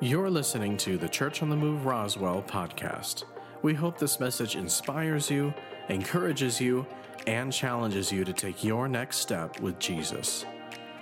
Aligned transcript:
You're 0.00 0.28
listening 0.28 0.76
to 0.78 0.98
the 0.98 1.08
Church 1.08 1.40
on 1.40 1.48
the 1.48 1.56
Move 1.56 1.86
Roswell 1.86 2.42
podcast. 2.42 3.24
We 3.62 3.74
hope 3.74 3.96
this 3.96 4.18
message 4.18 4.56
inspires 4.56 5.30
you, 5.30 5.54
encourages 5.88 6.60
you, 6.60 6.84
and 7.28 7.52
challenges 7.52 8.10
you 8.10 8.24
to 8.24 8.32
take 8.32 8.64
your 8.64 8.88
next 8.88 9.18
step 9.18 9.60
with 9.60 9.78
Jesus. 9.78 10.44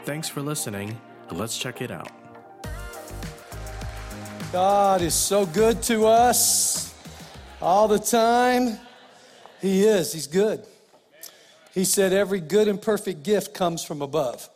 Thanks 0.05 0.29
for 0.29 0.43
listening. 0.43 1.01
Let's 1.31 1.57
check 1.57 1.81
it 1.81 1.91
out. 1.91 2.11
God 4.53 5.01
is 5.01 5.15
so 5.15 5.47
good 5.47 5.83
to 5.85 6.07
us 6.07 6.95
all 7.63 7.89
the 7.89 7.99
time. 7.99 8.79
He 9.63 9.85
is, 9.85 10.13
He's 10.13 10.27
good. 10.27 10.67
He 11.73 11.85
said, 11.85 12.13
Every 12.13 12.41
good 12.41 12.69
and 12.69 12.81
perfect 12.81 13.23
gift 13.23 13.55
comes 13.55 13.83
from 13.83 14.03
above. 14.03 14.51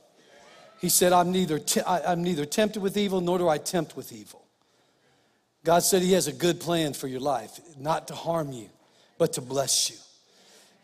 He 0.79 0.89
said, 0.89 1.13
I'm 1.13 1.33
neither, 1.33 1.59
te- 1.59 1.81
I, 1.81 2.13
I'm 2.13 2.23
neither 2.23 2.45
tempted 2.45 2.81
with 2.81 2.97
evil 2.97 3.21
nor 3.21 3.39
do 3.39 3.49
I 3.49 3.59
tempt 3.59 3.97
with 3.97 4.13
evil. 4.13 4.45
God 5.65 5.81
said 5.81 6.03
He 6.03 6.13
has 6.13 6.29
a 6.29 6.33
good 6.33 6.61
plan 6.61 6.93
for 6.93 7.09
your 7.09 7.21
life, 7.21 7.59
not 7.79 8.09
to 8.09 8.15
harm 8.15 8.53
you, 8.53 8.69
but 9.19 9.33
to 9.35 9.41
bless 9.41 9.91
you. 9.91 9.97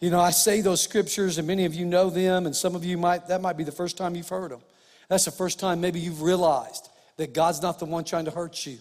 You 0.00 0.10
know, 0.10 0.20
I 0.20 0.30
say 0.30 0.60
those 0.60 0.82
scriptures, 0.82 1.38
and 1.38 1.46
many 1.46 1.64
of 1.64 1.74
you 1.74 1.84
know 1.84 2.10
them, 2.10 2.46
and 2.46 2.56
some 2.56 2.74
of 2.74 2.84
you 2.84 2.98
might, 2.98 3.28
that 3.28 3.40
might 3.40 3.56
be 3.56 3.64
the 3.64 3.70
first 3.70 3.96
time 3.96 4.16
you've 4.16 4.28
heard 4.28 4.50
them. 4.50 4.60
That's 5.08 5.26
the 5.26 5.30
first 5.30 5.60
time 5.60 5.80
maybe 5.80 6.00
you've 6.00 6.22
realized 6.22 6.88
that 7.18 7.34
God's 7.34 7.62
not 7.62 7.78
the 7.78 7.84
one 7.84 8.02
trying 8.02 8.24
to 8.24 8.30
hurt 8.30 8.66
you, 8.66 8.78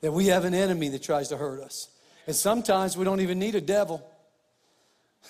that 0.00 0.10
we 0.10 0.26
have 0.26 0.44
an 0.44 0.54
enemy 0.54 0.88
that 0.88 1.02
tries 1.02 1.28
to 1.28 1.36
hurt 1.36 1.60
us. 1.60 1.88
And 2.26 2.34
sometimes 2.34 2.96
we 2.96 3.04
don't 3.04 3.20
even 3.20 3.38
need 3.38 3.54
a 3.54 3.60
devil. 3.60 4.04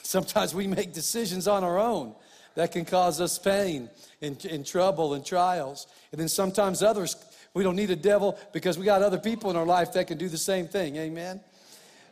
Sometimes 0.02 0.54
we 0.54 0.66
make 0.66 0.92
decisions 0.92 1.46
on 1.46 1.64
our 1.64 1.78
own 1.78 2.14
that 2.58 2.72
can 2.72 2.84
cause 2.84 3.20
us 3.20 3.38
pain 3.38 3.88
and, 4.20 4.44
and 4.46 4.66
trouble 4.66 5.14
and 5.14 5.24
trials. 5.24 5.86
And 6.10 6.20
then 6.20 6.26
sometimes 6.26 6.82
others, 6.82 7.14
we 7.54 7.62
don't 7.62 7.76
need 7.76 7.90
a 7.90 7.94
devil 7.94 8.36
because 8.52 8.76
we 8.76 8.84
got 8.84 9.00
other 9.00 9.16
people 9.16 9.48
in 9.48 9.56
our 9.56 9.64
life 9.64 9.92
that 9.92 10.08
can 10.08 10.18
do 10.18 10.28
the 10.28 10.36
same 10.38 10.66
thing. 10.66 10.96
Amen. 10.96 11.40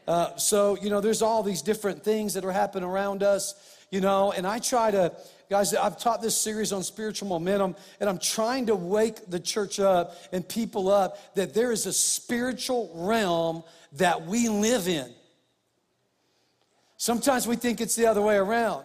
Uh, 0.07 0.37
so, 0.37 0.77
you 0.81 0.89
know, 0.89 1.01
there's 1.01 1.21
all 1.21 1.43
these 1.43 1.63
different 1.63 2.05
things 2.05 2.35
that 2.35 2.45
are 2.45 2.53
happening 2.53 2.89
around 2.89 3.25
us, 3.25 3.57
you 3.91 4.01
know, 4.01 4.31
and 4.31 4.47
I 4.47 4.61
try 4.61 4.93
to, 4.93 5.13
guys, 5.51 5.75
I've 5.75 5.99
taught 5.99 6.23
this 6.23 6.37
series 6.37 6.73
on 6.73 6.85
spiritual 6.85 7.27
momentum, 7.29 7.75
and 7.99 8.09
I'm 8.09 8.21
trying 8.21 8.67
to 8.67 8.77
wake 8.77 9.29
the 9.29 9.41
church 9.41 9.81
up 9.81 10.15
and 10.31 10.49
people 10.49 10.89
up 10.89 11.35
that 11.35 11.55
there 11.55 11.73
is 11.73 11.87
a 11.87 11.93
spiritual 11.93 12.93
realm 12.95 13.65
that 13.95 14.27
we 14.27 14.49
live 14.49 14.87
in. 14.87 15.13
Sometimes 16.99 17.49
we 17.49 17.57
think 17.57 17.81
it's 17.81 17.97
the 17.97 18.07
other 18.07 18.23
way 18.23 18.37
around. 18.37 18.85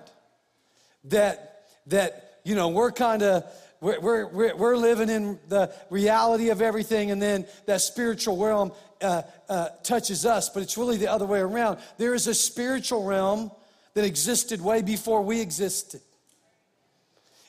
That, 1.05 1.50
that 1.87 2.39
you 2.43 2.55
know, 2.55 2.69
we're 2.69 2.91
kind 2.91 3.23
of, 3.23 3.43
we're, 3.79 3.99
we're, 3.99 4.55
we're 4.55 4.77
living 4.77 5.09
in 5.09 5.39
the 5.47 5.73
reality 5.89 6.49
of 6.49 6.61
everything, 6.61 7.11
and 7.11 7.21
then 7.21 7.45
that 7.65 7.81
spiritual 7.81 8.37
realm 8.37 8.71
uh, 9.01 9.23
uh, 9.49 9.69
touches 9.83 10.25
us, 10.25 10.49
but 10.49 10.63
it's 10.63 10.77
really 10.77 10.97
the 10.97 11.11
other 11.11 11.25
way 11.25 11.39
around. 11.39 11.79
There 11.97 12.13
is 12.13 12.27
a 12.27 12.33
spiritual 12.33 13.03
realm 13.03 13.51
that 13.93 14.05
existed 14.05 14.61
way 14.61 14.81
before 14.81 15.21
we 15.21 15.41
existed. 15.41 16.01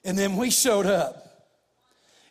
And 0.05 0.19
then 0.19 0.37
we 0.37 0.51
showed 0.51 0.87
up. 0.87 1.19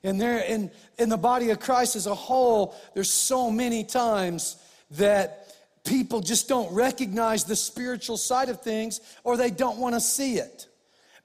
And 0.04 0.20
there 0.20 0.40
in, 0.40 0.72
in 0.98 1.10
the 1.10 1.18
body 1.18 1.52
of 1.52 1.60
Christ 1.60 1.96
as 1.96 2.08
a 2.08 2.16
whole, 2.16 2.76
there's 2.94 3.10
so 3.10 3.52
many 3.52 3.84
times 3.84 4.58
that 4.92 5.56
people 5.86 6.20
just 6.22 6.48
don't 6.50 6.74
recognize 6.74 7.44
the 7.44 7.56
spiritual 7.56 8.18
side 8.18 8.50
of 8.50 8.62
things 8.62 9.00
or 9.24 9.38
they 9.38 9.52
don't 9.52 9.78
want 9.78 9.96
to 9.96 10.02
see 10.02 10.36
it. 10.36 10.68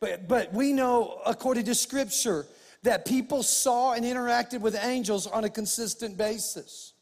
But, 0.00 0.28
but 0.28 0.52
we 0.52 0.72
know, 0.72 1.20
according 1.24 1.64
to 1.66 1.74
Scripture, 1.74 2.46
that 2.82 3.04
people 3.04 3.42
saw 3.42 3.92
and 3.92 4.04
interacted 4.04 4.60
with 4.60 4.76
angels 4.82 5.26
on 5.26 5.44
a 5.44 5.50
consistent 5.50 6.16
basis. 6.16 6.92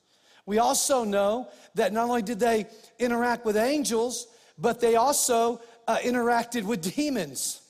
We 0.47 0.59
also 0.59 1.05
know 1.05 1.49
that 1.75 1.93
not 1.93 2.09
only 2.09 2.23
did 2.23 2.39
they 2.39 2.67
interact 2.99 3.45
with 3.45 3.57
angels, 3.57 4.29
but 4.59 4.81
they 4.81 4.97
also 4.97 5.61
uh, 5.89 5.97
interacted 5.99 6.65
with 6.65 6.95
demons. 6.95 7.61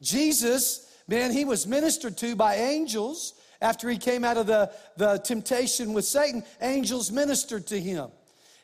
Jesus, 0.00 0.90
man, 1.08 1.32
he 1.32 1.44
was 1.44 1.66
ministered 1.66 2.16
to 2.18 2.36
by 2.36 2.56
angels 2.56 3.34
after 3.60 3.88
he 3.88 3.98
came 3.98 4.24
out 4.24 4.36
of 4.36 4.46
the, 4.46 4.70
the 4.96 5.18
temptation 5.18 5.92
with 5.92 6.04
Satan. 6.04 6.44
Angels 6.60 7.10
ministered 7.10 7.66
to 7.68 7.80
him. 7.80 8.10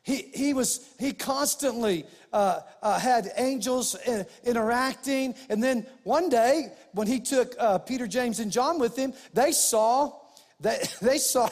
He, 0.03 0.31
he 0.35 0.53
was 0.53 0.89
he 0.99 1.13
constantly 1.13 2.05
uh, 2.33 2.61
uh, 2.83 2.99
had 2.99 3.31
angels 3.37 3.95
uh, 3.95 4.25
interacting. 4.45 5.35
And 5.49 5.63
then 5.63 5.87
one 6.03 6.29
day 6.29 6.73
when 6.93 7.07
he 7.07 7.21
took 7.21 7.55
uh, 7.59 7.79
peter 7.79 8.07
james 8.07 8.41
and 8.41 8.51
john 8.51 8.79
with 8.79 8.97
him 8.97 9.13
they 9.33 9.53
saw 9.53 10.13
they, 10.61 10.83
they 11.03 11.19
saw 11.19 11.49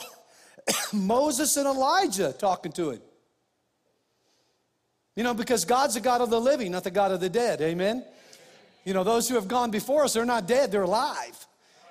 moses 0.92 1.56
and 1.56 1.66
elijah 1.66 2.32
talking 2.32 2.72
to 2.72 2.90
him. 2.90 3.00
You 5.14 5.22
know 5.22 5.34
because 5.34 5.64
god's 5.64 5.94
the 5.94 6.00
god 6.00 6.20
of 6.20 6.30
the 6.30 6.40
living 6.40 6.72
not 6.72 6.82
the 6.82 6.90
god 6.90 7.12
of 7.12 7.20
the 7.20 7.30
dead. 7.30 7.60
Amen? 7.60 8.04
You 8.84 8.94
know 8.94 9.04
those 9.04 9.28
who 9.28 9.36
have 9.36 9.46
gone 9.46 9.70
before 9.70 10.02
us 10.04 10.14
they're 10.14 10.24
not 10.24 10.48
dead 10.48 10.72
they're 10.72 10.82
alive. 10.82 11.36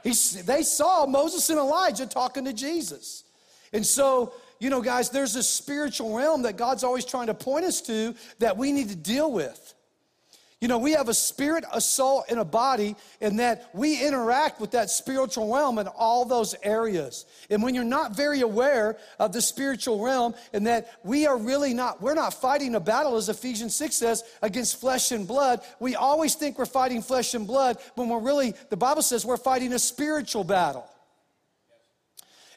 He's, 0.03 0.43
they 0.43 0.63
saw 0.63 1.05
moses 1.05 1.49
and 1.49 1.57
elijah 1.57 2.05
talking 2.05 2.43
to 2.43 2.51
jesus. 2.51 3.23
And 3.71 3.85
so 3.85 4.33
you 4.59 4.69
know, 4.69 4.81
guys, 4.81 5.09
there's 5.09 5.35
a 5.35 5.43
spiritual 5.43 6.15
realm 6.15 6.41
that 6.43 6.57
God's 6.57 6.83
always 6.83 7.05
trying 7.05 7.27
to 7.27 7.33
point 7.33 7.65
us 7.65 7.81
to 7.81 8.13
that 8.39 8.57
we 8.57 8.71
need 8.71 8.89
to 8.89 8.95
deal 8.95 9.31
with. 9.31 9.73
You 10.61 10.67
know, 10.67 10.77
we 10.77 10.91
have 10.91 11.07
a 11.07 11.13
spirit, 11.13 11.63
a 11.71 11.79
soul, 11.79 12.25
and 12.29 12.37
a 12.37 12.43
body, 12.43 12.97
and 13.21 13.39
that 13.39 13.69
we 13.73 14.05
interact 14.05 14.59
with 14.59 14.71
that 14.71 14.89
spiritual 14.89 15.53
realm 15.55 15.79
in 15.79 15.87
all 15.87 16.25
those 16.25 16.53
areas. 16.63 17.25
And 17.49 17.63
when 17.63 17.73
you're 17.73 17.85
not 17.85 18.13
very 18.13 18.41
aware 18.41 18.97
of 19.19 19.31
the 19.31 19.41
spiritual 19.41 20.03
realm, 20.03 20.35
and 20.51 20.67
that 20.67 20.99
we 21.05 21.25
are 21.25 21.37
really 21.37 21.73
not, 21.73 22.01
we're 22.01 22.13
not 22.13 22.33
fighting 22.33 22.75
a 22.75 22.79
battle, 22.81 23.15
as 23.15 23.29
Ephesians 23.29 23.73
6 23.75 23.95
says, 23.95 24.23
against 24.41 24.81
flesh 24.81 25.13
and 25.13 25.25
blood. 25.25 25.61
We 25.79 25.95
always 25.95 26.35
think 26.35 26.59
we're 26.59 26.65
fighting 26.65 27.01
flesh 27.01 27.33
and 27.35 27.47
blood 27.47 27.77
when 27.95 28.09
we're 28.09 28.19
really, 28.19 28.53
the 28.69 28.75
Bible 28.75 29.01
says 29.01 29.25
we're 29.25 29.37
fighting 29.37 29.71
a 29.71 29.79
spiritual 29.79 30.43
battle. 30.43 30.88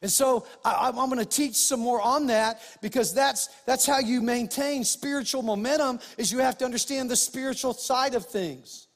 And 0.03 0.11
so 0.11 0.45
I, 0.65 0.89
am 0.89 0.97
going 0.97 1.19
to 1.19 1.25
teach 1.25 1.55
some 1.55 1.79
more 1.79 2.01
on 2.01 2.27
that 2.27 2.61
because 2.83 3.15
that's, 3.15 3.47
that's 3.67 3.87
how 3.87 4.01
you 4.01 4.21
maintain 4.21 4.83
spiritual 4.83 5.43
momentum 5.43 6.01
is 6.19 6.33
you 6.33 6.39
have 6.39 6.59
to 6.59 6.65
understand 6.65 7.09
the 7.09 7.17
spiritual 7.17 7.73
side 7.73 8.17
of 8.17 8.27
things. 8.27 8.89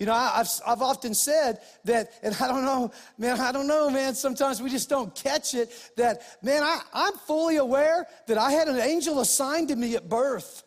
You 0.00 0.06
know, 0.06 0.14
I, 0.14 0.38
have 0.38 0.50
I've 0.66 0.82
often 0.82 1.14
said 1.14 1.60
that, 1.84 2.10
and 2.24 2.34
I 2.40 2.48
don't 2.48 2.64
know, 2.64 2.90
man, 3.18 3.38
I 3.38 3.52
don't 3.52 3.68
know, 3.68 3.88
man, 3.88 4.16
sometimes 4.16 4.60
we 4.60 4.68
just 4.68 4.88
don't 4.88 5.14
catch 5.14 5.54
it, 5.54 5.70
that, 5.96 6.22
man, 6.42 6.64
I, 6.64 6.80
I'm 6.92 7.14
fully 7.18 7.58
aware 7.58 8.08
that 8.26 8.36
I 8.36 8.50
had 8.50 8.66
an 8.66 8.78
angel 8.78 9.20
assigned 9.20 9.68
to 9.68 9.76
me 9.76 9.94
at 9.94 10.08
birth. 10.08 10.64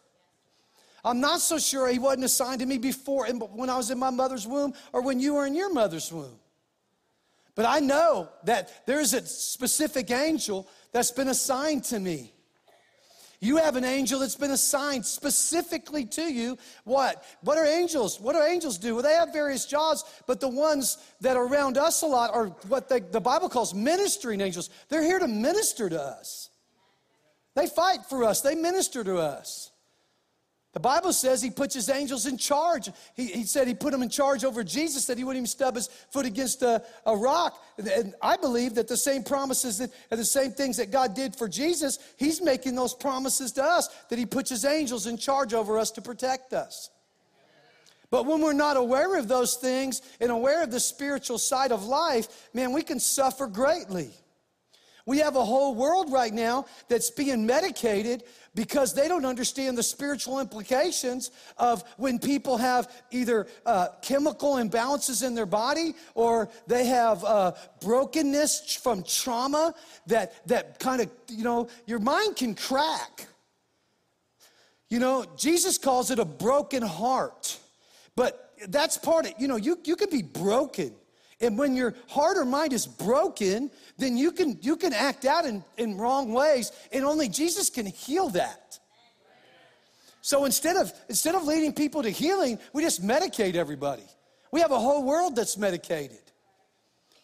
I'm 1.03 1.19
not 1.19 1.42
so 1.42 1.59
sure 1.59 1.90
he 1.90 2.00
wasn't 2.00 2.24
assigned 2.24 2.62
to 2.62 2.66
me 2.66 2.78
before 2.78 3.28
when 3.28 3.69
I 3.69 3.75
was 3.75 3.92
in 3.92 4.00
my 4.00 4.09
mother's 4.09 4.47
womb 4.47 4.74
or 4.94 5.02
when 5.02 5.19
you 5.19 5.34
were 5.34 5.46
in 5.46 5.53
your 5.53 5.74
mother's 5.74 6.13
womb. 6.13 6.40
But 7.56 7.66
I 7.66 7.80
know 7.80 8.30
that 8.44 8.86
there's 8.86 9.14
a 9.14 9.26
specific 9.26 10.12
angel 10.12 10.68
that's 10.92 11.12
been 11.12 11.30
assigned 11.30 11.86
to 11.86 12.00
me. 12.00 12.34
You 13.40 13.58
have 13.58 13.76
an 13.76 13.84
angel 13.84 14.20
that's 14.20 14.36
been 14.36 14.52
assigned 14.52 15.06
specifically 15.06 16.06
to 16.06 16.24
you. 16.24 16.58
What? 16.84 17.24
What 17.42 17.58
are 17.58 17.66
angels? 17.66 18.20
What 18.20 18.34
do 18.34 18.42
angels 18.42 18.78
do? 18.78 18.96
Well, 18.96 19.04
they 19.04 19.14
have 19.14 19.32
various 19.32 19.66
jobs, 19.66 20.04
but 20.26 20.40
the 20.40 20.50
ones 20.50 20.98
that 21.22 21.38
are 21.38 21.46
around 21.46 21.78
us 21.78 22.02
a 22.02 22.08
lot 22.08 22.34
are 22.34 22.48
what 22.68 22.90
they, 22.90 23.02
the 23.02 23.22
Bible 23.22 23.50
calls 23.50 23.74
ministering 23.74 24.42
angels. 24.42 24.70
They're 24.90 25.04
here 25.04 25.20
to 25.20 25.28
minister 25.28 25.90
to 25.90 26.02
us. 26.02 26.50
They 27.56 27.68
fight 27.68 28.00
for 28.10 28.24
us, 28.24 28.42
they 28.42 28.56
minister 28.56 29.04
to 29.04 29.18
us. 29.18 29.72
The 30.75 30.81
Bible 30.81 31.13
says 31.13 31.41
he 31.41 31.52
puts 31.52 31.74
his 31.74 31.90
angels 31.90 32.25
in 32.25 32.38
charge. 32.38 32.90
He, 33.16 33.28
he 33.28 33.44
said 33.46 33.66
he 33.66 33.74
put 33.74 33.94
them 33.94 34.03
in 34.03 34.09
charge 34.09 34.44
over 34.44 34.62
Jesus, 34.62 35.06
that 35.06 35.18
he 35.18 35.24
wouldn't 35.24 35.38
even 35.38 35.47
stub 35.47 35.75
his 35.75 35.88
foot 35.88 36.25
against 36.25 36.63
a, 36.63 36.84
a 37.06 37.16
rock. 37.16 37.63
And 37.78 38.13
I 38.22 38.36
believe 38.36 38.75
that 38.75 38.90
the 38.90 38.97
same 38.97 39.24
promises 39.24 39.78
that, 39.78 39.91
and 40.12 40.19
the 40.19 40.25
same 40.25 40.52
things 40.52 40.75
that 40.75 40.92
God 40.92 41.16
did 41.16 41.33
for 41.33 41.48
Jesus, 41.48 41.98
he's 42.18 42.42
making 42.42 42.75
those 42.75 42.94
promises 42.94 43.54
to 43.54 43.63
us, 43.63 43.88
that 44.10 44.19
he 44.19 44.25
puts 44.25 44.50
his 44.50 44.66
angels 44.66 45.07
in 45.07 45.16
charge 45.16 45.54
over 45.54 45.77
us 45.77 45.92
to 45.92 46.01
protect 46.01 46.51
us. 46.51 46.89
But 48.12 48.25
when 48.25 48.42
we're 48.42 48.51
not 48.51 48.75
aware 48.75 49.18
of 49.18 49.30
those 49.30 49.56
things 49.56 50.01
and 50.19 50.30
aware 50.30 50.62
of 50.62 50.72
the 50.72 50.81
spiritual 50.81 51.38
side 51.38 51.72
of 51.72 51.86
life, 51.86 52.50
man, 52.54 52.74
we 52.74 52.81
can 52.81 53.00
suffer 53.00 53.48
greatly. 53.48 54.10
We 55.06 55.19
have 55.19 55.36
a 55.36 55.45
whole 55.45 55.75
world 55.75 56.12
right 56.12 56.33
now 56.33 56.66
that's 56.89 57.12
being 57.12 57.45
medicated 57.45 58.24
because 58.56 58.94
they 58.94 59.07
don't 59.07 59.25
understand 59.25 59.78
the 59.78 59.84
spiritual 59.84 60.40
implications 60.40 61.31
of 61.57 61.84
when 61.98 62.18
people 62.18 62.57
have 62.57 62.90
either 63.12 63.48
uh, 63.66 63.90
chemical 64.02 64.54
imbalances 64.54 65.25
in 65.25 65.36
their 65.36 65.46
body 65.46 65.94
or 66.16 66.50
they 66.66 66.86
have 66.86 67.24
uh, 67.24 67.52
brokenness 67.81 68.75
from 68.81 69.04
trauma 69.04 69.75
that, 70.07 70.48
that 70.48 70.80
kind 70.80 71.02
of, 71.02 71.12
you 71.30 71.44
know, 71.44 71.68
your 71.86 72.00
mind 72.00 72.38
can 72.38 72.56
crack. 72.56 73.28
You 74.90 75.00
know, 75.00 75.25
Jesus 75.36 75.78
calls 75.78 76.10
it 76.10 76.19
a 76.19 76.25
broken 76.25 76.81
heart. 76.81 77.60
But 78.16 78.54
that's 78.69 78.98
part 78.98 79.25
of, 79.25 79.34
you 79.38 79.48
know, 79.50 79.58
you, 79.58 79.78
you 79.84 79.98
can 79.98 80.10
be 80.10 80.22
broken 80.22 80.96
And 81.42 81.58
when 81.58 81.76
your 81.76 81.96
heart 82.08 82.38
or 82.38 82.46
mind 82.46 82.74
is 82.74 82.88
broken, 82.88 83.70
then 83.98 84.18
you 84.18 84.32
can, 84.32 84.58
you 84.62 84.78
can 84.78 84.94
act 84.94 85.26
out 85.26 85.46
in, 85.46 85.64
in 85.78 85.98
wrong 85.98 86.34
ways, 86.34 86.72
and 86.92 87.04
only 87.04 87.28
Jesus 87.28 87.70
can 87.70 87.86
heal 87.86 88.30
that. 88.30 88.80
So 90.22 90.46
instead 90.46 90.76
of, 90.76 90.92
instead 91.08 91.36
of 91.36 91.44
leading 91.44 91.74
people 91.74 92.02
to 92.02 92.10
healing, 92.10 92.58
we 92.74 92.82
just 92.82 93.06
medicate 93.06 93.56
everybody. 93.56 94.06
We 94.52 94.62
have 94.62 94.72
a 94.72 94.80
whole 94.80 95.04
world 95.04 95.36
that's 95.36 95.58
medicated 95.58 96.20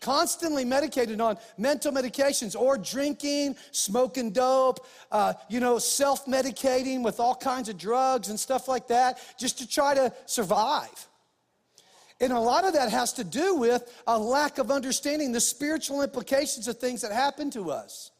constantly 0.01 0.65
medicated 0.65 1.21
on 1.21 1.37
mental 1.57 1.91
medications 1.91 2.59
or 2.59 2.77
drinking, 2.77 3.55
smoking 3.71 4.31
dope, 4.31 4.85
uh, 5.11 5.33
you 5.47 5.59
know, 5.59 5.77
self 5.77 6.25
medicating 6.25 7.03
with 7.03 7.19
all 7.19 7.35
kinds 7.35 7.69
of 7.69 7.77
drugs 7.77 8.29
and 8.29 8.39
stuff 8.39 8.67
like 8.67 8.87
that 8.87 9.19
just 9.37 9.59
to 9.59 9.67
try 9.67 9.93
to 9.93 10.11
survive. 10.25 11.07
And 12.21 12.31
a 12.31 12.39
lot 12.39 12.65
of 12.65 12.73
that 12.73 12.91
has 12.91 13.13
to 13.13 13.23
do 13.23 13.55
with 13.55 14.01
a 14.05 14.17
lack 14.17 14.59
of 14.59 14.69
understanding 14.69 15.31
the 15.31 15.41
spiritual 15.41 16.03
implications 16.03 16.67
of 16.67 16.77
things 16.77 17.01
that 17.01 17.11
happen 17.11 17.49
to 17.51 17.71
us. 17.71 18.11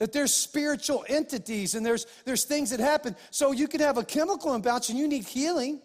That 0.00 0.12
there's 0.12 0.34
spiritual 0.34 1.04
entities 1.08 1.76
and 1.76 1.86
there's, 1.86 2.06
there's 2.24 2.44
things 2.44 2.70
that 2.70 2.80
happen. 2.80 3.14
So 3.30 3.52
you 3.52 3.68
can 3.68 3.80
have 3.80 3.98
a 3.98 4.04
chemical 4.04 4.54
imbalance 4.54 4.88
and 4.88 4.98
you 4.98 5.06
need 5.06 5.24
healing. 5.24 5.80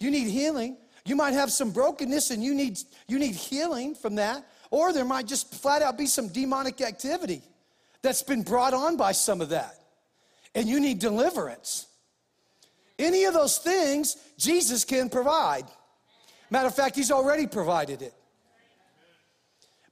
You 0.00 0.10
need 0.10 0.28
healing. 0.28 0.76
You 1.06 1.14
might 1.14 1.34
have 1.34 1.52
some 1.52 1.70
brokenness 1.70 2.32
and 2.32 2.42
you 2.42 2.52
need, 2.52 2.78
you 3.06 3.20
need 3.20 3.36
healing 3.36 3.94
from 3.94 4.16
that. 4.16 4.44
Or 4.72 4.92
there 4.92 5.04
might 5.04 5.28
just 5.28 5.54
flat 5.54 5.82
out 5.82 5.96
be 5.96 6.06
some 6.06 6.28
demonic 6.28 6.80
activity 6.80 7.42
that's 8.02 8.22
been 8.22 8.42
brought 8.42 8.74
on 8.74 8.96
by 8.96 9.12
some 9.12 9.40
of 9.40 9.50
that. 9.50 9.76
And 10.56 10.66
you 10.66 10.80
need 10.80 10.98
deliverance. 10.98 11.86
Any 12.98 13.24
of 13.24 13.34
those 13.34 13.58
things, 13.58 14.16
Jesus 14.36 14.84
can 14.84 15.08
provide. 15.10 15.66
Matter 16.54 16.68
of 16.68 16.76
fact, 16.76 16.94
He's 16.94 17.10
already 17.10 17.48
provided 17.48 18.00
it. 18.00 18.14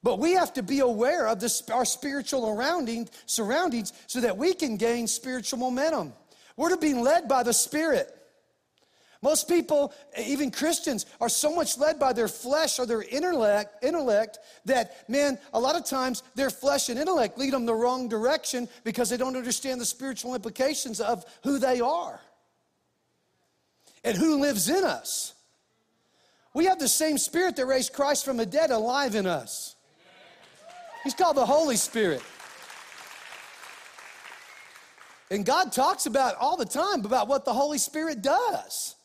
But 0.00 0.20
we 0.20 0.34
have 0.34 0.52
to 0.52 0.62
be 0.62 0.78
aware 0.78 1.26
of 1.26 1.40
this, 1.40 1.68
our 1.68 1.84
spiritual 1.84 2.42
surroundings 3.26 3.92
so 4.06 4.20
that 4.20 4.36
we 4.36 4.54
can 4.54 4.76
gain 4.76 5.08
spiritual 5.08 5.58
momentum. 5.58 6.12
We're 6.56 6.68
to 6.68 6.76
be 6.76 6.94
led 6.94 7.26
by 7.26 7.42
the 7.42 7.52
Spirit. 7.52 8.16
Most 9.22 9.48
people, 9.48 9.92
even 10.16 10.52
Christians, 10.52 11.04
are 11.20 11.28
so 11.28 11.52
much 11.52 11.78
led 11.78 11.98
by 11.98 12.12
their 12.12 12.28
flesh 12.28 12.78
or 12.78 12.86
their 12.86 13.02
intellect, 13.02 13.82
intellect 13.82 14.38
that, 14.64 15.08
man, 15.08 15.40
a 15.52 15.58
lot 15.58 15.74
of 15.74 15.84
times 15.84 16.22
their 16.36 16.50
flesh 16.50 16.88
and 16.90 16.96
intellect 16.96 17.38
lead 17.38 17.54
them 17.54 17.66
the 17.66 17.74
wrong 17.74 18.08
direction 18.08 18.68
because 18.84 19.10
they 19.10 19.16
don't 19.16 19.34
understand 19.34 19.80
the 19.80 19.84
spiritual 19.84 20.36
implications 20.36 21.00
of 21.00 21.24
who 21.42 21.58
they 21.58 21.80
are 21.80 22.20
and 24.04 24.16
who 24.16 24.40
lives 24.40 24.68
in 24.68 24.84
us. 24.84 25.34
We 26.54 26.66
have 26.66 26.78
the 26.78 26.88
same 26.88 27.18
spirit 27.18 27.56
that 27.56 27.66
raised 27.66 27.92
Christ 27.92 28.24
from 28.24 28.36
the 28.36 28.46
dead 28.46 28.70
alive 28.70 29.14
in 29.14 29.26
us. 29.26 29.74
He's 31.04 31.14
called 31.14 31.36
the 31.36 31.46
Holy 31.46 31.76
Spirit. 31.76 32.22
And 35.30 35.46
God 35.46 35.72
talks 35.72 36.04
about 36.06 36.34
all 36.36 36.58
the 36.58 36.66
time 36.66 37.04
about 37.04 37.26
what 37.26 37.44
the 37.44 37.54
Holy 37.54 37.78
Spirit 37.78 38.22
does 38.22 38.96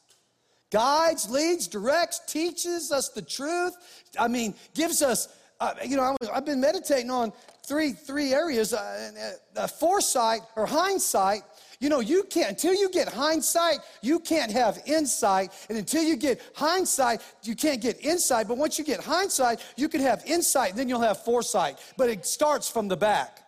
guides, 0.70 1.30
leads, 1.30 1.68
directs, 1.68 2.20
teaches 2.28 2.92
us 2.92 3.10
the 3.10 3.22
truth. 3.22 3.74
I 4.20 4.28
mean, 4.28 4.54
gives 4.74 5.02
us, 5.02 5.30
uh, 5.60 5.74
you 5.86 5.96
know, 5.96 6.16
I 6.30 6.36
have 6.36 6.46
been 6.46 6.60
meditating 6.60 7.10
on 7.10 7.32
three, 7.66 7.94
three 7.94 8.34
areas 8.34 8.74
uh, 8.74 9.32
uh, 9.56 9.68
foresight 9.68 10.42
or 10.56 10.66
hindsight. 10.66 11.44
You 11.80 11.90
know, 11.90 12.00
you 12.00 12.24
can't, 12.24 12.50
until 12.50 12.74
you 12.74 12.90
get 12.90 13.08
hindsight, 13.08 13.80
you 14.02 14.20
can't 14.20 14.52
have 14.52 14.82
insight. 14.86 15.52
And 15.70 15.78
until 15.78 16.04
you 16.04 16.16
get 16.16 16.42
hindsight, 16.56 17.22
you 17.44 17.56
can't 17.56 17.82
get 17.82 18.04
insight. 18.04 18.48
But 18.48 18.58
once 18.58 18.80
you 18.80 18.86
get 18.86 19.04
hindsight, 19.04 19.64
you 19.76 19.88
can 19.88 20.02
have 20.02 20.24
insight, 20.26 20.76
then 20.76 20.90
you'll 20.90 21.02
have 21.02 21.24
foresight. 21.24 21.78
But 21.96 22.10
it 22.10 22.26
starts 22.26 22.68
from 22.68 22.88
the 22.88 22.98
back. 22.98 23.44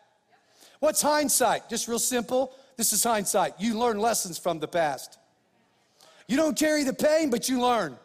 What's 0.79 1.01
hindsight? 1.01 1.69
Just 1.69 1.87
real 1.87 1.99
simple. 1.99 2.53
This 2.77 2.93
is 2.93 3.03
hindsight. 3.03 3.53
You 3.59 3.77
learn 3.77 3.97
lessons 3.97 4.37
from 4.37 4.59
the 4.59 4.67
past. 4.67 5.17
You 6.27 6.37
don't 6.37 6.57
carry 6.57 6.83
the 6.83 6.93
pain, 6.93 7.31
but 7.31 7.49
you 7.49 7.59
learn. 7.59 7.97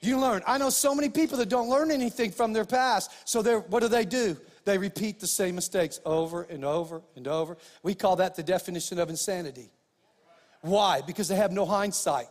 You 0.00 0.18
learn. 0.18 0.42
I 0.46 0.56
know 0.56 0.70
so 0.70 0.94
many 0.94 1.10
people 1.10 1.36
that 1.38 1.50
don't 1.50 1.68
learn 1.68 1.90
anything 1.90 2.32
from 2.32 2.54
their 2.54 2.64
past. 2.64 3.10
So 3.24 3.42
they're, 3.42 3.60
what 3.60 3.80
do 3.80 3.88
they 3.88 4.06
do? 4.06 4.36
They 4.64 4.78
repeat 4.78 5.20
the 5.20 5.26
same 5.26 5.54
mistakes 5.54 6.00
over 6.04 6.42
and 6.42 6.64
over 6.64 7.02
and 7.16 7.26
over. 7.26 7.56
We 7.82 7.94
call 7.94 8.16
that 8.16 8.36
the 8.36 8.42
definition 8.42 8.98
of 8.98 9.10
insanity. 9.10 9.70
Why? 10.60 11.00
Because 11.00 11.28
they 11.28 11.36
have 11.36 11.52
no 11.52 11.66
hindsight. 11.66 12.28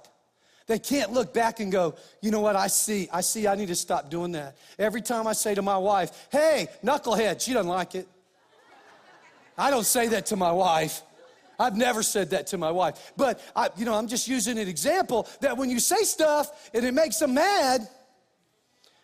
They 0.68 0.80
can't 0.80 1.12
look 1.12 1.34
back 1.34 1.60
and 1.60 1.72
go, 1.72 1.96
you 2.22 2.32
know 2.32 2.40
what, 2.40 2.56
I 2.56 2.68
see, 2.68 3.10
I 3.12 3.22
see, 3.22 3.48
I 3.48 3.56
need 3.56 3.68
to 3.68 3.76
stop 3.76 4.10
doing 4.10 4.32
that. 4.34 4.56
Every 4.80 5.02
time 5.02 5.28
I 5.28 5.34
say 5.34 5.54
to 5.56 5.62
my 5.62 5.78
wife, 5.78 6.28
hey, 6.32 6.68
knucklehead, 6.84 7.42
she 7.42 7.52
doesn't 7.52 7.70
like 7.70 7.96
it. 7.96 8.08
I 9.58 9.70
don't 9.70 9.86
say 9.86 10.08
that 10.10 10.28
to 10.28 10.38
my 10.38 10.52
wife. 10.52 11.02
I've 11.60 11.76
never 11.76 12.02
said 12.02 12.30
that 12.30 12.48
to 12.48 12.58
my 12.58 12.72
wife. 12.72 13.14
But, 13.18 13.42
I, 13.56 13.70
you 13.76 13.86
know, 13.86 13.94
I'm 13.94 14.08
just 14.08 14.28
using 14.28 14.58
an 14.58 14.68
example 14.68 15.28
that 15.42 15.58
when 15.58 15.70
you 15.70 15.80
say 15.80 16.04
stuff 16.04 16.70
and 16.74 16.86
it 16.86 16.94
makes 16.94 17.20
them 17.20 17.34
mad, 17.34 17.88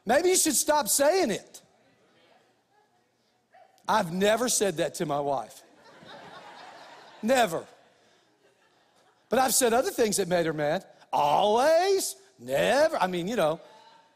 maybe 0.06 0.30
you 0.30 0.38
should 0.38 0.56
stop 0.56 0.88
saying 0.88 1.32
it. 1.32 1.62
I've 3.88 4.12
never 4.12 4.50
said 4.50 4.78
that 4.78 4.96
to 4.96 5.06
my 5.06 5.20
wife. 5.20 5.64
never. 7.22 7.64
But 9.30 9.40
I've 9.40 9.54
said 9.54 9.74
other 9.74 9.92
things 9.92 10.18
that 10.18 10.28
made 10.28 10.46
her 10.46 10.54
mad. 10.54 10.86
Always, 11.12 12.16
never. 12.40 12.98
I 12.98 13.08
mean, 13.08 13.28
you 13.28 13.36
know, 13.36 13.60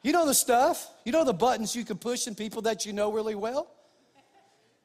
you 0.03 0.11
know 0.11 0.25
the 0.25 0.33
stuff. 0.33 0.91
You 1.05 1.11
know 1.11 1.23
the 1.23 1.33
buttons 1.33 1.75
you 1.75 1.85
can 1.85 1.97
push 1.97 2.27
in 2.27 2.35
people 2.35 2.61
that 2.63 2.85
you 2.85 2.93
know 2.93 3.11
really 3.11 3.35
well. 3.35 3.67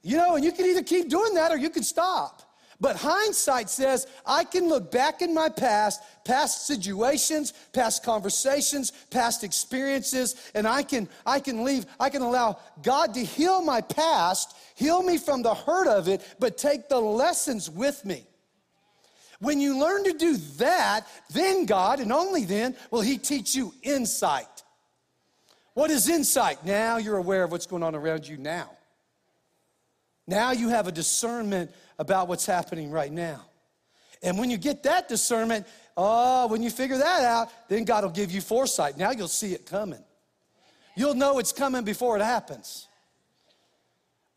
You 0.02 0.16
know, 0.16 0.36
and 0.36 0.44
you 0.44 0.52
can 0.52 0.66
either 0.66 0.82
keep 0.82 1.08
doing 1.08 1.34
that 1.34 1.50
or 1.50 1.56
you 1.56 1.70
can 1.70 1.82
stop. 1.82 2.42
But 2.80 2.96
hindsight 2.96 3.70
says 3.70 4.06
I 4.26 4.44
can 4.44 4.68
look 4.68 4.90
back 4.90 5.22
in 5.22 5.32
my 5.32 5.48
past, 5.48 6.02
past 6.24 6.66
situations, 6.66 7.52
past 7.72 8.04
conversations, 8.04 8.92
past 9.10 9.44
experiences, 9.44 10.50
and 10.54 10.68
I 10.68 10.82
can 10.82 11.08
I 11.24 11.40
can 11.40 11.64
leave, 11.64 11.86
I 11.98 12.10
can 12.10 12.22
allow 12.22 12.58
God 12.82 13.14
to 13.14 13.24
heal 13.24 13.62
my 13.62 13.80
past, 13.80 14.56
heal 14.74 15.02
me 15.02 15.16
from 15.16 15.42
the 15.42 15.54
hurt 15.54 15.86
of 15.86 16.08
it, 16.08 16.22
but 16.38 16.58
take 16.58 16.88
the 16.88 17.00
lessons 17.00 17.70
with 17.70 18.04
me. 18.04 18.26
When 19.40 19.60
you 19.60 19.78
learn 19.78 20.04
to 20.04 20.12
do 20.12 20.36
that, 20.58 21.06
then 21.30 21.66
God, 21.66 22.00
and 22.00 22.12
only 22.12 22.44
then, 22.44 22.74
will 22.90 23.02
He 23.02 23.18
teach 23.18 23.54
you 23.54 23.72
insight. 23.82 24.46
What 25.74 25.90
is 25.90 26.08
insight? 26.08 26.64
Now 26.64 26.96
you're 26.96 27.18
aware 27.18 27.44
of 27.44 27.52
what's 27.52 27.66
going 27.66 27.82
on 27.82 27.94
around 27.94 28.26
you 28.26 28.38
now. 28.38 28.70
Now 30.26 30.52
you 30.52 30.70
have 30.70 30.88
a 30.88 30.92
discernment 30.92 31.70
about 31.98 32.28
what's 32.28 32.46
happening 32.46 32.90
right 32.90 33.12
now. 33.12 33.42
And 34.22 34.38
when 34.38 34.50
you 34.50 34.56
get 34.56 34.82
that 34.84 35.08
discernment, 35.08 35.66
oh, 35.96 36.46
when 36.48 36.62
you 36.62 36.70
figure 36.70 36.98
that 36.98 37.24
out, 37.24 37.50
then 37.68 37.84
God 37.84 38.04
will 38.04 38.10
give 38.10 38.30
you 38.30 38.40
foresight. 38.40 38.96
Now 38.96 39.10
you'll 39.10 39.28
see 39.28 39.52
it 39.52 39.66
coming. 39.66 40.02
You'll 40.96 41.14
know 41.14 41.38
it's 41.38 41.52
coming 41.52 41.84
before 41.84 42.16
it 42.16 42.22
happens. 42.22 42.88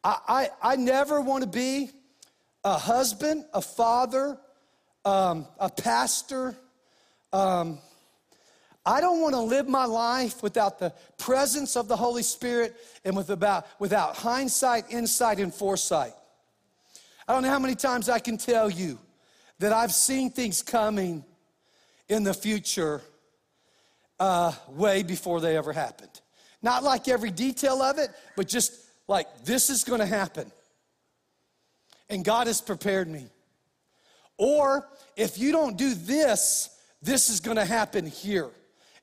I, 0.03 0.17
I, 0.27 0.49
I 0.73 0.75
never 0.75 1.21
want 1.21 1.43
to 1.43 1.49
be 1.49 1.91
a 2.63 2.77
husband, 2.77 3.45
a 3.53 3.61
father, 3.61 4.37
um, 5.05 5.47
a 5.59 5.69
pastor. 5.69 6.55
Um, 7.31 7.79
I 8.85 9.01
don't 9.01 9.21
want 9.21 9.35
to 9.35 9.41
live 9.41 9.67
my 9.67 9.85
life 9.85 10.41
without 10.43 10.79
the 10.79 10.93
presence 11.17 11.75
of 11.75 11.87
the 11.87 11.95
Holy 11.95 12.23
Spirit 12.23 12.75
and 13.05 13.15
with 13.15 13.29
about, 13.29 13.67
without 13.79 14.15
hindsight, 14.17 14.85
insight, 14.89 15.39
and 15.39 15.53
foresight. 15.53 16.13
I 17.29 17.33
don't 17.33 17.43
know 17.43 17.49
how 17.49 17.59
many 17.59 17.75
times 17.75 18.09
I 18.09 18.17
can 18.17 18.37
tell 18.39 18.71
you 18.71 18.97
that 19.59 19.71
I've 19.71 19.91
seen 19.91 20.31
things 20.31 20.63
coming 20.63 21.23
in 22.07 22.23
the 22.23 22.33
future 22.33 23.01
uh, 24.19 24.51
way 24.69 25.03
before 25.03 25.39
they 25.39 25.55
ever 25.55 25.71
happened. 25.71 26.21
Not 26.63 26.81
like 26.81 27.07
every 27.07 27.29
detail 27.29 27.83
of 27.83 27.99
it, 27.99 28.09
but 28.35 28.47
just 28.47 28.73
like 29.07 29.27
this 29.45 29.69
is 29.69 29.83
going 29.83 29.99
to 29.99 30.07
happen. 30.07 30.51
And 32.09 32.25
God 32.25 32.47
has 32.47 32.61
prepared 32.61 33.07
me. 33.07 33.27
Or 34.39 34.87
if 35.15 35.37
you 35.37 35.51
don't 35.51 35.77
do 35.77 35.93
this, 35.93 36.75
this 36.99 37.29
is 37.29 37.41
going 37.41 37.57
to 37.57 37.65
happen 37.65 38.07
here. 38.07 38.49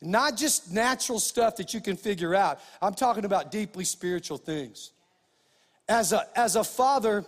Not 0.02 0.36
just 0.36 0.72
natural 0.72 1.20
stuff 1.20 1.54
that 1.58 1.72
you 1.72 1.80
can 1.80 1.96
figure 1.96 2.34
out. 2.34 2.58
I'm 2.82 2.94
talking 2.94 3.24
about 3.24 3.52
deeply 3.52 3.84
spiritual 3.84 4.38
things. 4.38 4.90
As 5.88 6.12
a, 6.12 6.26
as 6.34 6.56
a 6.56 6.64
father, 6.64 7.24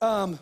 um, 0.00 0.38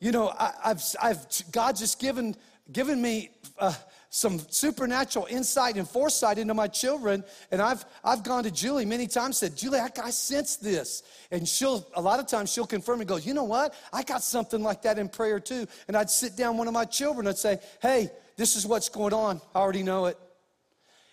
you 0.00 0.12
know, 0.12 0.32
I, 0.38 0.52
have 0.64 0.82
I've, 1.02 1.26
God 1.50 1.76
just 1.76 2.00
given, 2.00 2.36
given 2.70 3.00
me 3.00 3.30
uh, 3.58 3.74
some 4.10 4.38
supernatural 4.38 5.26
insight 5.28 5.76
and 5.76 5.88
foresight 5.88 6.38
into 6.38 6.54
my 6.54 6.68
children. 6.68 7.24
And 7.50 7.60
I've, 7.60 7.84
I've 8.04 8.22
gone 8.22 8.44
to 8.44 8.50
Julie 8.50 8.86
many 8.86 9.06
times, 9.06 9.38
said, 9.38 9.56
Julie, 9.56 9.80
I, 9.80 9.90
I 10.02 10.10
sense 10.10 10.56
this. 10.56 11.02
And 11.30 11.46
she'll, 11.46 11.86
a 11.94 12.00
lot 12.00 12.20
of 12.20 12.26
times 12.26 12.52
she'll 12.52 12.66
confirm 12.66 13.00
and 13.00 13.08
go, 13.08 13.16
you 13.16 13.34
know 13.34 13.44
what? 13.44 13.74
I 13.92 14.02
got 14.02 14.22
something 14.22 14.62
like 14.62 14.82
that 14.82 14.98
in 14.98 15.08
prayer 15.08 15.40
too. 15.40 15.66
And 15.88 15.96
I'd 15.96 16.10
sit 16.10 16.36
down 16.36 16.56
one 16.56 16.68
of 16.68 16.74
my 16.74 16.84
children 16.84 17.26
and 17.26 17.36
say, 17.36 17.58
hey, 17.82 18.10
this 18.36 18.56
is 18.56 18.66
what's 18.66 18.88
going 18.88 19.12
on. 19.12 19.40
I 19.54 19.58
already 19.58 19.82
know 19.82 20.06
it. 20.06 20.18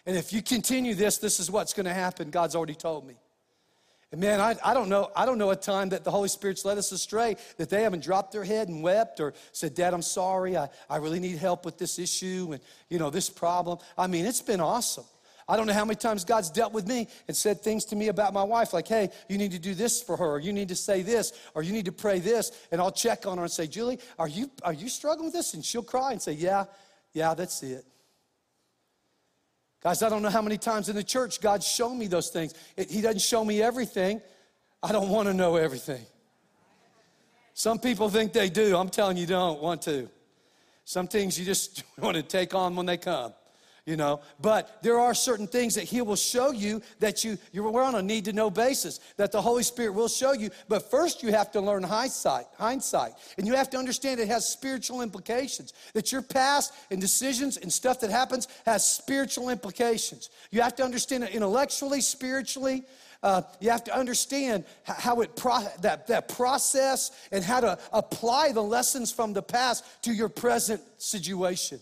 And 0.05 0.15
if 0.15 0.31
you 0.31 0.43
continue 0.43 0.93
this, 0.93 1.17
this 1.17 1.39
is 1.39 1.49
what's 1.49 1.73
going 1.73 1.87
to 1.87 1.93
happen. 1.93 2.29
God's 2.29 2.55
already 2.55 2.75
told 2.75 3.07
me. 3.07 3.15
And 4.11 4.21
man, 4.21 4.39
I, 4.39 4.55
I 4.63 4.73
don't 4.73 4.89
know, 4.89 5.09
I 5.15 5.25
don't 5.25 5.37
know 5.37 5.49
a 5.49 5.55
time 5.55 5.89
that 5.89 6.03
the 6.03 6.11
Holy 6.11 6.29
Spirit's 6.29 6.63
led 6.63 6.77
us 6.77 6.91
astray, 6.91 7.37
that 7.57 7.69
they 7.69 7.83
haven't 7.83 8.03
dropped 8.03 8.31
their 8.31 8.43
head 8.43 8.69
and 8.69 8.83
wept 8.83 9.19
or 9.19 9.33
said, 9.51 9.73
Dad, 9.73 9.93
I'm 9.93 10.01
sorry. 10.01 10.55
I, 10.55 10.69
I 10.89 10.97
really 10.97 11.19
need 11.19 11.37
help 11.37 11.65
with 11.65 11.77
this 11.77 11.99
issue 11.99 12.49
and 12.51 12.61
you 12.89 12.99
know, 12.99 13.09
this 13.09 13.29
problem. 13.29 13.79
I 13.97 14.07
mean, 14.07 14.25
it's 14.25 14.41
been 14.41 14.61
awesome. 14.61 15.05
I 15.47 15.57
don't 15.57 15.67
know 15.67 15.73
how 15.73 15.85
many 15.85 15.95
times 15.95 16.25
God's 16.25 16.49
dealt 16.49 16.73
with 16.73 16.87
me 16.87 17.07
and 17.27 17.37
said 17.37 17.61
things 17.61 17.85
to 17.85 17.95
me 17.95 18.07
about 18.07 18.33
my 18.33 18.43
wife, 18.43 18.73
like, 18.73 18.87
hey, 18.87 19.09
you 19.29 19.37
need 19.37 19.51
to 19.51 19.59
do 19.59 19.75
this 19.75 20.01
for 20.01 20.17
her, 20.17 20.31
or 20.31 20.39
you 20.39 20.51
need 20.51 20.69
to 20.69 20.75
say 20.75 21.03
this, 21.03 21.33
or 21.53 21.61
you 21.61 21.71
need 21.71 21.85
to 21.85 21.91
pray 21.91 22.19
this. 22.19 22.51
And 22.71 22.81
I'll 22.81 22.91
check 22.91 23.27
on 23.27 23.37
her 23.37 23.43
and 23.43 23.51
say, 23.51 23.67
Julie, 23.67 23.99
are 24.17 24.27
you, 24.27 24.49
are 24.63 24.73
you 24.73 24.89
struggling 24.89 25.25
with 25.25 25.33
this? 25.33 25.53
And 25.53 25.63
she'll 25.63 25.83
cry 25.83 26.13
and 26.13 26.21
say, 26.21 26.31
yeah, 26.31 26.65
yeah, 27.13 27.35
that's 27.35 27.61
it. 27.61 27.85
Guys, 29.85 30.01
I 30.01 30.09
don't 30.09 30.23
know 30.23 30.31
how 30.31 30.41
many 30.41 30.57
times 30.57 30.89
in 30.89 30.95
the 30.95 31.03
church 31.03 31.39
God's 31.39 31.67
shown 31.67 31.99
me 31.99 32.07
those 32.07 32.29
things. 32.29 32.55
It, 32.75 32.89
he 32.89 33.01
doesn't 33.01 33.21
show 33.21 33.45
me 33.45 33.61
everything. 33.61 34.19
I 34.81 34.91
don't 34.91 35.09
want 35.09 35.27
to 35.27 35.33
know 35.35 35.57
everything. 35.57 36.03
Some 37.53 37.77
people 37.77 38.09
think 38.09 38.33
they 38.33 38.49
do. 38.49 38.75
I'm 38.75 38.89
telling 38.89 39.15
you, 39.15 39.27
don't 39.27 39.61
want 39.61 39.83
to. 39.83 40.09
Some 40.85 41.07
things 41.07 41.37
you 41.37 41.45
just 41.45 41.83
want 41.99 42.17
to 42.17 42.23
take 42.23 42.55
on 42.55 42.75
when 42.75 42.87
they 42.87 42.97
come 42.97 43.35
you 43.85 43.95
know. 43.95 44.21
But 44.41 44.81
there 44.81 44.99
are 44.99 45.13
certain 45.13 45.47
things 45.47 45.75
that 45.75 45.83
he 45.83 46.01
will 46.01 46.15
show 46.15 46.51
you 46.51 46.81
that 46.99 47.23
you 47.23 47.37
you're 47.51 47.81
on 47.81 47.95
a 47.95 48.01
need 48.01 48.25
to 48.25 48.33
know 48.33 48.49
basis 48.49 48.99
that 49.17 49.31
the 49.31 49.41
holy 49.41 49.63
spirit 49.63 49.93
will 49.93 50.07
show 50.07 50.33
you. 50.33 50.49
But 50.67 50.89
first 50.89 51.21
you 51.21 51.31
have 51.31 51.51
to 51.51 51.61
learn 51.61 51.83
hindsight 51.83 52.45
hindsight. 52.57 53.13
And 53.37 53.47
you 53.47 53.53
have 53.53 53.69
to 53.71 53.77
understand 53.77 54.19
it 54.19 54.27
has 54.27 54.47
spiritual 54.47 55.01
implications. 55.01 55.73
That 55.93 56.11
your 56.11 56.21
past 56.21 56.73
and 56.89 56.99
decisions 56.99 57.57
and 57.57 57.71
stuff 57.71 57.99
that 57.99 58.09
happens 58.09 58.47
has 58.65 58.85
spiritual 58.85 59.49
implications. 59.49 60.29
You 60.51 60.61
have 60.61 60.75
to 60.77 60.83
understand 60.83 61.23
it 61.23 61.31
intellectually 61.31 62.01
spiritually. 62.01 62.83
Uh, 63.23 63.41
you 63.59 63.71
have 63.71 63.83
to 63.83 63.95
understand 63.95 64.65
how 64.83 65.21
it 65.21 65.35
pro- 65.35 65.65
that, 65.81 66.05
that 66.07 66.27
process 66.27 67.11
and 67.31 67.43
how 67.43 67.59
to 67.59 67.77
apply 67.91 68.51
the 68.51 68.61
lessons 68.61 69.11
from 69.11 69.33
the 69.33 69.41
past 69.41 69.83
to 70.03 70.11
your 70.11 70.29
present 70.29 70.81
situation 70.97 71.79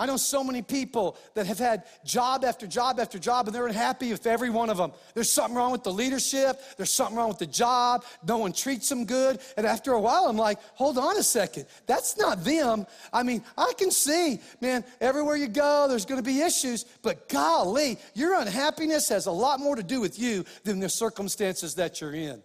I 0.00 0.06
know 0.06 0.16
so 0.16 0.44
many 0.44 0.62
people 0.62 1.16
that 1.34 1.46
have 1.46 1.58
had 1.58 1.82
job 2.04 2.44
after 2.44 2.68
job 2.68 3.00
after 3.00 3.18
job 3.18 3.48
and 3.48 3.54
they're 3.54 3.66
unhappy 3.66 4.12
with 4.12 4.26
every 4.28 4.48
one 4.48 4.70
of 4.70 4.76
them. 4.76 4.92
There's 5.14 5.30
something 5.30 5.56
wrong 5.56 5.72
with 5.72 5.82
the 5.82 5.92
leadership, 5.92 6.60
there's 6.76 6.90
something 6.90 7.16
wrong 7.16 7.28
with 7.28 7.38
the 7.38 7.46
job, 7.46 8.04
no 8.24 8.38
one 8.38 8.52
treats 8.52 8.88
them 8.88 9.04
good. 9.06 9.40
And 9.56 9.66
after 9.66 9.92
a 9.92 10.00
while, 10.00 10.26
I'm 10.26 10.36
like, 10.36 10.60
hold 10.74 10.98
on 10.98 11.16
a 11.16 11.22
second, 11.22 11.66
that's 11.86 12.16
not 12.16 12.44
them. 12.44 12.86
I 13.12 13.24
mean, 13.24 13.42
I 13.56 13.72
can 13.76 13.90
see, 13.90 14.40
man, 14.60 14.84
everywhere 15.00 15.36
you 15.36 15.48
go, 15.48 15.86
there's 15.88 16.06
gonna 16.06 16.22
be 16.22 16.42
issues, 16.42 16.84
but 17.02 17.28
golly, 17.28 17.98
your 18.14 18.40
unhappiness 18.40 19.08
has 19.08 19.26
a 19.26 19.32
lot 19.32 19.58
more 19.58 19.74
to 19.74 19.82
do 19.82 20.00
with 20.00 20.16
you 20.16 20.44
than 20.62 20.78
the 20.78 20.88
circumstances 20.88 21.74
that 21.74 22.00
you're 22.00 22.14
in, 22.14 22.40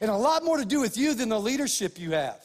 and 0.00 0.10
a 0.10 0.16
lot 0.16 0.44
more 0.44 0.56
to 0.56 0.64
do 0.64 0.80
with 0.80 0.96
you 0.96 1.14
than 1.14 1.28
the 1.28 1.38
leadership 1.38 2.00
you 2.00 2.10
have. 2.10 2.40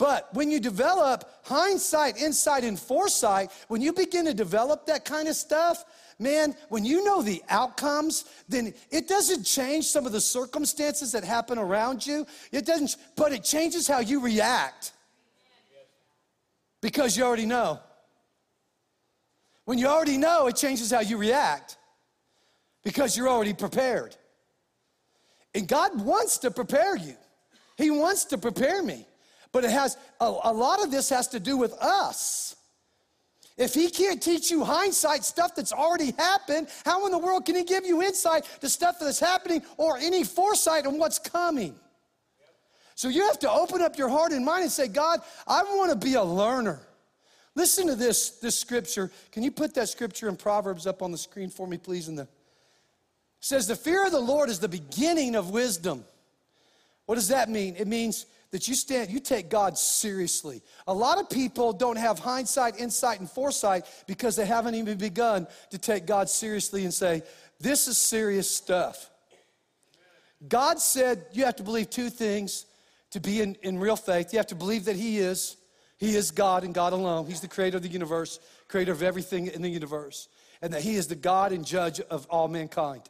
But 0.00 0.32
when 0.32 0.50
you 0.50 0.60
develop 0.60 1.30
hindsight, 1.44 2.16
insight, 2.16 2.64
and 2.64 2.80
foresight, 2.80 3.50
when 3.68 3.82
you 3.82 3.92
begin 3.92 4.24
to 4.24 4.32
develop 4.32 4.86
that 4.86 5.04
kind 5.04 5.28
of 5.28 5.36
stuff, 5.36 5.84
man, 6.18 6.56
when 6.70 6.86
you 6.86 7.04
know 7.04 7.20
the 7.20 7.42
outcomes, 7.50 8.24
then 8.48 8.72
it 8.90 9.08
doesn't 9.08 9.44
change 9.44 9.84
some 9.88 10.06
of 10.06 10.12
the 10.12 10.20
circumstances 10.20 11.12
that 11.12 11.22
happen 11.22 11.58
around 11.58 12.06
you. 12.06 12.26
It 12.50 12.64
doesn't, 12.64 12.96
but 13.14 13.32
it 13.32 13.44
changes 13.44 13.86
how 13.86 13.98
you 13.98 14.24
react 14.24 14.92
because 16.80 17.14
you 17.14 17.22
already 17.22 17.44
know. 17.44 17.78
When 19.66 19.76
you 19.76 19.86
already 19.86 20.16
know, 20.16 20.46
it 20.46 20.56
changes 20.56 20.90
how 20.90 21.00
you 21.00 21.18
react 21.18 21.76
because 22.84 23.18
you're 23.18 23.28
already 23.28 23.52
prepared. 23.52 24.16
And 25.54 25.68
God 25.68 26.00
wants 26.00 26.38
to 26.38 26.50
prepare 26.50 26.96
you, 26.96 27.16
He 27.76 27.90
wants 27.90 28.24
to 28.24 28.38
prepare 28.38 28.82
me. 28.82 29.04
But 29.52 29.64
it 29.64 29.70
has 29.70 29.96
a, 30.20 30.24
a 30.44 30.52
lot 30.52 30.82
of 30.82 30.90
this 30.90 31.08
has 31.10 31.28
to 31.28 31.40
do 31.40 31.56
with 31.56 31.72
us. 31.74 32.56
If 33.56 33.74
he 33.74 33.90
can't 33.90 34.22
teach 34.22 34.50
you 34.50 34.64
hindsight 34.64 35.22
stuff 35.24 35.54
that's 35.54 35.72
already 35.72 36.12
happened, 36.16 36.68
how 36.84 37.04
in 37.04 37.12
the 37.12 37.18
world 37.18 37.44
can 37.44 37.56
he 37.56 37.64
give 37.64 37.84
you 37.84 38.02
insight 38.02 38.44
to 38.60 38.68
stuff 38.70 38.96
that's 38.98 39.20
happening 39.20 39.62
or 39.76 39.98
any 39.98 40.24
foresight 40.24 40.86
on 40.86 40.98
what's 40.98 41.18
coming? 41.18 41.74
So 42.94 43.08
you 43.08 43.26
have 43.26 43.38
to 43.40 43.50
open 43.50 43.82
up 43.82 43.98
your 43.98 44.08
heart 44.08 44.32
and 44.32 44.44
mind 44.44 44.62
and 44.62 44.72
say, 44.72 44.88
God, 44.88 45.20
I 45.46 45.62
want 45.62 45.90
to 45.90 45.96
be 45.96 46.14
a 46.14 46.22
learner. 46.22 46.80
Listen 47.54 47.86
to 47.88 47.96
this, 47.96 48.30
this 48.38 48.58
scripture. 48.58 49.10
Can 49.32 49.42
you 49.42 49.50
put 49.50 49.74
that 49.74 49.88
scripture 49.88 50.28
in 50.28 50.36
Proverbs 50.36 50.86
up 50.86 51.02
on 51.02 51.10
the 51.10 51.18
screen 51.18 51.50
for 51.50 51.66
me, 51.66 51.76
please? 51.76 52.08
In 52.08 52.14
the 52.14 52.28
says, 53.40 53.66
The 53.66 53.76
fear 53.76 54.06
of 54.06 54.12
the 54.12 54.20
Lord 54.20 54.48
is 54.48 54.58
the 54.58 54.68
beginning 54.68 55.34
of 55.34 55.50
wisdom. 55.50 56.04
What 57.06 57.16
does 57.16 57.28
that 57.28 57.48
mean? 57.48 57.74
It 57.76 57.88
means 57.88 58.26
that 58.50 58.66
you 58.66 58.74
stand, 58.74 59.10
you 59.10 59.20
take 59.20 59.48
God 59.48 59.78
seriously. 59.78 60.62
A 60.86 60.94
lot 60.94 61.18
of 61.18 61.30
people 61.30 61.72
don't 61.72 61.96
have 61.96 62.18
hindsight, 62.18 62.80
insight, 62.80 63.20
and 63.20 63.30
foresight 63.30 63.86
because 64.06 64.34
they 64.36 64.46
haven't 64.46 64.74
even 64.74 64.98
begun 64.98 65.46
to 65.70 65.78
take 65.78 66.06
God 66.06 66.28
seriously 66.28 66.84
and 66.84 66.92
say, 66.92 67.22
This 67.60 67.86
is 67.86 67.96
serious 67.96 68.50
stuff. 68.50 69.10
God 70.48 70.80
said 70.80 71.26
you 71.32 71.44
have 71.44 71.56
to 71.56 71.62
believe 71.62 71.90
two 71.90 72.10
things 72.10 72.66
to 73.10 73.20
be 73.20 73.40
in, 73.40 73.56
in 73.62 73.78
real 73.78 73.96
faith. 73.96 74.32
You 74.32 74.38
have 74.38 74.46
to 74.48 74.54
believe 74.54 74.86
that 74.86 74.96
He 74.96 75.18
is. 75.18 75.56
He 75.98 76.16
is 76.16 76.30
God 76.30 76.64
and 76.64 76.72
God 76.74 76.92
alone. 76.92 77.26
He's 77.26 77.42
the 77.42 77.48
creator 77.48 77.76
of 77.76 77.82
the 77.82 77.88
universe, 77.88 78.40
creator 78.68 78.92
of 78.92 79.02
everything 79.02 79.48
in 79.48 79.62
the 79.62 79.68
universe, 79.68 80.28
and 80.62 80.72
that 80.72 80.82
He 80.82 80.96
is 80.96 81.06
the 81.06 81.14
God 81.14 81.52
and 81.52 81.64
judge 81.64 82.00
of 82.00 82.26
all 82.30 82.48
mankind. 82.48 83.02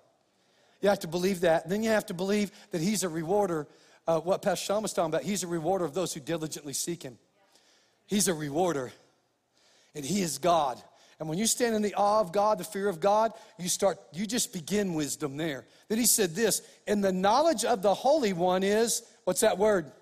You 0.82 0.88
have 0.88 1.00
to 1.00 1.09
believe 1.09 1.40
that. 1.40 1.64
And 1.64 1.73
then 1.73 1.82
you 1.82 1.90
have 1.90 2.06
to 2.06 2.14
believe 2.14 2.50
that 2.73 2.80
He's 2.80 3.04
a 3.04 3.09
rewarder 3.09 3.68
uh, 4.10 4.20
what 4.20 4.42
Pastor 4.42 4.66
Sean 4.66 4.82
was 4.82 4.92
talking 4.92 5.10
about. 5.10 5.22
He's 5.22 5.44
a 5.44 5.46
rewarder 5.46 5.84
of 5.84 5.94
those 5.94 6.12
who 6.12 6.20
diligently 6.20 6.72
seek 6.72 7.02
him. 7.02 7.16
He's 8.06 8.26
a 8.26 8.34
rewarder, 8.34 8.92
and 9.94 10.04
he 10.04 10.20
is 10.20 10.38
God. 10.38 10.82
And 11.20 11.28
when 11.28 11.38
you 11.38 11.46
stand 11.46 11.76
in 11.76 11.82
the 11.82 11.94
awe 11.94 12.20
of 12.20 12.32
God, 12.32 12.58
the 12.58 12.64
fear 12.64 12.88
of 12.88 12.98
God, 12.98 13.32
you 13.58 13.68
start, 13.68 13.98
you 14.12 14.26
just 14.26 14.52
begin 14.52 14.94
wisdom 14.94 15.36
there. 15.36 15.64
Then 15.88 15.98
he 15.98 16.06
said 16.06 16.34
this, 16.34 16.62
and 16.88 17.04
the 17.04 17.12
knowledge 17.12 17.64
of 17.64 17.82
the 17.82 17.94
Holy 17.94 18.32
One 18.32 18.64
is, 18.64 19.02
what's 19.24 19.42
that 19.42 19.58
word? 19.58 19.92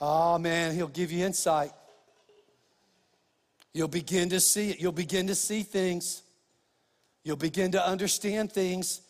Oh 0.00 0.36
man, 0.38 0.74
he'll 0.74 0.88
give 0.88 1.10
you 1.10 1.24
insight. 1.24 1.70
You'll 3.72 3.88
begin 3.88 4.30
to 4.30 4.40
see 4.40 4.70
it. 4.70 4.80
You'll 4.80 4.92
begin 4.92 5.28
to 5.28 5.34
see 5.34 5.62
things. 5.62 6.22
You'll 7.22 7.36
begin 7.36 7.72
to 7.72 7.86
understand 7.86 8.52
things 8.52 9.00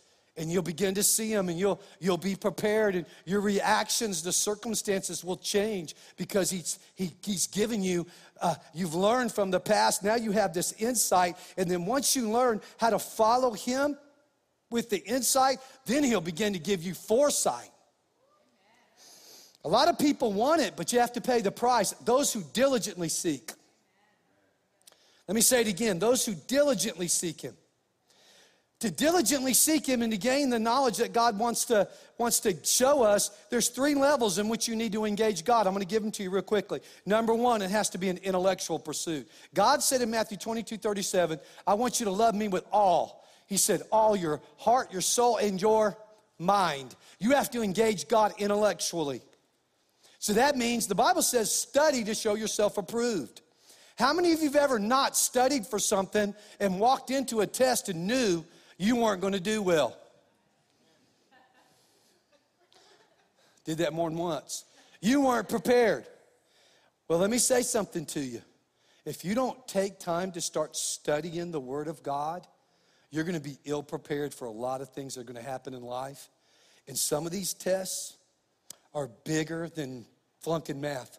and 0.40 0.50
you'll 0.50 0.62
begin 0.62 0.94
to 0.94 1.02
see 1.02 1.30
him 1.30 1.50
and 1.50 1.58
you'll 1.58 1.80
you'll 2.00 2.16
be 2.16 2.34
prepared 2.34 2.94
and 2.94 3.04
your 3.26 3.42
reactions 3.42 4.22
to 4.22 4.32
circumstances 4.32 5.22
will 5.22 5.36
change 5.36 5.94
because 6.16 6.50
he's 6.50 6.78
he, 6.94 7.12
he's 7.22 7.46
given 7.46 7.82
you 7.82 8.06
uh, 8.40 8.54
you've 8.72 8.94
learned 8.94 9.30
from 9.30 9.50
the 9.50 9.60
past. 9.60 10.02
Now 10.02 10.14
you 10.14 10.32
have 10.32 10.54
this 10.54 10.72
insight 10.72 11.36
and 11.58 11.70
then 11.70 11.84
once 11.84 12.16
you 12.16 12.30
learn 12.30 12.62
how 12.78 12.88
to 12.88 12.98
follow 12.98 13.52
him 13.52 13.98
with 14.70 14.88
the 14.88 15.04
insight 15.04 15.58
then 15.84 16.02
he'll 16.02 16.22
begin 16.22 16.54
to 16.54 16.58
give 16.58 16.82
you 16.82 16.94
foresight. 16.94 17.70
A 19.62 19.68
lot 19.68 19.88
of 19.88 19.98
people 19.98 20.32
want 20.32 20.62
it 20.62 20.74
but 20.74 20.90
you 20.90 21.00
have 21.00 21.12
to 21.12 21.20
pay 21.20 21.42
the 21.42 21.52
price. 21.52 21.90
Those 22.06 22.32
who 22.32 22.42
diligently 22.54 23.10
seek. 23.10 23.52
Let 25.28 25.34
me 25.34 25.42
say 25.42 25.60
it 25.60 25.68
again. 25.68 25.98
Those 25.98 26.24
who 26.24 26.34
diligently 26.34 27.08
seek 27.08 27.42
him 27.42 27.56
to 28.80 28.90
diligently 28.90 29.52
seek 29.52 29.86
him 29.86 30.02
and 30.02 30.10
to 30.10 30.18
gain 30.18 30.50
the 30.50 30.58
knowledge 30.58 30.96
that 30.96 31.12
god 31.12 31.38
wants 31.38 31.66
to 31.66 31.86
wants 32.18 32.40
to 32.40 32.56
show 32.64 33.02
us 33.02 33.30
there's 33.50 33.68
three 33.68 33.94
levels 33.94 34.38
in 34.38 34.48
which 34.48 34.66
you 34.66 34.76
need 34.76 34.92
to 34.92 35.04
engage 35.04 35.44
god. 35.44 35.66
I'm 35.66 35.72
going 35.72 35.86
to 35.86 35.88
give 35.88 36.02
them 36.02 36.10
to 36.12 36.22
you 36.22 36.30
real 36.30 36.42
quickly. 36.42 36.80
Number 37.06 37.34
one 37.34 37.62
it 37.62 37.70
has 37.70 37.90
to 37.90 37.98
be 37.98 38.08
an 38.08 38.18
intellectual 38.18 38.78
pursuit. 38.78 39.28
God 39.54 39.82
said 39.82 40.02
in 40.02 40.10
matthew 40.10 40.36
22 40.36 40.78
37 40.78 41.38
i 41.66 41.74
want 41.74 42.00
you 42.00 42.06
to 42.06 42.12
love 42.12 42.34
me 42.34 42.48
with 42.48 42.64
all. 42.72 43.24
He 43.46 43.56
said 43.56 43.82
all 43.92 44.16
your 44.16 44.40
heart 44.56 44.92
your 44.92 45.02
soul 45.02 45.36
and 45.36 45.60
your 45.60 45.96
mind. 46.38 46.96
You 47.18 47.32
have 47.32 47.50
to 47.50 47.62
engage 47.62 48.08
god 48.08 48.32
intellectually. 48.38 49.20
So 50.18 50.32
that 50.34 50.56
means 50.56 50.86
the 50.86 50.94
bible 50.94 51.22
says 51.22 51.54
study 51.54 52.02
to 52.04 52.14
show 52.14 52.34
yourself 52.34 52.78
approved. 52.78 53.42
How 53.96 54.14
many 54.14 54.32
of 54.32 54.38
you 54.38 54.46
have 54.46 54.56
ever 54.56 54.78
not 54.78 55.14
studied 55.14 55.66
for 55.66 55.78
something 55.78 56.34
and 56.58 56.80
walked 56.80 57.10
into 57.10 57.42
a 57.42 57.46
test 57.46 57.90
and 57.90 58.06
knew 58.06 58.42
you 58.80 58.96
weren't 58.96 59.20
going 59.20 59.34
to 59.34 59.40
do 59.40 59.60
well. 59.60 59.94
Did 63.66 63.76
that 63.78 63.92
more 63.92 64.08
than 64.08 64.18
once. 64.18 64.64
You 65.02 65.20
weren't 65.20 65.50
prepared. 65.50 66.06
Well, 67.06 67.18
let 67.18 67.28
me 67.28 67.36
say 67.36 67.60
something 67.60 68.06
to 68.06 68.20
you. 68.20 68.40
If 69.04 69.22
you 69.22 69.34
don't 69.34 69.68
take 69.68 69.98
time 69.98 70.32
to 70.32 70.40
start 70.40 70.76
studying 70.76 71.50
the 71.50 71.60
Word 71.60 71.88
of 71.88 72.02
God, 72.02 72.46
you're 73.10 73.24
going 73.24 73.34
to 73.34 73.46
be 73.46 73.58
ill 73.66 73.82
prepared 73.82 74.32
for 74.32 74.46
a 74.46 74.50
lot 74.50 74.80
of 74.80 74.88
things 74.88 75.14
that 75.14 75.20
are 75.20 75.24
going 75.24 75.36
to 75.36 75.48
happen 75.48 75.74
in 75.74 75.82
life. 75.82 76.30
And 76.88 76.96
some 76.96 77.26
of 77.26 77.32
these 77.32 77.52
tests 77.52 78.16
are 78.94 79.10
bigger 79.26 79.68
than 79.68 80.06
flunking 80.40 80.80
math. 80.80 81.18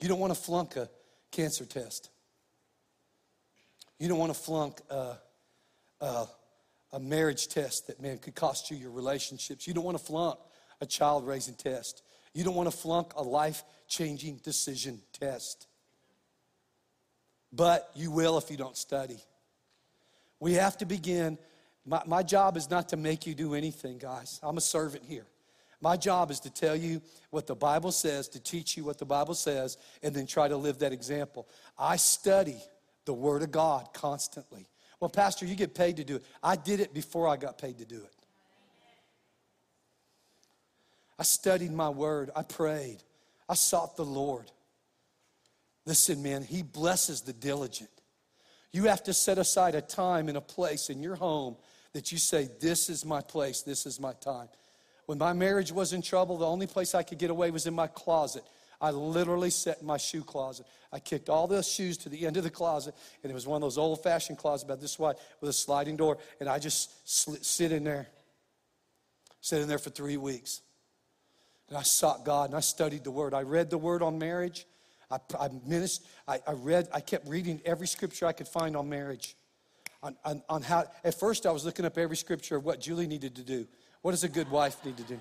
You 0.00 0.08
don't 0.08 0.18
want 0.18 0.34
to 0.34 0.40
flunk 0.40 0.74
a, 0.74 0.90
cancer 1.30 1.64
test. 1.64 2.10
You 4.00 4.08
don't 4.08 4.18
want 4.18 4.34
to 4.34 4.38
flunk 4.38 4.80
a, 4.90 5.16
a, 6.00 6.26
a 6.92 7.00
marriage 7.00 7.48
test 7.48 7.86
that, 7.86 8.00
man, 8.00 8.18
could 8.18 8.34
cost 8.34 8.70
you 8.70 8.76
your 8.76 8.90
relationships. 8.90 9.66
You 9.66 9.74
don't 9.74 9.84
want 9.84 9.98
to 9.98 10.04
flunk 10.04 10.38
a 10.80 10.86
child 10.86 11.26
raising 11.26 11.54
test. 11.54 12.02
You 12.34 12.44
don't 12.44 12.54
want 12.54 12.70
to 12.70 12.76
flunk 12.76 13.12
a 13.16 13.22
life 13.22 13.64
changing 13.88 14.40
decision 14.44 15.00
test. 15.12 15.66
But 17.52 17.90
you 17.94 18.10
will 18.10 18.38
if 18.38 18.50
you 18.50 18.56
don't 18.56 18.76
study. 18.76 19.18
We 20.40 20.54
have 20.54 20.76
to 20.78 20.86
begin. 20.86 21.38
My, 21.84 22.02
my 22.06 22.22
job 22.22 22.56
is 22.56 22.70
not 22.70 22.90
to 22.90 22.96
make 22.96 23.26
you 23.26 23.34
do 23.34 23.54
anything, 23.54 23.98
guys. 23.98 24.38
I'm 24.42 24.56
a 24.56 24.62
servant 24.62 25.04
here. 25.04 25.26
My 25.80 25.96
job 25.96 26.30
is 26.30 26.40
to 26.40 26.50
tell 26.50 26.74
you 26.74 27.00
what 27.30 27.46
the 27.46 27.54
Bible 27.54 27.92
says, 27.92 28.28
to 28.30 28.40
teach 28.40 28.76
you 28.76 28.84
what 28.84 28.98
the 28.98 29.04
Bible 29.04 29.34
says, 29.34 29.76
and 30.02 30.14
then 30.14 30.26
try 30.26 30.48
to 30.48 30.56
live 30.56 30.80
that 30.80 30.92
example. 30.92 31.48
I 31.78 31.96
study 31.96 32.56
the 33.04 33.14
Word 33.14 33.42
of 33.42 33.52
God 33.52 33.88
constantly. 33.94 34.66
Well, 35.00 35.10
Pastor, 35.10 35.46
you 35.46 35.54
get 35.54 35.74
paid 35.74 35.96
to 35.96 36.04
do 36.04 36.16
it. 36.16 36.24
I 36.42 36.56
did 36.56 36.80
it 36.80 36.92
before 36.92 37.28
I 37.28 37.36
got 37.36 37.58
paid 37.58 37.78
to 37.78 37.84
do 37.84 37.96
it. 37.96 38.12
I 41.18 41.24
studied 41.24 41.72
my 41.72 41.88
Word, 41.88 42.30
I 42.36 42.42
prayed, 42.42 43.02
I 43.48 43.54
sought 43.54 43.96
the 43.96 44.04
Lord. 44.04 44.50
Listen, 45.84 46.22
man, 46.22 46.42
He 46.42 46.62
blesses 46.62 47.22
the 47.22 47.32
diligent. 47.32 47.90
You 48.72 48.84
have 48.84 49.02
to 49.04 49.14
set 49.14 49.38
aside 49.38 49.74
a 49.74 49.80
time 49.80 50.28
and 50.28 50.36
a 50.36 50.42
place 50.42 50.90
in 50.90 51.02
your 51.02 51.16
home 51.16 51.56
that 51.92 52.12
you 52.12 52.18
say, 52.18 52.48
This 52.60 52.88
is 52.88 53.04
my 53.04 53.20
place, 53.20 53.62
this 53.62 53.86
is 53.86 53.98
my 53.98 54.12
time. 54.14 54.48
When 55.06 55.18
my 55.18 55.32
marriage 55.32 55.72
was 55.72 55.92
in 55.92 56.02
trouble, 56.02 56.36
the 56.36 56.46
only 56.46 56.66
place 56.66 56.94
I 56.94 57.02
could 57.02 57.18
get 57.18 57.30
away 57.30 57.50
was 57.50 57.66
in 57.66 57.74
my 57.74 57.86
closet. 57.86 58.44
I 58.80 58.90
literally 58.90 59.50
sat 59.50 59.80
in 59.80 59.86
my 59.86 59.96
shoe 59.96 60.22
closet. 60.22 60.66
I 60.92 61.00
kicked 61.00 61.28
all 61.28 61.46
the 61.46 61.62
shoes 61.62 61.96
to 61.98 62.08
the 62.08 62.26
end 62.26 62.36
of 62.36 62.44
the 62.44 62.50
closet, 62.50 62.94
and 63.22 63.30
it 63.30 63.34
was 63.34 63.46
one 63.46 63.56
of 63.56 63.62
those 63.62 63.78
old 63.78 64.02
fashioned 64.02 64.38
closets 64.38 64.62
about 64.62 64.80
this 64.80 64.98
wide 64.98 65.16
with 65.40 65.50
a 65.50 65.52
sliding 65.52 65.96
door, 65.96 66.18
and 66.40 66.48
I 66.48 66.58
just 66.58 66.90
sit 67.44 67.72
in 67.72 67.84
there, 67.84 68.08
sit 69.40 69.60
in 69.60 69.68
there 69.68 69.78
for 69.78 69.90
three 69.90 70.16
weeks. 70.16 70.62
And 71.68 71.76
I 71.76 71.82
sought 71.82 72.24
God 72.24 72.48
and 72.48 72.56
I 72.56 72.60
studied 72.60 73.04
the 73.04 73.10
Word. 73.10 73.34
I 73.34 73.42
read 73.42 73.68
the 73.68 73.78
Word 73.78 74.02
on 74.02 74.18
marriage. 74.18 74.66
I, 75.10 75.18
I, 75.38 75.48
ministered, 75.66 76.06
I, 76.26 76.40
I 76.46 76.52
read, 76.52 76.88
I 76.92 77.00
kept 77.00 77.28
reading 77.28 77.60
every 77.64 77.86
scripture 77.86 78.26
I 78.26 78.32
could 78.32 78.48
find 78.48 78.76
on 78.76 78.88
marriage. 78.88 79.36
On, 80.02 80.16
on, 80.24 80.42
on 80.48 80.62
how, 80.62 80.84
at 81.04 81.18
first, 81.18 81.44
I 81.44 81.50
was 81.50 81.64
looking 81.64 81.84
up 81.84 81.98
every 81.98 82.16
scripture 82.16 82.56
of 82.56 82.64
what 82.64 82.80
Julie 82.80 83.06
needed 83.06 83.34
to 83.36 83.42
do. 83.42 83.66
What 84.02 84.12
does 84.12 84.24
a 84.24 84.28
good 84.28 84.50
wife 84.50 84.82
need 84.84 84.96
to 84.96 85.02
do? 85.02 85.20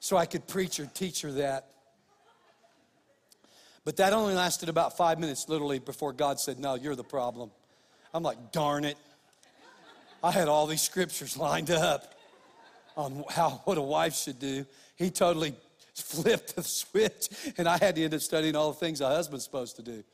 So 0.00 0.16
I 0.16 0.26
could 0.26 0.46
preach 0.46 0.80
or 0.80 0.86
teach 0.92 1.22
her 1.22 1.32
that. 1.32 1.66
But 3.84 3.96
that 3.96 4.12
only 4.12 4.34
lasted 4.34 4.68
about 4.68 4.96
five 4.96 5.18
minutes, 5.18 5.48
literally, 5.48 5.78
before 5.78 6.12
God 6.12 6.38
said, 6.38 6.58
No, 6.58 6.74
you're 6.74 6.96
the 6.96 7.04
problem. 7.04 7.50
I'm 8.12 8.22
like, 8.22 8.52
Darn 8.52 8.84
it. 8.84 8.96
I 10.22 10.30
had 10.30 10.48
all 10.48 10.66
these 10.66 10.82
scriptures 10.82 11.36
lined 11.36 11.70
up 11.70 12.14
on 12.96 13.24
how 13.30 13.62
what 13.64 13.78
a 13.78 13.82
wife 13.82 14.14
should 14.14 14.38
do. 14.38 14.66
He 14.96 15.10
totally 15.10 15.54
flipped 15.94 16.56
the 16.56 16.62
switch, 16.62 17.28
and 17.56 17.68
I 17.68 17.78
had 17.78 17.96
to 17.96 18.04
end 18.04 18.14
up 18.14 18.20
studying 18.20 18.56
all 18.56 18.72
the 18.72 18.78
things 18.78 19.00
a 19.00 19.08
husband's 19.08 19.44
supposed 19.44 19.76
to 19.76 19.82
do. 19.82 20.04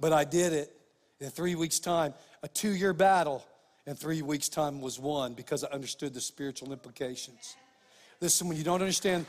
But 0.00 0.12
I 0.12 0.24
did 0.24 0.52
it 0.52 0.72
in 1.20 1.30
three 1.30 1.54
weeks' 1.54 1.80
time, 1.80 2.14
a 2.42 2.48
two 2.48 2.70
year 2.70 2.92
battle 2.92 3.44
in 3.86 3.96
three 3.96 4.22
weeks' 4.22 4.48
time 4.48 4.80
was 4.80 4.98
won 4.98 5.34
because 5.34 5.64
I 5.64 5.68
understood 5.68 6.14
the 6.14 6.20
spiritual 6.20 6.72
implications. 6.72 7.56
Listen, 8.20 8.48
when 8.48 8.56
you 8.56 8.64
don't 8.64 8.80
understand, 8.80 9.26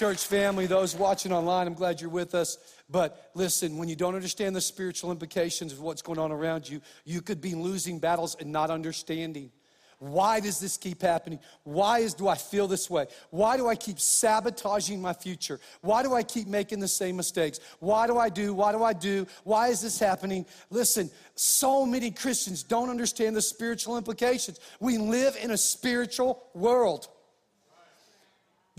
church 0.00 0.24
family, 0.24 0.64
those 0.64 0.96
watching 0.96 1.30
online, 1.30 1.66
I'm 1.66 1.74
glad 1.74 2.00
you're 2.00 2.08
with 2.08 2.34
us. 2.34 2.56
But 2.88 3.30
listen, 3.34 3.76
when 3.76 3.86
you 3.86 3.96
don't 3.96 4.14
understand 4.14 4.56
the 4.56 4.60
spiritual 4.62 5.10
implications 5.10 5.74
of 5.74 5.80
what's 5.82 6.00
going 6.00 6.18
on 6.18 6.32
around 6.32 6.66
you, 6.66 6.80
you 7.04 7.20
could 7.20 7.42
be 7.42 7.54
losing 7.54 7.98
battles 7.98 8.34
and 8.40 8.50
not 8.50 8.70
understanding. 8.70 9.50
Why 9.98 10.40
does 10.40 10.58
this 10.58 10.78
keep 10.78 11.02
happening? 11.02 11.38
Why 11.64 11.98
is, 11.98 12.14
do 12.14 12.28
I 12.28 12.36
feel 12.36 12.66
this 12.66 12.88
way? 12.88 13.08
Why 13.28 13.58
do 13.58 13.68
I 13.68 13.76
keep 13.76 14.00
sabotaging 14.00 15.02
my 15.02 15.12
future? 15.12 15.60
Why 15.82 16.02
do 16.02 16.14
I 16.14 16.22
keep 16.22 16.48
making 16.48 16.80
the 16.80 16.88
same 16.88 17.18
mistakes? 17.18 17.60
Why 17.80 18.06
do 18.06 18.16
I 18.16 18.30
do? 18.30 18.54
Why 18.54 18.72
do 18.72 18.82
I 18.82 18.94
do? 18.94 19.26
Why 19.44 19.68
is 19.68 19.82
this 19.82 19.98
happening? 19.98 20.46
Listen, 20.70 21.10
so 21.34 21.84
many 21.84 22.10
Christians 22.10 22.62
don't 22.62 22.88
understand 22.88 23.36
the 23.36 23.42
spiritual 23.42 23.98
implications. 23.98 24.60
We 24.80 24.96
live 24.96 25.36
in 25.36 25.50
a 25.50 25.58
spiritual 25.58 26.42
world. 26.54 27.06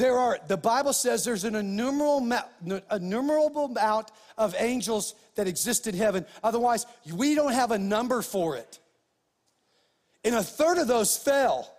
There 0.02 0.18
are, 0.18 0.40
the 0.48 0.58
Bible 0.58 0.94
says 0.94 1.24
there's 1.24 1.44
an 1.44 1.54
innumerable, 1.54 2.18
amount 3.66 4.12
of 4.36 4.56
angels 4.58 5.14
that 5.36 5.48
exist 5.48 5.86
in 5.86 5.94
heaven. 5.94 6.26
Otherwise, 6.44 6.88
we 7.14 7.36
don't 7.36 7.54
have 7.54 7.70
a 7.70 7.78
number 7.78 8.24
for 8.24 8.56
it. 8.58 8.80
And 10.24 10.34
a 10.34 10.42
third 10.42 10.80
of 10.80 10.88
those 10.88 11.16
fell 11.16 11.72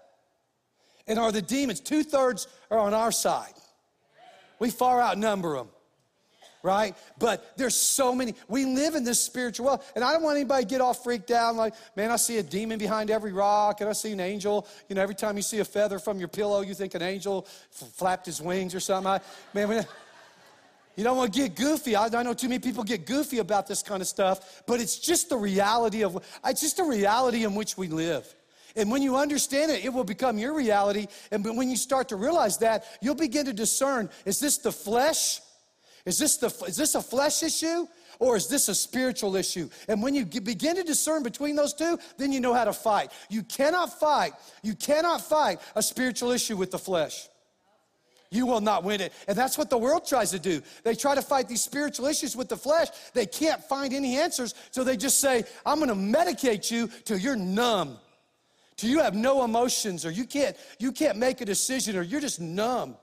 and 1.08 1.18
are 1.18 1.32
the 1.32 1.42
demons. 1.42 1.80
Two 1.80 2.04
thirds 2.04 2.46
are 2.70 2.78
on 2.78 2.94
our 2.94 3.10
side. 3.10 3.54
We 4.60 4.70
far 4.70 5.02
outnumber 5.02 5.56
them, 5.56 5.70
right? 6.62 6.94
But 7.18 7.56
there's 7.56 7.76
so 7.76 8.14
many. 8.14 8.34
We 8.48 8.64
live 8.64 8.94
in 8.94 9.04
this 9.04 9.20
spiritual 9.20 9.66
world. 9.66 9.82
And 9.94 10.04
I 10.04 10.12
don't 10.12 10.22
want 10.22 10.36
anybody 10.36 10.64
to 10.64 10.68
get 10.68 10.80
all 10.80 10.94
freaked 10.94 11.30
out 11.30 11.54
like, 11.56 11.74
man, 11.96 12.10
I 12.10 12.16
see 12.16 12.38
a 12.38 12.42
demon 12.42 12.78
behind 12.78 13.10
every 13.10 13.32
rock 13.32 13.80
and 13.80 13.90
I 13.90 13.92
see 13.92 14.12
an 14.12 14.20
angel. 14.20 14.66
You 14.88 14.94
know, 14.94 15.02
every 15.02 15.14
time 15.14 15.36
you 15.36 15.42
see 15.42 15.58
a 15.58 15.64
feather 15.64 15.98
from 15.98 16.18
your 16.18 16.28
pillow, 16.28 16.60
you 16.60 16.74
think 16.74 16.94
an 16.94 17.02
angel 17.02 17.46
flapped 17.70 18.26
his 18.26 18.40
wings 18.40 18.74
or 18.74 18.80
something. 18.80 19.10
I, 19.10 19.20
man, 19.54 19.84
you 20.96 21.04
don't 21.04 21.16
want 21.16 21.32
to 21.32 21.40
get 21.40 21.54
goofy. 21.54 21.96
I, 21.96 22.06
I, 22.06 22.22
know 22.22 22.34
too 22.34 22.48
many 22.48 22.58
people 22.58 22.84
get 22.84 23.06
goofy 23.06 23.38
about 23.38 23.66
this 23.66 23.82
kind 23.82 24.02
of 24.02 24.08
stuff, 24.08 24.62
but 24.66 24.80
it's 24.80 24.98
just 24.98 25.30
the 25.30 25.36
reality 25.36 26.04
of 26.04 26.22
it's 26.44 26.60
just 26.60 26.76
the 26.76 26.84
reality 26.84 27.44
in 27.44 27.54
which 27.54 27.78
we 27.78 27.88
live. 27.88 28.32
And 28.76 28.90
when 28.90 29.02
you 29.02 29.16
understand 29.16 29.70
it, 29.70 29.84
it 29.84 29.92
will 29.92 30.04
become 30.04 30.38
your 30.38 30.54
reality. 30.54 31.06
And 31.30 31.44
when 31.44 31.68
you 31.68 31.76
start 31.76 32.08
to 32.08 32.16
realize 32.16 32.58
that, 32.58 32.84
you'll 33.00 33.14
begin 33.14 33.46
to 33.46 33.52
discern: 33.52 34.10
is 34.24 34.38
this 34.38 34.58
the 34.58 34.72
flesh? 34.72 35.40
Is 36.04 36.18
this 36.18 36.36
the 36.36 36.48
is 36.66 36.76
this 36.76 36.94
a 36.94 37.02
flesh 37.02 37.42
issue? 37.42 37.86
Or 38.18 38.36
is 38.36 38.46
this 38.46 38.68
a 38.68 38.74
spiritual 38.74 39.34
issue? 39.34 39.68
And 39.88 40.00
when 40.00 40.14
you 40.14 40.24
begin 40.24 40.76
to 40.76 40.84
discern 40.84 41.24
between 41.24 41.56
those 41.56 41.74
two, 41.74 41.98
then 42.18 42.30
you 42.30 42.38
know 42.40 42.54
how 42.54 42.64
to 42.64 42.72
fight. 42.72 43.10
You 43.28 43.42
cannot 43.42 43.98
fight, 43.98 44.34
you 44.62 44.74
cannot 44.74 45.22
fight 45.22 45.60
a 45.74 45.82
spiritual 45.82 46.30
issue 46.30 46.56
with 46.56 46.70
the 46.70 46.78
flesh 46.78 47.28
you 48.32 48.46
will 48.46 48.60
not 48.60 48.82
win 48.82 49.00
it. 49.00 49.12
And 49.28 49.36
that's 49.36 49.56
what 49.58 49.70
the 49.70 49.78
world 49.78 50.06
tries 50.06 50.30
to 50.30 50.38
do. 50.38 50.62
They 50.82 50.94
try 50.94 51.14
to 51.14 51.22
fight 51.22 51.48
these 51.48 51.62
spiritual 51.62 52.06
issues 52.06 52.34
with 52.34 52.48
the 52.48 52.56
flesh. 52.56 52.88
They 53.12 53.26
can't 53.26 53.62
find 53.62 53.92
any 53.92 54.18
answers, 54.18 54.54
so 54.70 54.82
they 54.82 54.96
just 54.96 55.20
say, 55.20 55.44
I'm 55.64 55.78
gonna 55.78 55.94
medicate 55.94 56.70
you 56.70 56.88
till 57.04 57.18
you're 57.18 57.36
numb. 57.36 57.98
Till 58.76 58.90
you 58.90 59.00
have 59.00 59.14
no 59.14 59.44
emotions, 59.44 60.06
or 60.06 60.10
you 60.10 60.24
can't, 60.24 60.56
you 60.78 60.92
can't 60.92 61.18
make 61.18 61.40
a 61.42 61.44
decision, 61.44 61.96
or 61.96 62.02
you're 62.02 62.20
just 62.20 62.40
numb. 62.40 62.96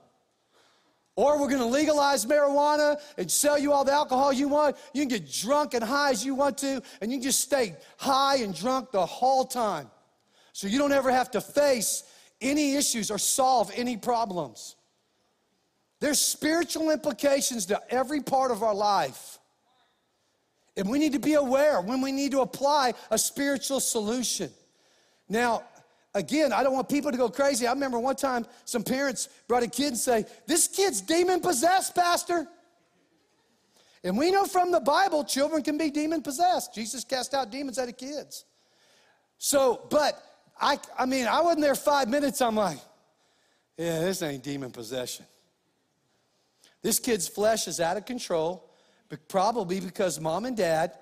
Or 1.20 1.38
we're 1.38 1.50
gonna 1.50 1.66
legalize 1.66 2.24
marijuana 2.24 2.98
and 3.18 3.30
sell 3.30 3.58
you 3.58 3.74
all 3.74 3.84
the 3.84 3.92
alcohol 3.92 4.32
you 4.32 4.48
want. 4.48 4.76
You 4.94 5.02
can 5.02 5.08
get 5.10 5.30
drunk 5.30 5.74
and 5.74 5.84
high 5.84 6.12
as 6.12 6.24
you 6.24 6.34
want 6.34 6.56
to, 6.58 6.80
and 7.02 7.12
you 7.12 7.18
can 7.18 7.24
just 7.24 7.42
stay 7.42 7.76
high 7.98 8.36
and 8.36 8.54
drunk 8.54 8.90
the 8.90 9.04
whole 9.04 9.44
time. 9.44 9.90
So 10.54 10.66
you 10.66 10.78
don't 10.78 10.92
ever 10.92 11.10
have 11.10 11.30
to 11.32 11.42
face 11.42 12.04
any 12.40 12.74
issues 12.74 13.10
or 13.10 13.18
solve 13.18 13.70
any 13.74 13.98
problems. 13.98 14.76
There's 16.00 16.18
spiritual 16.18 16.90
implications 16.90 17.66
to 17.66 17.78
every 17.90 18.22
part 18.22 18.50
of 18.50 18.62
our 18.62 18.74
life. 18.74 19.38
And 20.74 20.88
we 20.88 20.98
need 20.98 21.12
to 21.12 21.18
be 21.18 21.34
aware 21.34 21.82
when 21.82 22.00
we 22.00 22.12
need 22.12 22.30
to 22.30 22.40
apply 22.40 22.94
a 23.10 23.18
spiritual 23.18 23.80
solution. 23.80 24.50
Now, 25.28 25.64
again, 26.14 26.52
I 26.52 26.62
don't 26.62 26.72
want 26.72 26.88
people 26.88 27.10
to 27.10 27.16
go 27.16 27.28
crazy. 27.28 27.66
I 27.66 27.72
remember 27.72 27.98
one 27.98 28.16
time 28.16 28.46
some 28.64 28.82
parents 28.82 29.28
brought 29.48 29.62
a 29.62 29.68
kid 29.68 29.88
and 29.88 29.98
say, 29.98 30.24
This 30.46 30.68
kid's 30.68 31.00
demon 31.00 31.40
possessed, 31.40 31.94
Pastor. 31.94 32.46
And 34.02 34.16
we 34.16 34.30
know 34.30 34.44
from 34.44 34.72
the 34.72 34.80
Bible, 34.80 35.24
children 35.24 35.62
can 35.62 35.76
be 35.76 35.90
demon 35.90 36.22
possessed. 36.22 36.74
Jesus 36.74 37.04
cast 37.04 37.34
out 37.34 37.50
demons 37.50 37.78
out 37.78 37.88
of 37.88 37.98
kids. 37.98 38.46
So, 39.36 39.86
but 39.90 40.22
I, 40.58 40.78
I 40.98 41.06
mean, 41.06 41.26
I 41.26 41.40
wasn't 41.42 41.62
there 41.62 41.74
five 41.74 42.08
minutes. 42.08 42.40
I'm 42.40 42.56
like, 42.56 42.78
yeah, 43.76 44.00
this 44.00 44.22
ain't 44.22 44.42
demon 44.42 44.70
possession. 44.70 45.26
This 46.82 46.98
kid's 46.98 47.28
flesh 47.28 47.68
is 47.68 47.78
out 47.78 47.98
of 47.98 48.06
control, 48.06 48.70
but 49.10 49.28
probably 49.28 49.80
because 49.80 50.18
mom 50.18 50.46
and 50.46 50.56
dad 50.56 50.92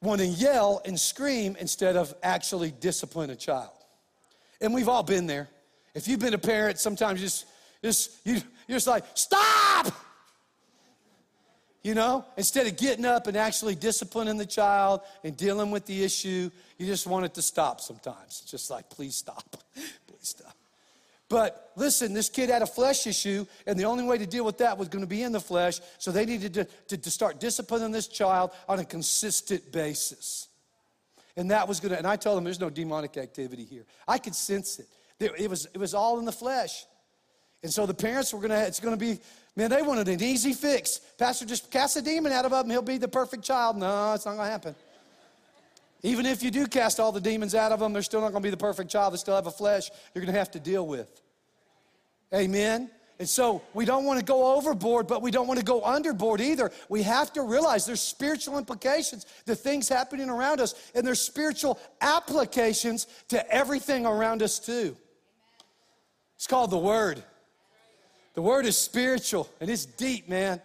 want 0.00 0.20
to 0.20 0.26
yell 0.26 0.82
and 0.84 0.98
scream 0.98 1.56
instead 1.60 1.96
of 1.96 2.12
actually 2.22 2.72
discipline 2.72 3.30
a 3.30 3.36
child. 3.36 3.70
And 4.62 4.72
we've 4.72 4.88
all 4.88 5.02
been 5.02 5.26
there. 5.26 5.48
If 5.94 6.08
you've 6.08 6.20
been 6.20 6.34
a 6.34 6.38
parent, 6.38 6.78
sometimes 6.78 7.20
you 7.20 7.26
just, 7.26 7.46
just 7.82 8.26
you, 8.26 8.34
you're 8.66 8.76
just 8.76 8.86
like, 8.86 9.04
stop! 9.14 9.92
You 11.82 11.94
know, 11.94 12.24
instead 12.36 12.68
of 12.68 12.76
getting 12.76 13.04
up 13.04 13.26
and 13.26 13.36
actually 13.36 13.74
disciplining 13.74 14.36
the 14.36 14.46
child 14.46 15.00
and 15.24 15.36
dealing 15.36 15.72
with 15.72 15.84
the 15.84 16.04
issue, 16.04 16.48
you 16.78 16.86
just 16.86 17.08
want 17.08 17.24
it 17.24 17.34
to 17.34 17.42
stop 17.42 17.80
sometimes. 17.80 18.40
It's 18.42 18.50
just 18.50 18.70
like, 18.70 18.88
please 18.88 19.16
stop. 19.16 19.56
please 19.74 20.28
stop. 20.28 20.56
But 21.28 21.72
listen, 21.74 22.12
this 22.12 22.28
kid 22.28 22.50
had 22.50 22.62
a 22.62 22.66
flesh 22.66 23.06
issue, 23.08 23.46
and 23.66 23.80
the 23.80 23.84
only 23.84 24.04
way 24.04 24.16
to 24.16 24.26
deal 24.26 24.44
with 24.44 24.58
that 24.58 24.78
was 24.78 24.88
going 24.88 25.02
to 25.02 25.08
be 25.08 25.24
in 25.24 25.32
the 25.32 25.40
flesh. 25.40 25.80
So 25.98 26.12
they 26.12 26.24
needed 26.24 26.54
to, 26.54 26.64
to, 26.88 26.98
to 26.98 27.10
start 27.10 27.40
disciplining 27.40 27.90
this 27.90 28.06
child 28.06 28.52
on 28.68 28.78
a 28.78 28.84
consistent 28.84 29.72
basis. 29.72 30.48
And 31.36 31.50
that 31.50 31.66
was 31.66 31.80
to, 31.80 31.96
and 31.96 32.06
I 32.06 32.16
told 32.16 32.36
them 32.36 32.44
there's 32.44 32.60
no 32.60 32.70
demonic 32.70 33.16
activity 33.16 33.64
here. 33.64 33.84
I 34.06 34.18
could 34.18 34.34
sense 34.34 34.78
it. 34.78 34.86
It 35.18 35.48
was, 35.48 35.66
it 35.72 35.78
was 35.78 35.94
all 35.94 36.18
in 36.18 36.24
the 36.24 36.32
flesh. 36.32 36.84
And 37.62 37.72
so 37.72 37.86
the 37.86 37.94
parents 37.94 38.34
were 38.34 38.46
to, 38.46 38.66
it's 38.66 38.80
to 38.80 38.96
be, 38.96 39.20
man, 39.54 39.70
they 39.70 39.82
wanted 39.82 40.08
an 40.08 40.22
easy 40.22 40.52
fix. 40.52 40.98
Pastor, 41.16 41.46
just 41.46 41.70
cast 41.70 41.96
a 41.96 42.02
demon 42.02 42.32
out 42.32 42.44
of 42.44 42.52
him, 42.52 42.70
he'll 42.70 42.82
be 42.82 42.98
the 42.98 43.08
perfect 43.08 43.44
child. 43.44 43.76
No, 43.76 44.14
it's 44.14 44.26
not 44.26 44.36
to 44.36 44.42
happen. 44.42 44.74
Even 46.02 46.26
if 46.26 46.42
you 46.42 46.50
do 46.50 46.66
cast 46.66 46.98
all 46.98 47.12
the 47.12 47.20
demons 47.20 47.54
out 47.54 47.70
of 47.70 47.78
them, 47.78 47.92
they're 47.92 48.02
still 48.02 48.20
not 48.20 48.32
to 48.32 48.40
be 48.40 48.50
the 48.50 48.56
perfect 48.56 48.90
child. 48.90 49.14
They 49.14 49.18
still 49.18 49.36
have 49.36 49.46
a 49.46 49.52
flesh 49.52 49.90
you're 50.14 50.24
to 50.24 50.32
have 50.32 50.50
to 50.50 50.60
deal 50.60 50.86
with. 50.86 51.20
Amen? 52.34 52.90
And 53.22 53.28
so 53.28 53.62
we 53.72 53.84
don't 53.84 54.04
want 54.04 54.18
to 54.18 54.24
go 54.24 54.56
overboard, 54.56 55.06
but 55.06 55.22
we 55.22 55.30
don't 55.30 55.46
want 55.46 55.60
to 55.60 55.64
go 55.64 55.80
underboard 55.82 56.40
either. 56.40 56.72
We 56.88 57.04
have 57.04 57.32
to 57.34 57.42
realize 57.42 57.86
there's 57.86 58.00
spiritual 58.00 58.58
implications 58.58 59.26
to 59.46 59.54
things 59.54 59.88
happening 59.88 60.28
around 60.28 60.60
us, 60.60 60.74
and 60.92 61.06
there's 61.06 61.20
spiritual 61.20 61.78
applications 62.00 63.06
to 63.28 63.48
everything 63.48 64.06
around 64.06 64.42
us 64.42 64.58
too. 64.58 64.96
It's 66.34 66.48
called 66.48 66.72
the 66.72 66.78
Word. 66.78 67.22
The 68.34 68.42
Word 68.42 68.66
is 68.66 68.76
spiritual 68.76 69.48
and 69.60 69.70
it's 69.70 69.86
deep, 69.86 70.28
man. 70.28 70.60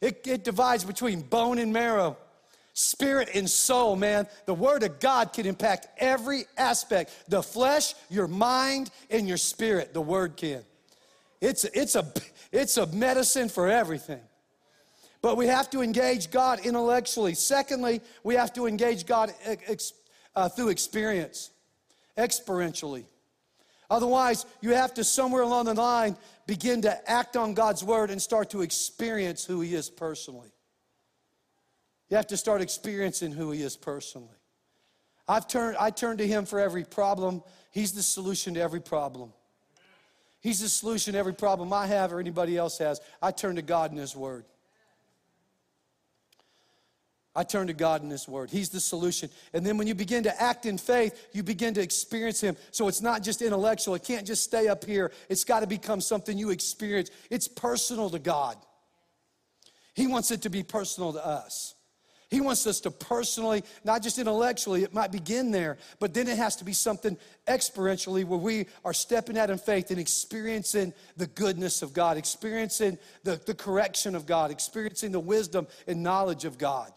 It, 0.00 0.26
it 0.26 0.42
divides 0.42 0.84
between 0.84 1.20
bone 1.20 1.58
and 1.58 1.70
marrow 1.70 2.16
spirit 2.72 3.28
and 3.34 3.50
soul, 3.50 3.94
man. 3.94 4.26
The 4.46 4.54
Word 4.54 4.84
of 4.84 5.00
God 5.00 5.34
can 5.34 5.44
impact 5.44 5.88
every 5.98 6.44
aspect 6.56 7.12
the 7.28 7.42
flesh, 7.42 7.94
your 8.08 8.26
mind, 8.26 8.90
and 9.10 9.28
your 9.28 9.36
spirit. 9.36 9.92
The 9.92 10.00
Word 10.00 10.38
can. 10.38 10.64
It's, 11.40 11.64
it's, 11.64 11.94
a, 11.94 12.12
it's 12.52 12.76
a 12.76 12.86
medicine 12.86 13.48
for 13.48 13.68
everything. 13.68 14.20
But 15.22 15.36
we 15.36 15.46
have 15.46 15.68
to 15.70 15.82
engage 15.82 16.30
God 16.30 16.60
intellectually. 16.64 17.34
Secondly, 17.34 18.00
we 18.24 18.34
have 18.34 18.52
to 18.54 18.66
engage 18.66 19.06
God 19.06 19.32
ex, 19.44 19.92
uh, 20.34 20.48
through 20.48 20.68
experience, 20.68 21.50
experientially. 22.16 23.04
Otherwise, 23.90 24.46
you 24.60 24.70
have 24.70 24.94
to 24.94 25.04
somewhere 25.04 25.42
along 25.42 25.66
the 25.66 25.74
line 25.74 26.16
begin 26.46 26.82
to 26.82 27.10
act 27.10 27.36
on 27.36 27.54
God's 27.54 27.84
word 27.84 28.10
and 28.10 28.22
start 28.22 28.50
to 28.50 28.62
experience 28.62 29.44
who 29.44 29.60
He 29.60 29.74
is 29.74 29.90
personally. 29.90 30.52
You 32.08 32.16
have 32.16 32.28
to 32.28 32.36
start 32.36 32.60
experiencing 32.60 33.32
who 33.32 33.50
He 33.50 33.62
is 33.62 33.76
personally. 33.76 34.28
I've 35.28 35.48
turned, 35.48 35.76
I 35.76 35.90
turn 35.90 36.16
to 36.18 36.26
Him 36.26 36.46
for 36.46 36.60
every 36.60 36.84
problem. 36.84 37.42
He's 37.72 37.92
the 37.92 38.02
solution 38.02 38.54
to 38.54 38.60
every 38.60 38.80
problem. 38.80 39.32
He's 40.40 40.60
the 40.60 40.68
solution 40.68 41.12
to 41.12 41.18
every 41.18 41.34
problem 41.34 41.72
I 41.72 41.86
have 41.86 42.12
or 42.12 42.20
anybody 42.20 42.56
else 42.56 42.78
has. 42.78 43.00
I 43.20 43.30
turn 43.30 43.56
to 43.56 43.62
God 43.62 43.92
in 43.92 43.98
His 43.98 44.16
Word. 44.16 44.44
I 47.36 47.44
turn 47.44 47.68
to 47.68 47.72
God 47.72 48.02
in 48.02 48.10
His 48.10 48.26
Word. 48.26 48.50
He's 48.50 48.70
the 48.70 48.80
solution. 48.80 49.30
And 49.52 49.64
then 49.64 49.76
when 49.78 49.86
you 49.86 49.94
begin 49.94 50.24
to 50.24 50.42
act 50.42 50.66
in 50.66 50.78
faith, 50.78 51.28
you 51.32 51.42
begin 51.42 51.74
to 51.74 51.80
experience 51.80 52.40
Him. 52.40 52.56
So 52.70 52.88
it's 52.88 53.02
not 53.02 53.22
just 53.22 53.42
intellectual, 53.42 53.94
it 53.94 54.02
can't 54.02 54.26
just 54.26 54.42
stay 54.42 54.66
up 54.68 54.84
here. 54.84 55.12
It's 55.28 55.44
got 55.44 55.60
to 55.60 55.66
become 55.66 56.00
something 56.00 56.36
you 56.36 56.50
experience. 56.50 57.10
It's 57.30 57.46
personal 57.46 58.10
to 58.10 58.18
God. 58.18 58.56
He 59.94 60.06
wants 60.06 60.30
it 60.30 60.42
to 60.42 60.50
be 60.50 60.62
personal 60.62 61.12
to 61.12 61.24
us. 61.24 61.74
He 62.30 62.40
wants 62.40 62.64
us 62.68 62.78
to 62.82 62.92
personally, 62.92 63.64
not 63.82 64.02
just 64.02 64.18
intellectually, 64.18 64.84
it 64.84 64.94
might 64.94 65.10
begin 65.10 65.50
there, 65.50 65.78
but 65.98 66.14
then 66.14 66.28
it 66.28 66.36
has 66.36 66.54
to 66.56 66.64
be 66.64 66.72
something 66.72 67.18
experientially 67.48 68.24
where 68.24 68.38
we 68.38 68.66
are 68.84 68.92
stepping 68.92 69.36
out 69.36 69.50
in 69.50 69.58
faith 69.58 69.90
and 69.90 69.98
experiencing 69.98 70.94
the 71.16 71.26
goodness 71.26 71.82
of 71.82 71.92
God, 71.92 72.16
experiencing 72.16 72.98
the, 73.24 73.40
the 73.46 73.54
correction 73.54 74.14
of 74.14 74.26
God, 74.26 74.52
experiencing 74.52 75.10
the 75.10 75.18
wisdom 75.18 75.66
and 75.88 76.04
knowledge 76.04 76.44
of 76.44 76.56
God. 76.56 76.92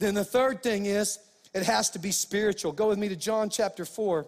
Then 0.00 0.14
the 0.14 0.24
third 0.24 0.60
thing 0.64 0.86
is 0.86 1.20
it 1.54 1.62
has 1.62 1.90
to 1.90 2.00
be 2.00 2.10
spiritual. 2.10 2.72
Go 2.72 2.88
with 2.88 2.98
me 2.98 3.08
to 3.08 3.16
John 3.16 3.48
chapter 3.48 3.84
4. 3.84 4.26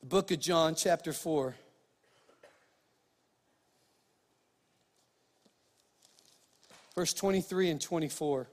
The 0.00 0.06
book 0.06 0.30
of 0.30 0.38
John, 0.38 0.76
chapter 0.76 1.12
4. 1.12 1.56
Verse 6.98 7.14
23 7.14 7.70
and 7.70 7.80
24. 7.80 8.48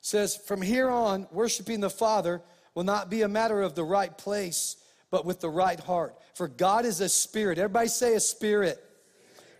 says, 0.00 0.34
From 0.34 0.60
here 0.60 0.88
on, 0.88 1.28
worshiping 1.30 1.78
the 1.78 1.88
Father 1.88 2.42
will 2.74 2.82
not 2.82 3.10
be 3.10 3.22
a 3.22 3.28
matter 3.28 3.62
of 3.62 3.76
the 3.76 3.84
right 3.84 4.18
place, 4.18 4.76
but 5.12 5.24
with 5.24 5.38
the 5.38 5.48
right 5.48 5.78
heart. 5.78 6.16
For 6.34 6.48
God 6.48 6.84
is 6.84 7.00
a 7.00 7.08
spirit. 7.08 7.58
Everybody 7.58 7.86
say 7.86 8.14
a 8.14 8.20
spirit. 8.20 8.82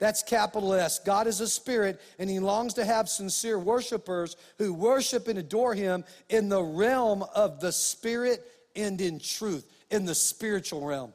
That's 0.01 0.25
capital 0.25 0.75
S. 0.75 0.99
God 0.99 1.29
is 1.29 1.41
a 1.41 1.47
spirit, 1.47 2.01
and 2.19 2.29
He 2.29 2.41
longs 2.41 2.75
to 2.75 2.85
have 2.85 3.09
sincere 3.09 3.61
worshipers 3.61 4.35
who 4.57 4.75
worship 4.75 5.29
and 5.29 5.39
adore 5.39 5.75
Him 5.75 6.05
in 6.29 6.49
the 6.49 6.63
realm 6.65 7.23
of 7.33 7.61
the 7.61 7.71
spirit 7.71 8.45
and 8.75 9.01
in 9.01 9.21
truth, 9.21 9.71
in 9.89 10.05
the 10.05 10.17
spiritual 10.17 10.85
realm 10.85 11.13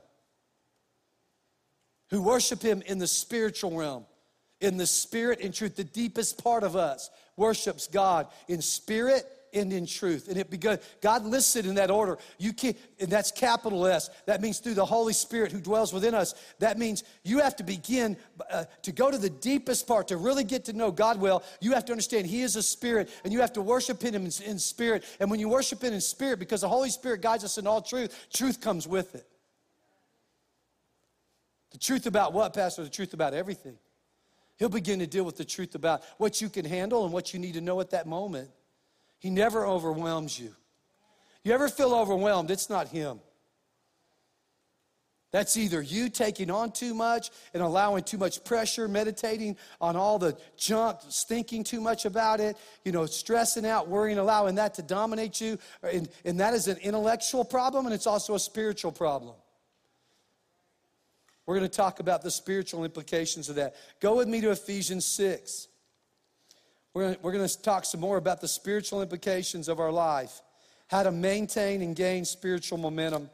who 2.14 2.22
worship 2.22 2.62
him 2.62 2.84
in 2.86 3.00
the 3.00 3.08
spiritual 3.08 3.76
realm, 3.76 4.06
in 4.62 4.78
the 4.78 4.86
spirit 4.86 5.42
and 5.42 5.52
truth. 5.52 5.76
The 5.76 5.84
deepest 5.84 6.44
part 6.44 6.64
of 6.64 6.76
us 6.76 7.10
worships 7.38 7.88
God 7.88 8.28
in 8.48 8.62
spirit 8.62 9.26
and 9.52 9.74
in 9.74 9.88
truth. 9.88 10.28
And 10.28 10.38
it 10.38 10.52
begun, 10.52 10.78
God 11.02 11.26
listed 11.26 11.66
in 11.66 11.74
that 11.74 11.90
order. 11.90 12.20
You 12.38 12.54
can't, 12.54 12.78
and 13.00 13.10
that's 13.10 13.32
capital 13.32 13.88
S. 13.88 14.12
That 14.28 14.42
means 14.42 14.60
through 14.60 14.76
the 14.76 14.86
Holy 14.86 15.12
Spirit 15.12 15.52
who 15.52 15.60
dwells 15.60 15.92
within 15.92 16.14
us. 16.14 16.36
That 16.60 16.78
means 16.78 17.04
you 17.24 17.40
have 17.40 17.56
to 17.56 17.64
begin 17.64 18.16
uh, 18.52 18.66
to 18.84 18.92
go 18.92 19.10
to 19.10 19.18
the 19.18 19.32
deepest 19.32 19.88
part, 19.88 20.10
to 20.10 20.18
really 20.18 20.44
get 20.44 20.66
to 20.66 20.74
know 20.74 20.92
God 20.92 21.20
well. 21.20 21.42
You 21.62 21.72
have 21.72 21.86
to 21.86 21.94
understand 21.94 22.28
He 22.28 22.44
is 22.44 22.56
a 22.56 22.62
spirit, 22.62 23.10
and 23.24 23.34
you 23.34 23.42
have 23.42 23.54
to 23.54 23.62
worship 23.64 24.04
Him 24.04 24.14
in, 24.14 24.30
in 24.46 24.60
spirit. 24.60 25.04
And 25.20 25.32
when 25.32 25.40
you 25.40 25.50
worship 25.50 25.84
Him 25.84 25.94
in 25.94 26.02
spirit, 26.02 26.38
because 26.38 26.62
the 26.62 26.70
Holy 26.70 26.92
Spirit 26.92 27.24
guides 27.24 27.44
us 27.44 27.58
in 27.58 27.66
all 27.66 27.82
truth, 27.82 28.28
truth 28.32 28.62
comes 28.62 28.88
with 28.88 29.16
it. 29.16 29.28
The 31.74 31.80
truth 31.80 32.06
about 32.06 32.34
what, 32.34 32.54
Pastor? 32.54 32.84
The 32.84 32.90
truth 32.90 33.14
about 33.14 33.34
everything. 33.34 33.78
He'll 34.58 34.70
begin 34.70 35.00
to 35.00 35.08
deal 35.08 35.24
with 35.26 35.38
the 35.38 35.44
truth 35.44 35.76
about 35.76 36.04
what 36.18 36.40
you 36.40 36.48
can 36.48 36.64
handle 36.64 37.04
and 37.04 37.12
what 37.12 37.34
you 37.34 37.40
need 37.40 37.56
to 37.56 37.62
know 37.62 37.82
at 37.82 37.90
that 37.90 38.08
moment. 38.08 38.50
He 39.20 39.30
never 39.30 39.66
overwhelms 39.66 40.40
you. 40.40 40.56
You 41.44 41.54
ever 41.54 41.68
feel 41.68 41.94
overwhelmed? 41.94 42.52
It's 42.52 42.70
not 42.70 42.88
Him. 42.88 43.20
That's 45.32 45.58
either 45.58 45.82
you 45.82 46.10
taking 46.10 46.52
on 46.52 46.72
too 46.72 46.94
much 46.94 47.32
and 47.56 47.64
allowing 47.64 48.04
too 48.04 48.20
much 48.20 48.44
pressure, 48.44 48.88
meditating 48.88 49.58
on 49.82 49.96
all 49.96 50.20
the 50.20 50.38
junk, 50.58 51.00
thinking 51.02 51.64
too 51.64 51.82
much 51.82 52.06
about 52.06 52.40
it, 52.40 52.56
you 52.86 52.92
know, 52.92 53.08
stressing 53.08 53.66
out, 53.66 53.88
worrying, 53.88 54.20
allowing 54.20 54.54
that 54.56 54.76
to 54.76 54.84
dominate 54.84 55.42
you. 55.42 55.58
And, 55.82 56.08
and 56.24 56.40
that 56.40 56.54
is 56.54 56.68
an 56.68 56.78
intellectual 56.78 57.44
problem 57.44 57.88
and 57.88 57.96
it's 57.96 58.06
also 58.06 58.36
a 58.36 58.40
spiritual 58.40 58.92
problem. 58.92 59.34
We're 61.46 61.58
going 61.58 61.70
to 61.70 61.76
talk 61.76 62.00
about 62.00 62.22
the 62.22 62.32
spiritual 62.32 62.86
implications 62.86 63.50
of 63.50 63.56
that. 63.56 63.76
Go 64.00 64.16
with 64.16 64.28
me 64.28 64.40
to 64.42 64.52
Ephesians 64.52 65.06
6. 65.06 65.68
We're 66.94 67.16
going, 67.16 67.48
to, 67.48 67.62
talk 67.62 67.86
some 67.86 68.02
more 68.02 68.18
about 68.18 68.40
the 68.40 68.48
spiritual 68.48 69.02
implications 69.02 69.68
of 69.68 69.80
our 69.80 69.92
life, 69.92 70.42
how 70.88 71.02
to 71.02 71.12
maintain 71.12 71.82
and 71.82 71.96
gain 71.96 72.24
spiritual 72.24 72.78
momentum. 72.78 73.32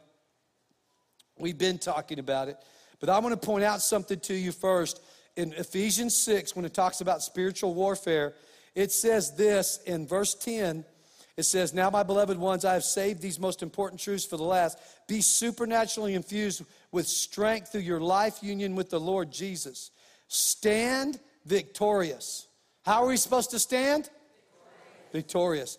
We've 1.38 1.58
been 1.58 1.78
talking 1.78 2.18
about 2.18 2.48
it, 2.48 2.56
but 3.00 3.10
I 3.10 3.18
want 3.18 3.38
to 3.38 3.46
point 3.46 3.62
out 3.62 3.82
something 3.82 4.18
to 4.20 4.34
you 4.34 4.52
first. 4.52 5.02
In 5.36 5.52
Ephesians 5.52 6.16
6, 6.16 6.56
when 6.56 6.64
it 6.64 6.72
talks 6.72 7.02
about 7.02 7.22
spiritual 7.22 7.74
warfare, 7.74 8.32
it 8.74 8.92
says 8.92 9.36
this 9.36 9.78
in 9.84 10.06
verse 10.06 10.34
10 10.34 10.84
it 11.40 11.44
says, 11.44 11.74
Now, 11.74 11.90
my 11.90 12.02
beloved 12.02 12.38
ones, 12.38 12.64
I 12.64 12.74
have 12.74 12.84
saved 12.84 13.20
these 13.20 13.40
most 13.40 13.62
important 13.62 14.00
truths 14.00 14.24
for 14.24 14.36
the 14.36 14.44
last. 14.44 14.78
Be 15.08 15.20
supernaturally 15.22 16.14
infused 16.14 16.62
with 16.92 17.06
strength 17.06 17.72
through 17.72 17.80
your 17.80 18.00
life 18.00 18.42
union 18.42 18.76
with 18.76 18.90
the 18.90 19.00
Lord 19.00 19.32
Jesus. 19.32 19.90
Stand 20.28 21.18
victorious. 21.46 22.46
How 22.82 23.02
are 23.02 23.08
we 23.08 23.16
supposed 23.16 23.50
to 23.50 23.58
stand? 23.58 24.10
Victorious. 25.12 25.78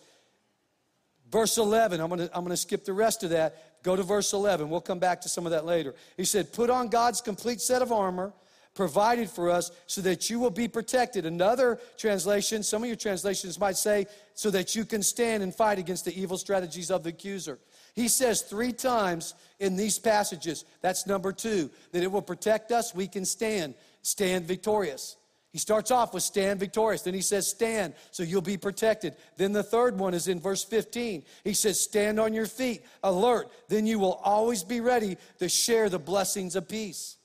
Verse 1.30 1.56
11, 1.56 2.00
I'm 2.00 2.10
gonna, 2.10 2.28
I'm 2.34 2.44
gonna 2.44 2.56
skip 2.56 2.84
the 2.84 2.92
rest 2.92 3.22
of 3.22 3.30
that. 3.30 3.82
Go 3.82 3.96
to 3.96 4.02
verse 4.02 4.32
11. 4.32 4.68
We'll 4.68 4.80
come 4.80 4.98
back 4.98 5.22
to 5.22 5.28
some 5.28 5.46
of 5.46 5.52
that 5.52 5.64
later. 5.64 5.94
He 6.16 6.24
said, 6.24 6.52
Put 6.52 6.70
on 6.70 6.88
God's 6.88 7.20
complete 7.20 7.60
set 7.60 7.82
of 7.82 7.90
armor 7.90 8.32
provided 8.74 9.28
for 9.28 9.50
us 9.50 9.70
so 9.86 10.00
that 10.00 10.30
you 10.30 10.38
will 10.38 10.50
be 10.50 10.68
protected. 10.68 11.26
Another 11.26 11.78
translation, 11.96 12.62
some 12.62 12.82
of 12.82 12.88
your 12.88 12.96
translations 12.96 13.60
might 13.60 13.76
say, 13.76 14.06
so 14.34 14.50
that 14.50 14.74
you 14.74 14.84
can 14.84 15.02
stand 15.02 15.42
and 15.42 15.54
fight 15.54 15.78
against 15.78 16.04
the 16.04 16.20
evil 16.20 16.38
strategies 16.38 16.90
of 16.90 17.02
the 17.02 17.10
accuser. 17.10 17.58
He 17.94 18.08
says 18.08 18.42
three 18.42 18.72
times 18.72 19.34
in 19.60 19.76
these 19.76 19.98
passages, 19.98 20.64
that's 20.80 21.06
number 21.06 21.32
two, 21.32 21.70
that 21.92 22.02
it 22.02 22.10
will 22.10 22.22
protect 22.22 22.72
us, 22.72 22.94
we 22.94 23.06
can 23.06 23.24
stand, 23.24 23.74
stand 24.02 24.46
victorious. 24.46 25.16
He 25.52 25.58
starts 25.58 25.90
off 25.90 26.14
with 26.14 26.22
stand 26.22 26.58
victorious. 26.60 27.02
Then 27.02 27.12
he 27.12 27.20
says 27.20 27.46
stand, 27.46 27.92
so 28.10 28.22
you'll 28.22 28.40
be 28.40 28.56
protected. 28.56 29.16
Then 29.36 29.52
the 29.52 29.62
third 29.62 29.98
one 29.98 30.14
is 30.14 30.26
in 30.26 30.40
verse 30.40 30.64
15. 30.64 31.22
He 31.44 31.52
says 31.52 31.78
stand 31.78 32.18
on 32.18 32.32
your 32.32 32.46
feet, 32.46 32.86
alert. 33.02 33.50
Then 33.68 33.86
you 33.86 33.98
will 33.98 34.14
always 34.24 34.64
be 34.64 34.80
ready 34.80 35.18
to 35.40 35.50
share 35.50 35.90
the 35.90 35.98
blessings 35.98 36.56
of 36.56 36.68
peace. 36.68 37.18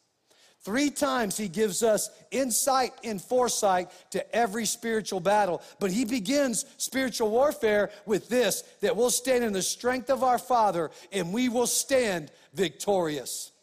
Three 0.67 0.89
times 0.89 1.37
he 1.37 1.47
gives 1.47 1.81
us 1.81 2.09
insight 2.29 2.91
and 3.01 3.21
foresight 3.21 3.89
to 4.09 4.35
every 4.35 4.65
spiritual 4.65 5.21
battle. 5.21 5.61
But 5.79 5.91
he 5.91 6.03
begins 6.03 6.65
spiritual 6.75 7.31
warfare 7.31 7.89
with 8.05 8.27
this 8.27 8.63
that 8.81 8.97
we'll 8.97 9.09
stand 9.09 9.45
in 9.45 9.53
the 9.53 9.61
strength 9.61 10.09
of 10.09 10.25
our 10.25 10.37
Father 10.37 10.91
and 11.13 11.31
we 11.31 11.47
will 11.47 11.67
stand 11.67 12.33
victorious. 12.53 13.53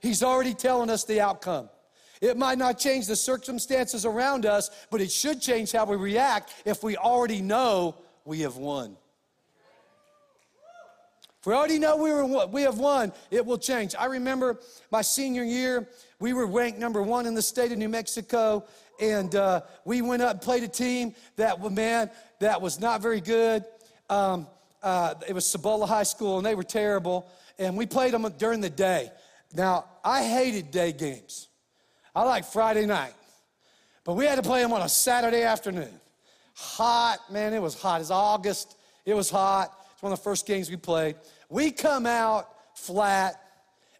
He's 0.00 0.22
already 0.22 0.54
telling 0.54 0.88
us 0.88 1.02
the 1.02 1.20
outcome. 1.20 1.68
It 2.20 2.36
might 2.36 2.58
not 2.58 2.78
change 2.78 3.08
the 3.08 3.16
circumstances 3.16 4.06
around 4.06 4.46
us, 4.46 4.70
but 4.88 5.00
it 5.00 5.10
should 5.10 5.42
change 5.42 5.72
how 5.72 5.84
we 5.84 5.96
react 5.96 6.54
if 6.64 6.84
we 6.84 6.96
already 6.96 7.42
know 7.42 7.96
we 8.24 8.42
have 8.42 8.56
won. 8.56 8.96
If 11.40 11.46
we 11.46 11.54
already 11.54 11.78
know 11.78 11.96
we, 11.96 12.12
were, 12.12 12.46
we 12.48 12.62
have 12.62 12.78
won, 12.78 13.14
it 13.30 13.46
will 13.46 13.56
change. 13.56 13.94
I 13.98 14.04
remember 14.04 14.58
my 14.90 15.00
senior 15.00 15.42
year, 15.42 15.88
we 16.18 16.34
were 16.34 16.44
ranked 16.44 16.78
number 16.78 17.02
one 17.02 17.24
in 17.24 17.32
the 17.32 17.40
state 17.40 17.72
of 17.72 17.78
New 17.78 17.88
Mexico, 17.88 18.66
and 19.00 19.34
uh, 19.34 19.62
we 19.86 20.02
went 20.02 20.20
up 20.20 20.32
and 20.32 20.42
played 20.42 20.64
a 20.64 20.68
team 20.68 21.14
that, 21.36 21.72
man, 21.72 22.10
that 22.40 22.60
was 22.60 22.78
not 22.78 23.00
very 23.00 23.22
good. 23.22 23.64
Um, 24.10 24.48
uh, 24.82 25.14
it 25.26 25.32
was 25.32 25.46
Cibola 25.46 25.86
High 25.86 26.02
School, 26.02 26.36
and 26.36 26.44
they 26.44 26.54
were 26.54 26.62
terrible. 26.62 27.26
And 27.58 27.74
we 27.74 27.86
played 27.86 28.12
them 28.12 28.30
during 28.36 28.60
the 28.60 28.68
day. 28.68 29.10
Now, 29.54 29.86
I 30.04 30.22
hated 30.22 30.70
day 30.70 30.92
games. 30.92 31.48
I 32.14 32.24
like 32.24 32.44
Friday 32.44 32.84
night. 32.84 33.14
But 34.04 34.12
we 34.12 34.26
had 34.26 34.36
to 34.36 34.42
play 34.42 34.60
them 34.60 34.74
on 34.74 34.82
a 34.82 34.90
Saturday 34.90 35.44
afternoon. 35.44 36.00
Hot, 36.54 37.18
man, 37.32 37.54
it 37.54 37.62
was 37.62 37.80
hot. 37.80 38.02
It's 38.02 38.10
August. 38.10 38.76
It 39.06 39.14
was 39.14 39.30
hot. 39.30 39.72
It's 40.00 40.02
one 40.02 40.14
of 40.14 40.18
the 40.18 40.24
first 40.24 40.46
games 40.46 40.70
we 40.70 40.76
played. 40.76 41.16
We 41.50 41.72
come 41.72 42.06
out 42.06 42.48
flat, 42.74 43.38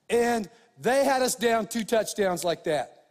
and 0.09 0.49
they 0.81 1.05
had 1.05 1.21
us 1.21 1.35
down 1.35 1.67
two 1.67 1.85
touchdowns 1.85 2.43
like 2.43 2.65
that. 2.65 3.03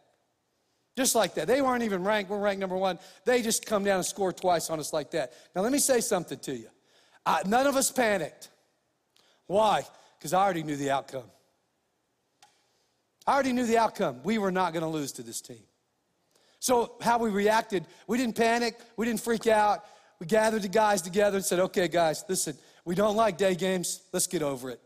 Just 0.98 1.14
like 1.14 1.36
that. 1.36 1.46
They 1.46 1.62
weren't 1.62 1.84
even 1.84 2.04
ranked. 2.04 2.32
We're 2.32 2.40
ranked 2.40 2.60
number 2.60 2.76
one. 2.76 2.98
They 3.26 3.44
just 3.44 3.68
come 3.68 3.84
down 3.84 3.98
and 3.98 4.06
score 4.08 4.34
twice 4.34 4.72
on 4.72 4.80
us 4.80 4.92
like 4.92 5.12
that. 5.12 5.34
Now, 5.56 5.62
let 5.62 5.72
me 5.72 5.78
say 5.78 6.02
something 6.02 6.40
to 6.40 6.56
you. 6.56 6.68
I, 7.28 7.44
none 7.46 7.68
of 7.68 7.76
us 7.76 7.92
panicked. 7.92 8.50
Why? 9.46 9.84
Because 10.18 10.34
I 10.34 10.42
already 10.44 10.64
knew 10.64 10.76
the 10.76 10.90
outcome. 10.90 11.30
I 13.28 13.36
already 13.36 13.54
knew 13.54 13.68
the 13.68 13.78
outcome. 13.78 14.22
We 14.24 14.40
were 14.40 14.52
not 14.52 14.74
going 14.74 14.82
to 14.82 14.90
lose 14.90 15.12
to 15.12 15.22
this 15.22 15.42
team. 15.42 15.62
So, 16.60 16.96
how 17.02 17.20
we 17.20 17.30
reacted, 17.30 17.86
we 18.08 18.18
didn't 18.18 18.36
panic, 18.36 18.80
we 18.98 19.06
didn't 19.06 19.22
freak 19.22 19.46
out. 19.46 19.86
We 20.20 20.26
gathered 20.26 20.64
the 20.64 20.70
guys 20.70 21.04
together 21.04 21.38
and 21.38 21.46
said, 21.46 21.60
okay, 21.60 21.88
guys, 21.88 22.26
listen, 22.28 22.58
we 22.90 22.96
don't 22.96 23.16
like 23.16 23.38
day 23.38 23.54
games. 23.54 24.02
Let's 24.12 24.26
get 24.26 24.42
over 24.42 24.72
it. 24.72 24.82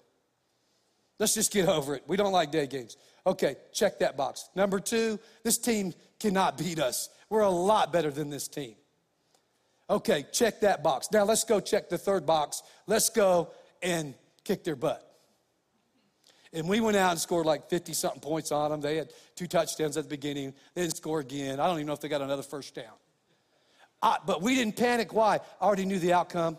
Let's 1.20 1.34
just 1.34 1.54
get 1.54 1.70
over 1.70 1.96
it. 1.96 2.04
We 2.06 2.18
don't 2.18 2.34
like 2.34 2.52
day 2.52 2.68
games. 2.68 2.98
Okay, 3.26 3.56
check 3.72 4.00
that 4.00 4.18
box. 4.18 4.50
Number 4.58 4.82
two, 4.82 5.18
this 5.46 5.58
team 5.58 5.94
cannot 6.20 6.58
beat 6.58 6.80
us. 6.80 7.08
We're 7.30 7.44
a 7.44 7.50
lot 7.50 7.94
better 7.94 8.12
than 8.12 8.30
this 8.30 8.50
team. 8.50 8.76
Okay, 9.90 10.26
check 10.34 10.60
that 10.60 10.84
box. 10.84 11.14
Now 11.14 11.24
let's 11.24 11.46
go 11.46 11.62
check 11.62 11.88
the 11.88 11.98
third 11.98 12.26
box. 12.26 12.62
Let's 12.88 13.10
go 13.10 13.52
and 13.82 14.16
kick 14.44 14.66
their 14.66 14.76
butt. 14.76 15.10
And 16.52 16.68
we 16.68 16.82
went 16.82 16.98
out 16.98 17.12
and 17.12 17.20
scored 17.22 17.46
like 17.46 17.70
50 17.70 17.94
something 17.94 18.20
points 18.20 18.52
on 18.52 18.72
them. 18.72 18.82
They 18.82 18.98
had 18.98 19.14
two 19.38 19.48
touchdowns 19.48 19.96
at 19.96 20.04
the 20.04 20.10
beginning. 20.10 20.54
They 20.76 20.82
didn't 20.82 20.98
score 20.98 21.22
again. 21.22 21.62
I 21.62 21.68
don't 21.68 21.78
even 21.78 21.88
know 21.88 21.94
if 21.94 22.02
they 22.02 22.10
got 22.10 22.22
another 22.22 22.44
first 22.44 22.76
down. 22.76 22.98
I, 24.02 24.18
but 24.26 24.42
we 24.42 24.56
didn't 24.56 24.76
panic. 24.76 25.14
Why? 25.14 25.40
I 25.62 25.66
already 25.66 25.86
knew 25.86 26.00
the 26.00 26.12
outcome. 26.12 26.58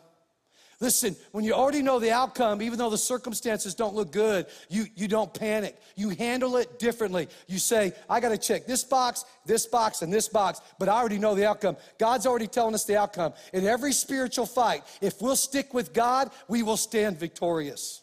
Listen, 0.80 1.16
when 1.32 1.44
you 1.44 1.52
already 1.52 1.82
know 1.82 1.98
the 1.98 2.10
outcome, 2.10 2.60
even 2.60 2.78
though 2.78 2.90
the 2.90 2.98
circumstances 2.98 3.74
don't 3.74 3.94
look 3.94 4.10
good, 4.10 4.46
you, 4.68 4.86
you 4.96 5.06
don't 5.06 5.32
panic. 5.32 5.80
You 5.94 6.10
handle 6.10 6.56
it 6.56 6.78
differently. 6.78 7.28
You 7.46 7.58
say, 7.58 7.92
I 8.10 8.20
got 8.20 8.30
to 8.30 8.38
check 8.38 8.66
this 8.66 8.82
box, 8.82 9.24
this 9.46 9.66
box, 9.66 10.02
and 10.02 10.12
this 10.12 10.28
box, 10.28 10.60
but 10.78 10.88
I 10.88 10.98
already 10.98 11.18
know 11.18 11.34
the 11.34 11.46
outcome. 11.46 11.76
God's 11.98 12.26
already 12.26 12.48
telling 12.48 12.74
us 12.74 12.84
the 12.84 12.98
outcome. 12.98 13.34
In 13.52 13.66
every 13.66 13.92
spiritual 13.92 14.46
fight, 14.46 14.82
if 15.00 15.22
we'll 15.22 15.36
stick 15.36 15.72
with 15.72 15.92
God, 15.92 16.30
we 16.48 16.62
will 16.62 16.76
stand 16.76 17.18
victorious. 17.18 18.02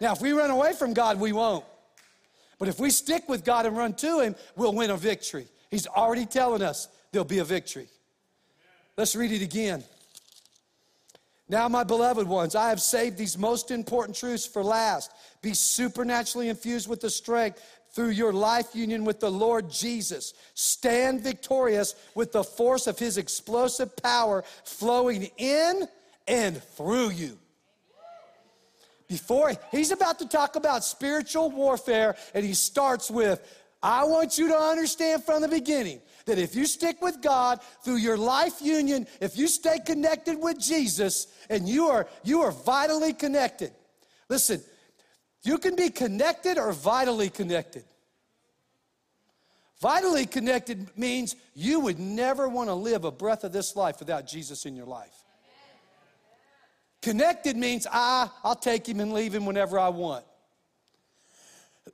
Now, 0.00 0.12
if 0.12 0.22
we 0.22 0.32
run 0.32 0.50
away 0.50 0.72
from 0.72 0.94
God, 0.94 1.20
we 1.20 1.32
won't. 1.32 1.64
But 2.58 2.68
if 2.68 2.80
we 2.80 2.90
stick 2.90 3.28
with 3.28 3.44
God 3.44 3.66
and 3.66 3.76
run 3.76 3.94
to 3.94 4.20
Him, 4.20 4.34
we'll 4.56 4.74
win 4.74 4.90
a 4.90 4.96
victory. 4.96 5.46
He's 5.70 5.86
already 5.86 6.26
telling 6.26 6.62
us 6.62 6.88
there'll 7.12 7.24
be 7.24 7.38
a 7.38 7.44
victory. 7.44 7.88
Let's 8.96 9.14
read 9.14 9.32
it 9.32 9.42
again. 9.42 9.84
Now, 11.50 11.68
my 11.68 11.82
beloved 11.82 12.28
ones, 12.28 12.54
I 12.54 12.68
have 12.68 12.80
saved 12.80 13.18
these 13.18 13.36
most 13.36 13.72
important 13.72 14.16
truths 14.16 14.46
for 14.46 14.62
last. 14.62 15.10
Be 15.42 15.52
supernaturally 15.52 16.48
infused 16.48 16.88
with 16.88 17.00
the 17.00 17.10
strength 17.10 17.60
through 17.92 18.10
your 18.10 18.32
life 18.32 18.68
union 18.72 19.04
with 19.04 19.18
the 19.18 19.32
Lord 19.32 19.68
Jesus. 19.68 20.32
Stand 20.54 21.22
victorious 21.22 21.96
with 22.14 22.30
the 22.30 22.44
force 22.44 22.86
of 22.86 23.00
his 23.00 23.18
explosive 23.18 23.96
power 23.96 24.44
flowing 24.62 25.28
in 25.38 25.88
and 26.28 26.62
through 26.62 27.10
you. 27.10 27.36
Before 29.08 29.52
he's 29.72 29.90
about 29.90 30.20
to 30.20 30.28
talk 30.28 30.54
about 30.54 30.84
spiritual 30.84 31.50
warfare, 31.50 32.14
and 32.32 32.44
he 32.44 32.54
starts 32.54 33.10
with, 33.10 33.40
I 33.82 34.04
want 34.04 34.36
you 34.36 34.48
to 34.48 34.56
understand 34.56 35.24
from 35.24 35.40
the 35.42 35.48
beginning 35.48 36.00
that 36.26 36.38
if 36.38 36.54
you 36.54 36.66
stick 36.66 37.00
with 37.00 37.22
God 37.22 37.60
through 37.82 37.96
your 37.96 38.18
life 38.18 38.60
union, 38.60 39.06
if 39.20 39.38
you 39.38 39.48
stay 39.48 39.78
connected 39.78 40.38
with 40.38 40.58
Jesus, 40.60 41.28
and 41.48 41.68
you 41.68 41.86
are 41.86 42.06
you 42.22 42.42
are 42.42 42.52
vitally 42.52 43.14
connected. 43.14 43.72
Listen, 44.28 44.62
you 45.42 45.58
can 45.58 45.76
be 45.76 45.88
connected 45.88 46.58
or 46.58 46.72
vitally 46.72 47.30
connected. 47.30 47.84
Vitally 49.80 50.26
connected 50.26 50.88
means 50.96 51.36
you 51.54 51.80
would 51.80 51.98
never 51.98 52.48
want 52.48 52.68
to 52.68 52.74
live 52.74 53.04
a 53.04 53.10
breath 53.10 53.44
of 53.44 53.52
this 53.52 53.74
life 53.74 53.98
without 53.98 54.26
Jesus 54.26 54.66
in 54.66 54.76
your 54.76 54.84
life. 54.84 55.24
Connected 57.00 57.56
means 57.56 57.86
I, 57.90 58.28
I'll 58.44 58.54
take 58.54 58.86
him 58.86 59.00
and 59.00 59.14
leave 59.14 59.34
him 59.34 59.46
whenever 59.46 59.78
I 59.78 59.88
want. 59.88 60.24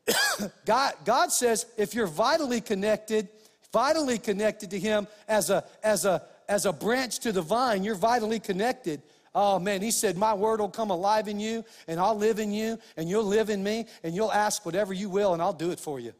God, 0.65 0.95
God 1.05 1.33
says 1.33 1.67
if 1.77 1.95
you're 1.95 2.07
vitally 2.07 2.61
connected, 2.61 3.29
vitally 3.73 4.19
connected 4.19 4.71
to 4.71 4.79
him 4.79 5.07
as 5.29 5.51
a, 5.51 5.65
as, 5.83 6.05
a, 6.05 6.23
as 6.49 6.67
a 6.67 6.73
branch 6.73 7.21
to 7.21 7.33
the 7.33 7.43
vine, 7.43 7.85
you're 7.85 7.95
vitally 7.95 8.41
connected. 8.41 9.03
Oh 9.35 9.59
man, 9.59 9.83
he 9.83 9.91
said, 9.91 10.17
My 10.17 10.33
word 10.33 10.61
will 10.61 10.71
come 10.71 10.91
alive 10.91 11.29
in 11.29 11.39
you, 11.39 11.65
and 11.89 12.01
I'll 12.01 12.17
live 12.17 12.39
in 12.39 12.53
you, 12.53 12.79
and 12.97 13.09
you'll 13.09 13.25
live 13.25 13.51
in 13.51 13.63
me, 13.63 13.87
and 14.03 14.15
you'll 14.15 14.33
ask 14.33 14.65
whatever 14.65 14.95
you 14.95 15.11
will, 15.11 15.35
and 15.35 15.43
I'll 15.43 15.53
do 15.53 15.73
it 15.73 15.79
for 15.79 16.01
you. 16.01 16.13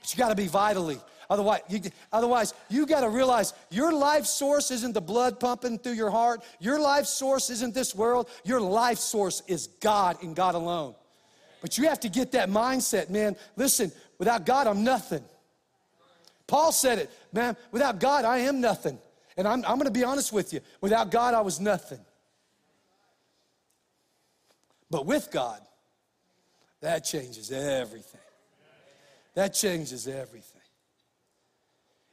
But 0.00 0.12
you 0.12 0.18
got 0.18 0.28
to 0.28 0.36
be 0.36 0.46
vitally. 0.46 1.00
Otherwise, 1.28 1.60
you, 1.68 1.80
otherwise, 2.12 2.54
you 2.68 2.86
got 2.86 3.00
to 3.00 3.08
realize 3.08 3.52
your 3.70 3.92
life 3.92 4.26
source 4.26 4.70
isn't 4.70 4.92
the 4.92 5.00
blood 5.00 5.40
pumping 5.40 5.78
through 5.78 5.94
your 5.94 6.10
heart. 6.10 6.44
Your 6.60 6.78
life 6.78 7.06
source 7.06 7.50
isn't 7.50 7.74
this 7.74 7.94
world. 7.94 8.30
Your 8.44 8.60
life 8.60 8.98
source 8.98 9.42
is 9.48 9.66
God 9.80 10.22
and 10.22 10.36
God 10.36 10.54
alone. 10.54 10.94
But 11.60 11.78
you 11.78 11.88
have 11.88 12.00
to 12.00 12.08
get 12.08 12.32
that 12.32 12.48
mindset, 12.48 13.10
man. 13.10 13.36
Listen, 13.56 13.90
without 14.18 14.46
God, 14.46 14.66
I'm 14.66 14.84
nothing. 14.84 15.24
Paul 16.46 16.72
said 16.72 16.98
it, 16.98 17.10
man, 17.32 17.56
without 17.72 17.98
God, 17.98 18.24
I 18.24 18.38
am 18.38 18.60
nothing. 18.60 18.98
And 19.36 19.46
I'm, 19.46 19.64
I'm 19.64 19.76
going 19.76 19.86
to 19.86 19.90
be 19.90 20.04
honest 20.04 20.32
with 20.32 20.52
you. 20.52 20.60
Without 20.80 21.10
God, 21.10 21.34
I 21.34 21.40
was 21.40 21.60
nothing. 21.60 22.00
But 24.90 25.06
with 25.06 25.30
God, 25.30 25.60
that 26.80 27.04
changes 27.04 27.50
everything. 27.50 28.20
That 29.34 29.52
changes 29.52 30.06
everything. 30.06 30.55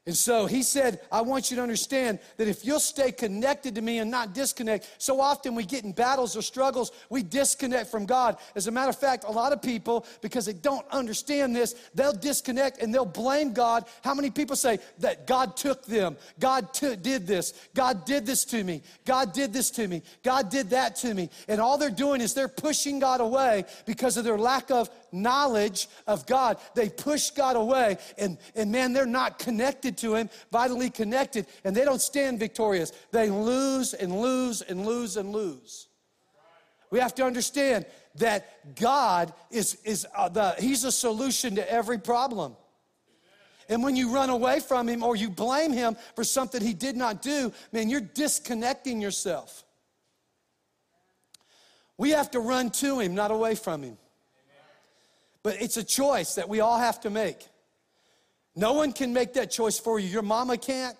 And 0.06 0.18
so 0.18 0.48
he 0.48 0.63
said, 0.63 1.00
I 1.13 1.22
want 1.22 1.50
you 1.50 1.56
to 1.56 1.63
understand 1.63 2.20
that 2.36 2.50
if 2.50 2.66
you'll 2.66 2.82
stay 2.82 3.13
connected 3.13 3.76
to 3.76 3.82
me 3.82 4.00
and 4.00 4.12
not 4.12 4.34
disconnect, 4.34 4.89
so 4.98 5.22
often 5.22 5.56
we 5.56 5.63
get 5.63 5.86
in 5.86 5.94
battles 5.94 6.36
or 6.36 6.42
struggles, 6.42 6.92
we 7.10 7.24
disconnect 7.24 7.89
from 7.89 8.06
God. 8.06 8.36
As 8.54 8.68
a 8.68 8.72
matter 8.72 8.89
of 8.89 8.98
fact, 8.98 9.24
a 9.26 9.32
lot 9.32 9.54
of 9.54 9.62
people, 9.62 10.06
because 10.20 10.46
they 10.46 10.54
don't 10.54 10.86
understand 10.92 11.56
this, 11.56 11.76
they'll 11.96 12.12
disconnect 12.12 12.82
and 12.82 12.94
they'll 12.94 13.06
blame 13.06 13.54
God. 13.54 13.86
How 14.04 14.13
many 14.13 14.30
people 14.30 14.58
say 14.58 14.80
that 15.00 15.26
God 15.26 15.56
took 15.56 15.86
them? 15.86 16.18
God 16.38 16.74
t- 16.74 16.98
did 16.98 17.26
this. 17.26 17.54
God 17.74 18.04
did 18.04 18.26
this 18.26 18.44
to 18.46 18.62
me. 18.62 18.82
God 19.06 19.32
did 19.32 19.54
this 19.54 19.72
to 19.72 19.88
me. 19.88 20.02
God 20.22 20.50
did 20.50 20.72
that 20.72 20.98
to 20.98 21.13
me. 21.13 21.30
And 21.48 21.62
all 21.62 21.78
they're 21.78 21.89
doing 21.89 22.20
is 22.20 22.34
they're 22.34 22.50
pushing 22.50 23.00
God 23.00 23.22
away 23.22 23.63
because 23.86 24.18
of 24.18 24.26
their 24.26 24.38
lack 24.38 24.70
of 24.70 24.89
knowledge 25.13 25.88
of 26.08 26.26
God. 26.26 26.58
They 26.76 26.89
push 26.89 27.30
God 27.30 27.56
away, 27.56 27.97
and, 28.17 28.38
and 28.56 28.71
man, 28.71 28.93
they're 28.93 29.06
not 29.06 29.39
connected 29.39 29.97
to 29.99 30.15
Him, 30.15 30.30
vitally 30.52 30.89
connected, 30.89 31.45
and 31.63 31.76
they 31.76 31.86
don't 31.86 32.02
stand 32.02 32.39
victorious. 32.39 32.91
They 33.12 33.30
lose 33.30 33.93
and 33.93 34.19
lose 34.19 34.62
and 34.62 34.86
lose 34.86 35.17
and 35.17 35.32
lose. 35.32 35.88
We 36.89 36.99
have 36.99 37.15
to 37.15 37.26
understand 37.26 37.86
that 38.15 38.76
God 38.76 39.34
is, 39.49 39.76
is 39.84 40.06
uh, 40.15 40.30
the, 40.30 40.56
He's 40.60 40.84
a 40.84 40.91
solution 40.91 41.56
to 41.56 41.71
every 41.71 41.97
problem. 41.97 42.56
And 43.69 43.84
when 43.84 43.95
you 43.95 44.13
run 44.13 44.30
away 44.30 44.60
from 44.60 44.88
him 44.88 45.04
or 45.04 45.15
you 45.15 45.30
blame 45.30 45.71
him 45.71 45.95
for 46.15 46.23
something 46.23 46.62
he 46.62 46.73
did 46.73 46.95
not 46.95 47.21
do, 47.21 47.52
man, 47.71 47.89
you're 47.89 48.02
disconnecting 48.02 49.02
yourself. 49.02 49.63
We 51.97 52.12
have 52.12 52.32
to 52.32 52.39
run 52.39 52.71
to 52.71 52.99
him, 52.99 53.15
not 53.15 53.32
away 53.32 53.56
from 53.56 53.84
him. 53.84 53.97
But 55.43 55.62
it's 55.62 55.77
a 55.77 55.84
choice 55.84 56.36
that 56.36 56.47
we 56.47 56.62
all 56.62 56.79
have 56.79 57.01
to 57.01 57.10
make. 57.10 57.47
No 58.56 58.73
one 58.73 58.93
can 58.93 59.13
make 59.13 59.34
that 59.34 59.51
choice 59.51 59.77
for 59.77 59.99
you. 59.99 60.08
Your 60.08 60.21
mama 60.21 60.58
can't, 60.58 60.95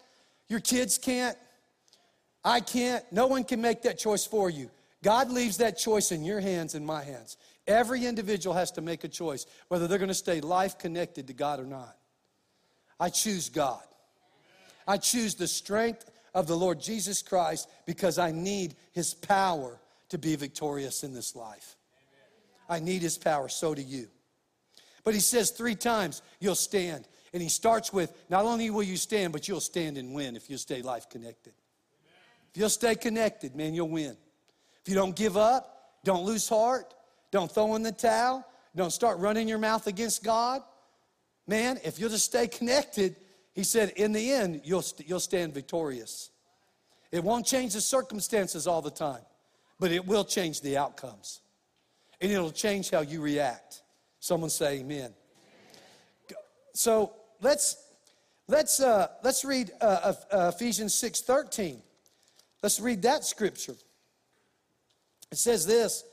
your 0.48 0.60
kids 0.60 0.98
can't, 0.98 1.38
I 2.44 2.60
can't. 2.60 3.04
No 3.12 3.28
one 3.28 3.44
can 3.44 3.62
make 3.62 3.84
that 3.84 3.98
choice 3.98 4.26
for 4.26 4.50
you. 4.50 4.70
God 5.02 5.30
leaves 5.32 5.58
that 5.58 5.78
choice 5.78 6.12
in 6.12 6.24
your 6.24 6.40
hands 6.40 6.76
and 6.76 6.86
my 6.86 7.04
hands. 7.04 7.38
Every 7.68 8.06
individual 8.06 8.56
has 8.56 8.72
to 8.72 8.82
make 8.82 9.04
a 9.04 9.08
choice 9.08 9.46
whether 9.70 9.88
they're 9.88 9.98
going 9.98 10.10
to 10.10 10.14
stay 10.14 10.42
life 10.42 10.78
connected 10.78 11.28
to 11.28 11.34
God 11.34 11.60
or 11.60 11.66
not. 11.66 11.96
I 13.00 13.10
choose 13.10 13.50
God. 13.50 13.84
I 14.88 14.98
choose 14.98 15.36
the 15.36 15.48
strength 15.48 16.10
of 16.34 16.48
the 16.48 16.56
Lord 16.56 16.82
Jesus 16.82 17.22
Christ 17.22 17.70
because 17.86 18.18
I 18.18 18.32
need 18.32 18.76
his 18.92 19.14
power 19.14 19.80
to 20.10 20.18
be 20.18 20.36
victorious 20.36 21.04
in 21.04 21.14
this 21.14 21.36
life. 21.36 21.76
I 22.70 22.80
need 22.80 23.02
his 23.02 23.18
power, 23.18 23.48
so 23.50 23.74
do 23.74 23.82
you. 23.82 24.08
But 25.04 25.14
he 25.14 25.20
says 25.20 25.52
three 25.52 25.76
times, 25.76 26.22
you'll 26.40 26.56
stand. 26.56 27.08
And 27.34 27.42
he 27.42 27.50
starts 27.50 27.92
with, 27.92 28.14
not 28.30 28.46
only 28.46 28.70
will 28.70 28.84
you 28.84 28.98
stand, 28.98 29.34
but 29.34 29.48
you'll 29.48 29.60
stand 29.60 29.98
and 29.98 30.14
win 30.14 30.36
if 30.36 30.50
you 30.50 30.58
stay 30.58 30.82
life 30.82 31.10
connected. 31.10 31.54
If 32.52 32.58
you'll 32.60 32.70
stay 32.70 32.96
connected, 32.96 33.56
man, 33.56 33.74
you'll 33.74 33.90
win. 33.90 34.16
If 34.82 34.90
you 34.90 34.96
don't 34.96 35.16
give 35.16 35.36
up, 35.36 35.94
don't 36.04 36.24
lose 36.24 36.48
heart, 36.48 36.94
don't 37.32 37.52
throw 37.52 37.76
in 37.76 37.84
the 37.84 37.92
towel, 37.92 38.46
don't 38.76 38.92
start 38.92 39.18
running 39.18 39.48
your 39.48 39.58
mouth 39.58 39.88
against 39.88 40.24
God, 40.24 40.62
man, 41.48 41.80
if 41.84 42.00
you'll 42.00 42.10
just 42.10 42.26
stay 42.26 42.48
connected, 42.48 43.16
he 43.54 43.64
said, 43.64 43.90
in 43.92 44.12
the 44.12 44.32
end, 44.32 44.62
you'll, 44.64 44.84
you'll 45.06 45.20
stand 45.20 45.54
victorious. 45.54 46.32
It 47.12 47.24
won't 47.24 47.46
change 47.46 47.74
the 47.74 47.82
circumstances 47.82 48.66
all 48.66 48.82
the 48.82 48.92
time, 48.92 49.22
but 49.80 49.92
it 49.92 50.06
will 50.06 50.26
change 50.26 50.62
the 50.62 50.78
outcomes. 50.78 51.42
And 52.20 52.32
it'll 52.32 52.52
change 52.52 52.90
how 52.90 53.02
you 53.02 53.22
react. 53.22 53.83
Someone 54.24 54.50
say 54.50 54.80
amen. 54.80 55.14
So 56.74 57.12
let's 57.42 57.76
let's 58.48 58.80
uh, 58.80 59.08
let's 59.22 59.44
read 59.44 59.72
uh, 59.82 60.14
uh, 60.32 60.52
Ephesians 60.56 60.94
6 60.94 61.20
13. 61.24 61.82
Let's 62.62 62.80
read 62.80 63.02
that 63.02 63.26
scripture. 63.26 63.76
It 65.30 65.38
says 65.38 65.66
this 65.66 66.06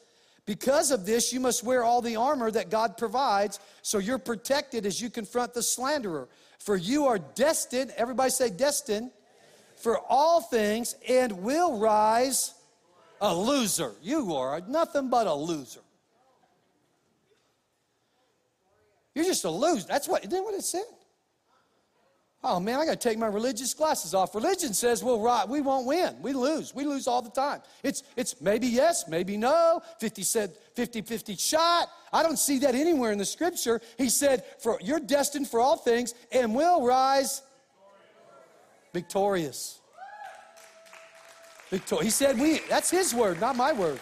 Because 0.44 0.90
of 0.90 1.06
this, 1.06 1.32
you 1.32 1.38
must 1.38 1.62
wear 1.62 1.84
all 1.84 2.02
the 2.02 2.16
armor 2.16 2.50
that 2.50 2.68
God 2.68 2.96
provides 2.98 3.60
so 3.82 3.98
you're 3.98 4.18
protected 4.18 4.86
as 4.86 5.00
you 5.00 5.08
confront 5.08 5.54
the 5.54 5.62
slanderer. 5.62 6.28
For 6.58 6.76
you 6.76 7.06
are 7.06 7.20
destined, 7.20 7.92
everybody 7.96 8.30
say 8.30 8.50
destined, 8.50 9.12
for 9.76 10.00
all 10.08 10.40
things 10.40 10.96
and 11.08 11.44
will 11.44 11.78
rise 11.78 12.54
a 13.20 13.32
loser. 13.32 13.92
You 14.02 14.34
are 14.34 14.60
nothing 14.66 15.10
but 15.10 15.28
a 15.28 15.34
loser. 15.34 15.82
You're 19.20 19.28
just 19.28 19.44
a 19.44 19.50
loser. 19.50 19.86
That's 19.86 20.08
what, 20.08 20.22
isn't 20.22 20.30
that 20.30 20.42
what 20.42 20.54
it 20.54 20.64
said? 20.64 20.80
Oh 22.42 22.58
man, 22.58 22.80
I 22.80 22.86
got 22.86 22.98
to 22.98 23.08
take 23.08 23.18
my 23.18 23.26
religious 23.26 23.74
glasses 23.74 24.14
off. 24.14 24.34
Religion 24.34 24.72
says 24.72 25.04
we'll 25.04 25.20
right, 25.20 25.46
we 25.46 25.60
won't 25.60 25.86
win. 25.86 26.16
We 26.22 26.32
lose. 26.32 26.74
We 26.74 26.84
lose 26.84 27.06
all 27.06 27.20
the 27.20 27.28
time. 27.30 27.60
It's 27.82 28.02
it's 28.16 28.40
maybe 28.40 28.66
yes, 28.66 29.06
maybe 29.08 29.36
no. 29.36 29.82
50 29.98 30.22
said 30.22 30.54
50-50 30.74 31.38
shot. 31.38 31.88
I 32.14 32.22
don't 32.22 32.38
see 32.38 32.58
that 32.60 32.74
anywhere 32.74 33.12
in 33.12 33.18
the 33.18 33.26
scripture. 33.26 33.82
He 33.98 34.08
said, 34.08 34.44
for 34.58 34.78
you're 34.82 35.00
destined 35.00 35.48
for 35.48 35.60
all 35.60 35.76
things 35.76 36.14
and 36.32 36.54
will 36.54 36.86
rise 36.86 37.42
victorious. 38.94 39.80
Victor- 41.68 42.02
he 42.02 42.08
said 42.08 42.38
we 42.38 42.60
that's 42.70 42.90
his 42.90 43.14
word, 43.14 43.38
not 43.38 43.54
my 43.54 43.72
word. 43.72 44.00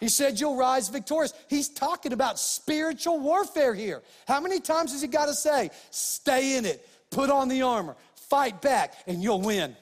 He 0.00 0.08
said, 0.08 0.40
You'll 0.40 0.56
rise 0.56 0.88
victorious. 0.88 1.32
He's 1.48 1.68
talking 1.68 2.12
about 2.12 2.38
spiritual 2.38 3.20
warfare 3.20 3.74
here. 3.74 4.02
How 4.26 4.40
many 4.40 4.58
times 4.58 4.92
has 4.92 5.02
he 5.02 5.08
got 5.08 5.26
to 5.26 5.34
say, 5.34 5.70
Stay 5.90 6.56
in 6.56 6.64
it, 6.64 6.86
put 7.10 7.30
on 7.30 7.48
the 7.48 7.62
armor, 7.62 7.96
fight 8.14 8.60
back, 8.62 8.94
and 9.06 9.22
you'll 9.22 9.42
win? 9.42 9.76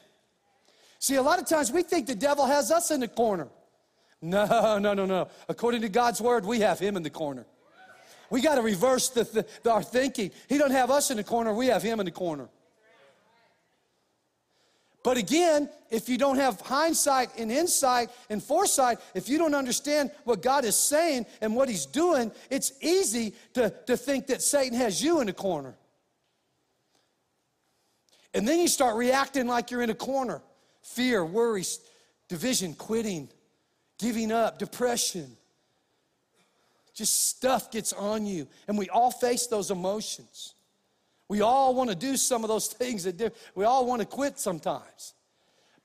See, 0.98 1.14
a 1.14 1.22
lot 1.22 1.38
of 1.38 1.46
times 1.46 1.70
we 1.70 1.82
think 1.82 2.08
the 2.08 2.16
devil 2.16 2.44
has 2.44 2.72
us 2.72 2.90
in 2.90 3.00
the 3.00 3.08
corner. 3.08 3.48
No, 4.20 4.78
no, 4.82 4.94
no, 4.94 5.06
no. 5.06 5.28
According 5.48 5.82
to 5.82 5.88
God's 5.88 6.20
word, 6.20 6.44
we 6.44 6.60
have 6.60 6.80
him 6.80 6.96
in 6.96 7.04
the 7.04 7.10
corner. 7.10 7.46
We 8.30 8.40
got 8.40 8.56
to 8.56 8.62
reverse 8.62 9.08
the, 9.10 9.46
the, 9.62 9.70
our 9.70 9.82
thinking. 9.82 10.32
He 10.48 10.58
don't 10.58 10.72
have 10.72 10.90
us 10.90 11.10
in 11.10 11.16
the 11.16 11.24
corner, 11.24 11.54
we 11.54 11.68
have 11.68 11.82
him 11.82 12.00
in 12.00 12.04
the 12.04 12.12
corner. 12.12 12.48
But 15.02 15.16
again, 15.16 15.70
if 15.90 16.08
you 16.08 16.18
don't 16.18 16.36
have 16.36 16.60
hindsight 16.60 17.30
and 17.38 17.52
insight 17.52 18.10
and 18.28 18.42
foresight, 18.42 18.98
if 19.14 19.28
you 19.28 19.38
don't 19.38 19.54
understand 19.54 20.10
what 20.24 20.42
God 20.42 20.64
is 20.64 20.76
saying 20.76 21.26
and 21.40 21.54
what 21.54 21.68
He's 21.68 21.86
doing, 21.86 22.32
it's 22.50 22.72
easy 22.82 23.34
to, 23.54 23.72
to 23.86 23.96
think 23.96 24.26
that 24.26 24.42
Satan 24.42 24.76
has 24.76 25.02
you 25.02 25.20
in 25.20 25.28
a 25.28 25.32
corner. 25.32 25.76
And 28.34 28.46
then 28.46 28.58
you 28.58 28.68
start 28.68 28.96
reacting 28.96 29.46
like 29.46 29.70
you're 29.70 29.82
in 29.82 29.90
a 29.90 29.94
corner 29.94 30.42
fear, 30.82 31.24
worry, 31.24 31.64
division, 32.28 32.74
quitting, 32.74 33.28
giving 33.98 34.32
up, 34.32 34.58
depression. 34.58 35.36
Just 36.94 37.28
stuff 37.28 37.70
gets 37.70 37.92
on 37.92 38.26
you. 38.26 38.48
And 38.66 38.76
we 38.76 38.88
all 38.88 39.10
face 39.10 39.46
those 39.46 39.70
emotions. 39.70 40.54
We 41.28 41.42
all 41.42 41.74
want 41.74 41.90
to 41.90 41.96
do 41.96 42.16
some 42.16 42.44
of 42.44 42.48
those 42.48 42.66
things 42.72 43.04
that 43.04 43.16
do, 43.16 43.30
we 43.54 43.64
all 43.64 43.86
want 43.86 44.00
to 44.00 44.06
quit 44.06 44.38
sometimes. 44.38 45.14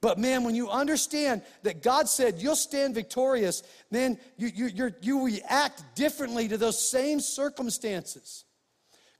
But 0.02 0.20
man, 0.20 0.44
when 0.44 0.54
you 0.54 0.70
understand 0.70 1.44
that 1.62 1.82
God 1.82 2.10
said 2.10 2.40
you'll 2.40 2.58
stand 2.58 2.94
victorious, 2.94 3.64
then 3.90 4.18
you, 4.36 4.50
you, 4.54 4.92
you 5.02 5.26
react 5.26 5.96
differently 5.96 6.50
to 6.50 6.58
those 6.58 6.78
same 6.78 7.22
circumstances. 7.22 8.44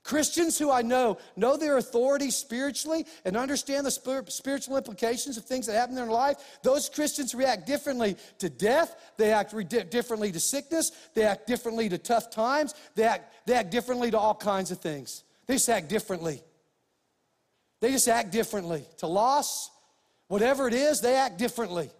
Christians 0.04 0.58
who 0.58 0.70
I 0.70 0.82
know 0.82 1.16
know 1.34 1.56
their 1.56 1.78
authority 1.78 2.30
spiritually 2.30 3.06
and 3.24 3.34
understand 3.34 3.86
the 3.86 3.90
spiritual 3.90 4.76
implications 4.76 5.38
of 5.38 5.46
things 5.46 5.66
that 5.66 5.72
happen 5.72 5.96
in 5.96 6.04
their 6.04 6.12
life. 6.12 6.36
Those 6.62 6.90
Christians 6.90 7.34
react 7.34 7.66
differently 7.66 8.18
to 8.38 8.50
death. 8.50 8.94
They 9.16 9.32
act 9.32 9.54
differently 9.90 10.30
to 10.32 10.40
sickness. 10.40 10.92
They 11.14 11.22
act 11.22 11.46
differently 11.46 11.88
to 11.88 11.96
tough 11.96 12.28
times. 12.28 12.74
They 12.94 13.04
act, 13.04 13.46
they 13.46 13.54
act 13.54 13.70
differently 13.70 14.10
to 14.10 14.18
all 14.18 14.34
kinds 14.34 14.70
of 14.70 14.78
things. 14.78 15.23
They 15.46 15.54
just 15.54 15.68
act 15.68 15.88
differently. 15.88 16.42
They 17.80 17.90
just 17.90 18.08
act 18.08 18.32
differently. 18.32 18.84
To 18.98 19.06
loss, 19.06 19.70
whatever 20.28 20.66
it 20.68 20.74
is, 20.74 21.00
they 21.00 21.16
act 21.16 21.38
differently. 21.38 21.90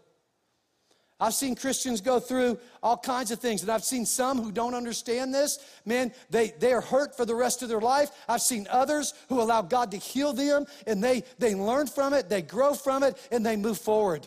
I've 1.20 1.34
seen 1.34 1.54
Christians 1.54 2.00
go 2.00 2.18
through 2.18 2.58
all 2.82 2.96
kinds 2.96 3.30
of 3.30 3.38
things, 3.38 3.62
and 3.62 3.70
I've 3.70 3.84
seen 3.84 4.04
some 4.04 4.42
who 4.42 4.50
don't 4.50 4.74
understand 4.74 5.32
this. 5.32 5.58
Man, 5.84 6.12
they, 6.28 6.50
they 6.58 6.72
are 6.72 6.80
hurt 6.80 7.16
for 7.16 7.24
the 7.24 7.34
rest 7.34 7.62
of 7.62 7.68
their 7.68 7.80
life. 7.80 8.10
I've 8.28 8.42
seen 8.42 8.66
others 8.68 9.14
who 9.28 9.40
allow 9.40 9.62
God 9.62 9.92
to 9.92 9.96
heal 9.96 10.32
them, 10.32 10.66
and 10.86 11.02
they, 11.02 11.22
they 11.38 11.54
learn 11.54 11.86
from 11.86 12.14
it, 12.14 12.28
they 12.28 12.42
grow 12.42 12.74
from 12.74 13.04
it, 13.04 13.16
and 13.30 13.46
they 13.46 13.56
move 13.56 13.78
forward. 13.78 14.26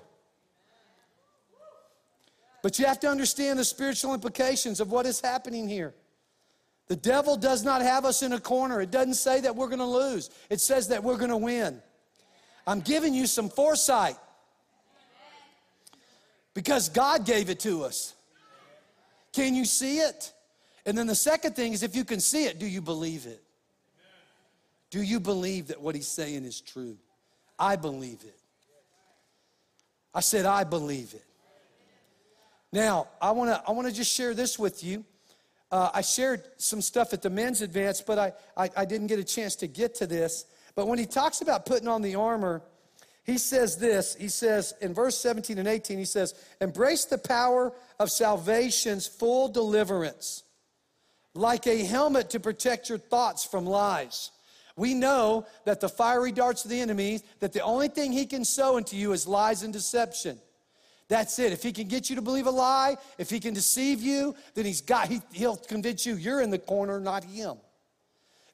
But 2.64 2.80
you 2.80 2.86
have 2.86 3.00
to 3.02 3.10
understand 3.10 3.60
the 3.60 3.66
spiritual 3.66 4.14
implications 4.14 4.80
of 4.80 4.90
what 4.90 5.06
is 5.06 5.20
happening 5.20 5.68
here. 5.68 5.94
The 6.88 6.96
devil 6.96 7.36
does 7.36 7.64
not 7.64 7.82
have 7.82 8.06
us 8.06 8.24
in 8.24 8.34
a 8.34 8.40
corner. 8.40 8.82
It 8.82 8.92
doesn't 8.92 9.16
say 9.16 9.42
that 9.42 9.56
we're 9.56 9.68
going 9.68 9.80
to 9.80 9.86
lose, 9.86 10.30
it 10.50 10.62
says 10.62 10.88
that 10.90 11.04
we're 11.04 11.18
going 11.18 11.32
to 11.32 11.38
win. 11.38 11.82
I'm 12.66 12.82
giving 12.82 13.14
you 13.14 13.28
some 13.28 13.50
foresight 13.50 14.18
because 16.54 16.90
God 16.90 17.26
gave 17.26 17.50
it 17.50 17.62
to 17.62 17.84
us. 17.84 18.14
Can 19.32 19.56
you 19.56 19.64
see 19.64 20.00
it? 20.00 20.34
And 20.86 20.98
then 20.98 21.08
the 21.08 21.16
second 21.16 21.56
thing 21.56 21.74
is 21.74 21.84
if 21.84 21.96
you 21.96 22.04
can 22.04 22.20
see 22.20 22.46
it, 22.46 22.60
do 22.60 22.66
you 22.66 22.82
believe 22.82 23.26
it? 23.26 23.44
Do 24.90 25.02
you 25.02 25.20
believe 25.20 25.68
that 25.68 25.82
what 25.82 25.96
he's 25.96 26.08
saying 26.08 26.46
is 26.46 26.62
true? 26.62 26.98
I 27.60 27.76
believe 27.76 28.20
it. 28.24 28.38
I 30.14 30.22
said, 30.22 30.46
I 30.46 30.64
believe 30.64 31.14
it. 31.14 31.26
Now, 32.72 33.08
I 33.22 33.32
wanna, 33.32 33.62
I 33.68 33.72
wanna 33.72 33.92
just 33.92 34.14
share 34.14 34.34
this 34.34 34.58
with 34.58 34.84
you. 34.84 35.06
Uh, 35.72 35.90
I 35.94 36.02
shared 36.02 36.44
some 36.58 36.82
stuff 36.82 37.14
at 37.14 37.22
the 37.22 37.30
men's 37.30 37.62
advance, 37.62 38.02
but 38.02 38.18
I, 38.18 38.34
I, 38.56 38.70
I 38.78 38.86
didn't 38.86 39.08
get 39.08 39.20
a 39.20 39.24
chance 39.24 39.56
to 39.58 39.68
get 39.68 39.96
to 39.96 40.08
this. 40.08 40.46
But 40.76 40.88
when 40.88 41.00
he 41.00 41.06
talks 41.06 41.42
about 41.42 41.66
putting 41.66 41.88
on 41.88 42.02
the 42.02 42.16
armor, 42.16 42.62
he 43.24 43.38
says 43.38 43.78
this. 43.78 44.16
He 44.16 44.30
says 44.30 44.74
in 44.80 44.94
verse 44.94 45.18
17 45.18 45.58
and 45.58 45.68
18, 45.68 45.98
he 45.98 46.06
says, 46.06 46.34
Embrace 46.62 47.06
the 47.06 47.18
power 47.18 47.74
of 48.00 48.10
salvation's 48.10 49.06
full 49.06 49.50
deliverance, 49.50 50.44
like 51.34 51.68
a 51.68 51.84
helmet 51.84 52.30
to 52.30 52.40
protect 52.40 52.88
your 52.88 52.98
thoughts 52.98 53.44
from 53.44 53.66
lies. 53.66 54.32
We 54.78 54.94
know 54.94 55.46
that 55.66 55.82
the 55.82 55.90
fiery 55.90 56.32
darts 56.32 56.64
of 56.64 56.72
the 56.72 56.80
enemy, 56.80 57.22
that 57.40 57.52
the 57.52 57.62
only 57.62 57.90
thing 57.90 58.14
he 58.14 58.26
can 58.26 58.46
sow 58.46 58.78
into 58.78 58.96
you 58.96 59.12
is 59.12 59.28
lies 59.28 59.64
and 59.64 59.74
deception. 59.74 60.40
That's 61.10 61.40
it. 61.40 61.54
If 61.54 61.64
he 61.64 61.72
can 61.72 61.88
get 61.88 62.10
you 62.10 62.18
to 62.18 62.22
believe 62.22 62.48
a 62.48 62.52
lie, 62.52 62.98
if 63.18 63.30
he 63.30 63.40
can 63.40 63.54
deceive 63.54 64.02
you, 64.02 64.36
then 64.56 64.66
he's 64.66 64.82
got 64.82 65.08
he, 65.08 65.22
he'll 65.32 65.56
convince 65.56 66.06
you 66.06 66.16
you're 66.16 66.42
in 66.42 66.50
the 66.50 66.60
corner, 66.60 67.00
not 67.00 67.24
him. 67.24 67.58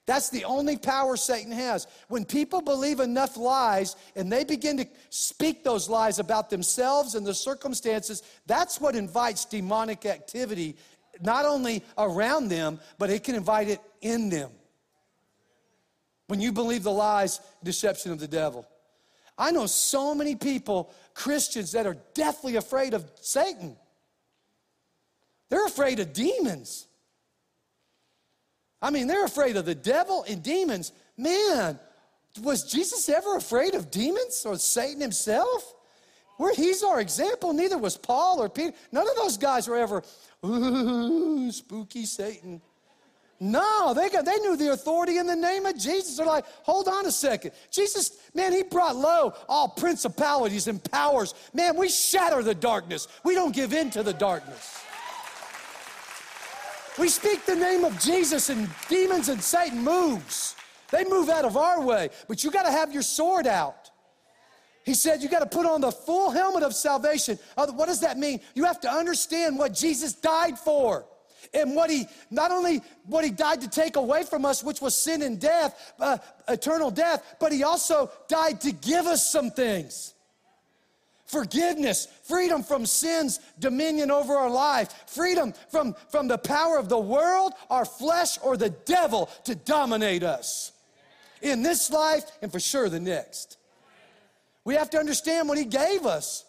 That's 0.05 0.29
the 0.29 0.43
only 0.43 0.77
power 0.77 1.15
Satan 1.15 1.51
has. 1.51 1.87
When 2.09 2.25
people 2.25 2.61
believe 2.61 2.99
enough 2.99 3.37
lies 3.37 3.95
and 4.15 4.31
they 4.31 4.43
begin 4.43 4.77
to 4.77 4.85
speak 5.09 5.63
those 5.63 5.87
lies 5.87 6.19
about 6.19 6.49
themselves 6.49 7.15
and 7.15 7.25
the 7.25 7.33
circumstances, 7.33 8.21
that's 8.45 8.81
what 8.81 8.95
invites 8.95 9.45
demonic 9.45 10.05
activity, 10.05 10.75
not 11.21 11.45
only 11.45 11.83
around 11.97 12.49
them, 12.49 12.81
but 12.99 13.09
it 13.09 13.23
can 13.23 13.35
invite 13.35 13.69
it 13.69 13.79
in 14.01 14.29
them. 14.29 14.51
When 16.27 16.41
you 16.41 16.51
believe 16.51 16.83
the 16.83 16.91
lies, 16.91 17.39
deception 17.63 18.11
of 18.11 18.19
the 18.19 18.27
devil. 18.27 18.67
I 19.37 19.51
know 19.51 19.65
so 19.65 20.13
many 20.13 20.35
people, 20.35 20.93
Christians, 21.13 21.71
that 21.73 21.85
are 21.85 21.97
deathly 22.13 22.55
afraid 22.55 22.93
of 22.93 23.09
Satan. 23.21 23.75
They're 25.49 25.65
afraid 25.65 25.99
of 25.99 26.13
demons. 26.13 26.87
I 28.81 28.89
mean, 28.89 29.07
they're 29.07 29.25
afraid 29.25 29.55
of 29.55 29.65
the 29.65 29.75
devil 29.75 30.25
and 30.27 30.43
demons. 30.43 30.91
Man, 31.17 31.79
was 32.41 32.71
Jesus 32.71 33.07
ever 33.07 33.37
afraid 33.37 33.75
of 33.75 33.91
demons 33.91 34.45
or 34.45 34.57
Satan 34.57 35.01
himself? 35.01 35.73
Where 36.37 36.53
he's 36.53 36.83
our 36.83 36.99
example, 36.99 37.53
neither 37.53 37.77
was 37.77 37.97
Paul 37.97 38.41
or 38.41 38.49
Peter. 38.49 38.73
None 38.91 39.07
of 39.07 39.15
those 39.15 39.37
guys 39.37 39.67
were 39.67 39.77
ever, 39.77 40.03
ooh, 40.45 41.51
spooky 41.51 42.05
Satan. 42.05 42.61
No, 43.43 43.93
they, 43.93 44.09
got, 44.09 44.23
they 44.23 44.37
knew 44.37 44.55
the 44.55 44.71
authority 44.71 45.17
in 45.17 45.27
the 45.27 45.35
name 45.35 45.65
of 45.65 45.77
Jesus. 45.77 46.15
They're 46.15 46.25
like, 46.25 46.45
hold 46.63 46.87
on 46.87 47.05
a 47.05 47.11
second. 47.11 47.51
Jesus, 47.71 48.17
man, 48.33 48.53
he 48.53 48.63
brought 48.63 48.95
low 48.95 49.33
all 49.49 49.67
principalities 49.67 50.69
and 50.69 50.81
powers. 50.81 51.33
Man, 51.53 51.75
we 51.75 51.89
shatter 51.89 52.41
the 52.41 52.55
darkness. 52.55 53.09
We 53.25 53.35
don't 53.35 53.53
give 53.53 53.73
in 53.73 53.89
to 53.91 54.01
the 54.01 54.13
darkness. 54.13 54.79
We 56.97 57.09
speak 57.09 57.45
the 57.45 57.57
name 57.57 57.83
of 57.83 57.99
Jesus, 57.99 58.49
and 58.49 58.69
demons 58.87 59.27
and 59.27 59.43
Satan 59.43 59.83
moves. 59.83 60.55
They 60.89 61.03
move 61.03 61.27
out 61.27 61.43
of 61.43 61.57
our 61.57 61.81
way, 61.81 62.11
but 62.29 62.45
you 62.45 62.49
got 62.49 62.63
to 62.63 62.71
have 62.71 62.93
your 62.93 63.01
sword 63.01 63.45
out. 63.45 63.91
He 64.85 64.93
said 64.93 65.21
you 65.21 65.27
got 65.27 65.39
to 65.39 65.57
put 65.57 65.65
on 65.65 65.81
the 65.81 65.91
full 65.91 66.31
helmet 66.31 66.63
of 66.63 66.73
salvation. 66.73 67.37
What 67.55 67.87
does 67.87 67.99
that 67.99 68.17
mean? 68.17 68.39
You 68.53 68.63
have 68.63 68.79
to 68.81 68.89
understand 68.89 69.57
what 69.57 69.73
Jesus 69.73 70.13
died 70.13 70.57
for 70.57 71.05
and 71.53 71.75
what 71.75 71.89
he 71.89 72.05
not 72.29 72.51
only 72.51 72.81
what 73.05 73.23
he 73.23 73.31
died 73.31 73.61
to 73.61 73.69
take 73.69 73.95
away 73.95 74.23
from 74.23 74.45
us 74.45 74.63
which 74.63 74.81
was 74.81 74.95
sin 74.95 75.21
and 75.21 75.39
death 75.39 75.93
uh, 75.99 76.17
eternal 76.47 76.91
death 76.91 77.35
but 77.39 77.51
he 77.51 77.63
also 77.63 78.11
died 78.27 78.59
to 78.61 78.71
give 78.71 79.05
us 79.05 79.29
some 79.29 79.51
things 79.51 80.13
forgiveness, 81.33 82.07
freedom 82.23 82.63
from 82.63 82.85
sin's 82.85 83.39
dominion 83.59 84.11
over 84.11 84.33
our 84.33 84.49
life, 84.49 84.93
freedom 85.07 85.53
from, 85.69 85.95
from 86.09 86.27
the 86.27 86.37
power 86.37 86.77
of 86.77 86.89
the 86.89 86.99
world, 86.99 87.53
our 87.71 87.85
flesh, 87.85 88.37
or 88.43 88.55
the 88.55 88.69
devil 88.69 89.29
to 89.43 89.55
dominate 89.55 90.21
us 90.23 90.71
in 91.41 91.63
this 91.63 91.91
life 91.91 92.23
and 92.41 92.51
for 92.51 92.59
sure 92.59 92.87
the 92.87 92.99
next. 92.99 93.57
We 94.63 94.75
have 94.75 94.89
to 94.91 94.99
understand 94.99 95.49
what 95.49 95.57
he 95.57 95.65
gave 95.65 96.05
us. 96.05 96.45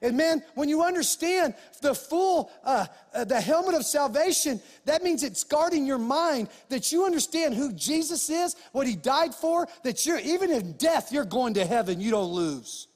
And 0.00 0.16
man, 0.16 0.42
when 0.54 0.68
you 0.68 0.82
understand 0.82 1.54
the 1.82 1.94
full, 1.94 2.50
uh, 2.64 2.86
uh, 3.12 3.24
the 3.24 3.40
helmet 3.40 3.74
of 3.74 3.84
salvation, 3.84 4.60
that 4.84 5.02
means 5.02 5.22
it's 5.22 5.44
guarding 5.44 5.86
your 5.86 5.98
mind 5.98 6.48
that 6.68 6.92
you 6.92 7.04
understand 7.04 7.54
who 7.54 7.72
Jesus 7.72 8.30
is, 8.30 8.54
what 8.72 8.86
he 8.86 8.94
died 8.94 9.34
for, 9.34 9.66
that 9.82 10.06
you're, 10.06 10.20
even 10.20 10.50
in 10.50 10.72
death, 10.72 11.12
you're 11.12 11.24
going 11.24 11.54
to 11.54 11.64
heaven, 11.64 12.00
you 12.00 12.10
don't 12.10 12.32
lose. 12.32 12.86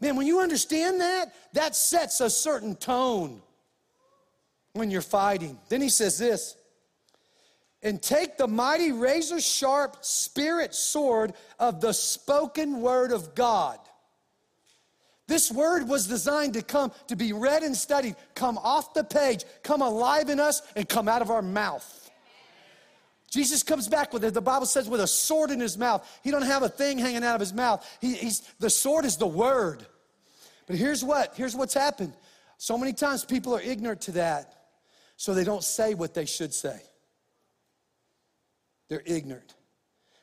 Man, 0.00 0.16
when 0.16 0.26
you 0.26 0.40
understand 0.40 1.00
that, 1.00 1.34
that 1.54 1.74
sets 1.74 2.20
a 2.20 2.28
certain 2.28 2.76
tone 2.76 3.40
when 4.74 4.90
you're 4.90 5.00
fighting. 5.00 5.58
Then 5.68 5.80
he 5.80 5.88
says 5.88 6.18
this 6.18 6.56
and 7.84 8.02
take 8.02 8.36
the 8.36 8.48
mighty 8.48 8.92
razor 8.92 9.40
sharp 9.40 9.98
spirit 10.00 10.74
sword 10.74 11.34
of 11.58 11.80
the 11.80 11.92
spoken 11.92 12.80
word 12.80 13.12
of 13.12 13.34
God. 13.34 13.78
This 15.26 15.50
word 15.50 15.88
was 15.88 16.06
designed 16.06 16.54
to 16.54 16.62
come, 16.62 16.92
to 17.08 17.16
be 17.16 17.32
read 17.32 17.62
and 17.62 17.76
studied, 17.76 18.16
come 18.34 18.58
off 18.58 18.92
the 18.92 19.04
page, 19.04 19.44
come 19.62 19.80
alive 19.80 20.28
in 20.28 20.38
us, 20.38 20.60
and 20.76 20.88
come 20.88 21.08
out 21.08 21.22
of 21.22 21.30
our 21.30 21.42
mouth. 21.42 22.10
Jesus 23.30 23.62
comes 23.62 23.88
back 23.88 24.12
with 24.12 24.22
it. 24.22 24.32
The 24.32 24.40
Bible 24.40 24.66
says 24.66 24.88
with 24.88 25.00
a 25.00 25.06
sword 25.06 25.50
in 25.50 25.58
his 25.58 25.76
mouth. 25.76 26.08
He 26.22 26.30
don't 26.30 26.42
have 26.42 26.62
a 26.62 26.68
thing 26.68 26.98
hanging 26.98 27.24
out 27.24 27.34
of 27.34 27.40
his 27.40 27.52
mouth. 27.52 27.84
He, 28.00 28.14
he's, 28.14 28.42
the 28.60 28.70
sword 28.70 29.04
is 29.04 29.16
the 29.16 29.26
word. 29.26 29.84
But 30.66 30.76
here's 30.76 31.02
what, 31.04 31.34
here's 31.36 31.56
what's 31.56 31.74
happened. 31.74 32.12
So 32.58 32.78
many 32.78 32.92
times 32.92 33.24
people 33.24 33.54
are 33.56 33.60
ignorant 33.60 34.02
to 34.02 34.12
that, 34.12 34.54
so 35.16 35.34
they 35.34 35.44
don't 35.44 35.64
say 35.64 35.94
what 35.94 36.14
they 36.14 36.26
should 36.26 36.54
say. 36.54 36.80
They're 38.88 39.02
ignorant. 39.04 39.54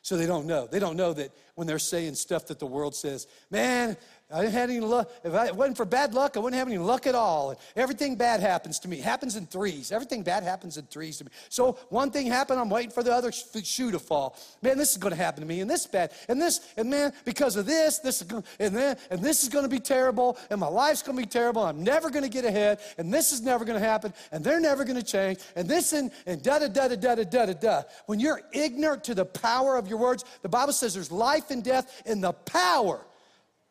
So 0.00 0.16
they 0.16 0.26
don't 0.26 0.46
know. 0.46 0.66
They 0.66 0.80
don't 0.80 0.96
know 0.96 1.12
that 1.12 1.30
when 1.54 1.66
they're 1.66 1.78
saying 1.78 2.14
stuff 2.14 2.46
that 2.48 2.58
the 2.58 2.66
world 2.66 2.94
says, 2.94 3.28
man, 3.50 3.96
I 4.32 4.40
didn't 4.40 4.54
have 4.54 4.70
any 4.70 4.80
luck. 4.80 5.10
If 5.22 5.34
it 5.34 5.54
wasn't 5.54 5.76
for 5.76 5.84
bad 5.84 6.14
luck, 6.14 6.36
I 6.36 6.40
wouldn't 6.40 6.58
have 6.58 6.68
any 6.68 6.78
luck 6.78 7.06
at 7.06 7.14
all. 7.14 7.54
Everything 7.76 8.16
bad 8.16 8.40
happens 8.40 8.78
to 8.80 8.88
me. 8.88 8.98
It 8.98 9.04
happens 9.04 9.36
in 9.36 9.46
threes. 9.46 9.92
Everything 9.92 10.22
bad 10.22 10.42
happens 10.42 10.78
in 10.78 10.84
threes 10.86 11.18
to 11.18 11.24
me. 11.24 11.30
So 11.50 11.78
one 11.90 12.10
thing 12.10 12.26
happened, 12.26 12.58
I'm 12.58 12.70
waiting 12.70 12.90
for 12.90 13.02
the 13.02 13.12
other 13.12 13.30
shoe 13.30 13.90
to 13.90 13.98
fall. 13.98 14.36
Man, 14.62 14.78
this 14.78 14.92
is 14.92 14.96
going 14.96 15.12
to 15.12 15.22
happen 15.22 15.42
to 15.42 15.46
me, 15.46 15.60
and 15.60 15.70
this 15.70 15.86
bad, 15.86 16.12
and 16.28 16.40
this, 16.40 16.60
and 16.76 16.88
man, 16.88 17.12
because 17.24 17.56
of 17.56 17.66
this, 17.66 17.98
this 17.98 18.22
is 18.22 18.26
going, 18.26 18.44
and 18.58 18.74
then, 18.74 18.96
and 19.10 19.22
this 19.22 19.42
is 19.42 19.48
going 19.48 19.64
to 19.64 19.68
be 19.68 19.80
terrible, 19.80 20.38
and 20.50 20.58
my 20.58 20.68
life's 20.68 21.02
going 21.02 21.16
to 21.16 21.22
be 21.22 21.28
terrible. 21.28 21.62
I'm 21.62 21.84
never 21.84 22.08
going 22.10 22.24
to 22.24 22.30
get 22.30 22.44
ahead, 22.44 22.80
and 22.98 23.12
this 23.12 23.32
is 23.32 23.42
never 23.42 23.64
going 23.64 23.80
to 23.80 23.86
happen, 23.86 24.14
and 24.32 24.42
they're 24.42 24.60
never 24.60 24.84
going 24.84 24.96
to 24.96 25.04
change, 25.04 25.40
and 25.56 25.68
this 25.68 25.92
and 25.92 26.10
and 26.26 26.42
da 26.42 26.58
da 26.58 26.68
da 26.68 26.88
da 26.88 26.96
da 26.96 27.24
da 27.24 27.46
da 27.46 27.52
da. 27.52 27.82
When 28.06 28.18
you're 28.18 28.40
ignorant 28.52 29.04
to 29.04 29.14
the 29.14 29.24
power 29.24 29.76
of 29.76 29.88
your 29.88 29.98
words, 29.98 30.24
the 30.42 30.48
Bible 30.48 30.72
says 30.72 30.94
there's 30.94 31.12
life 31.12 31.50
and 31.50 31.62
death 31.62 32.02
in 32.06 32.20
the 32.20 32.32
power 32.32 33.04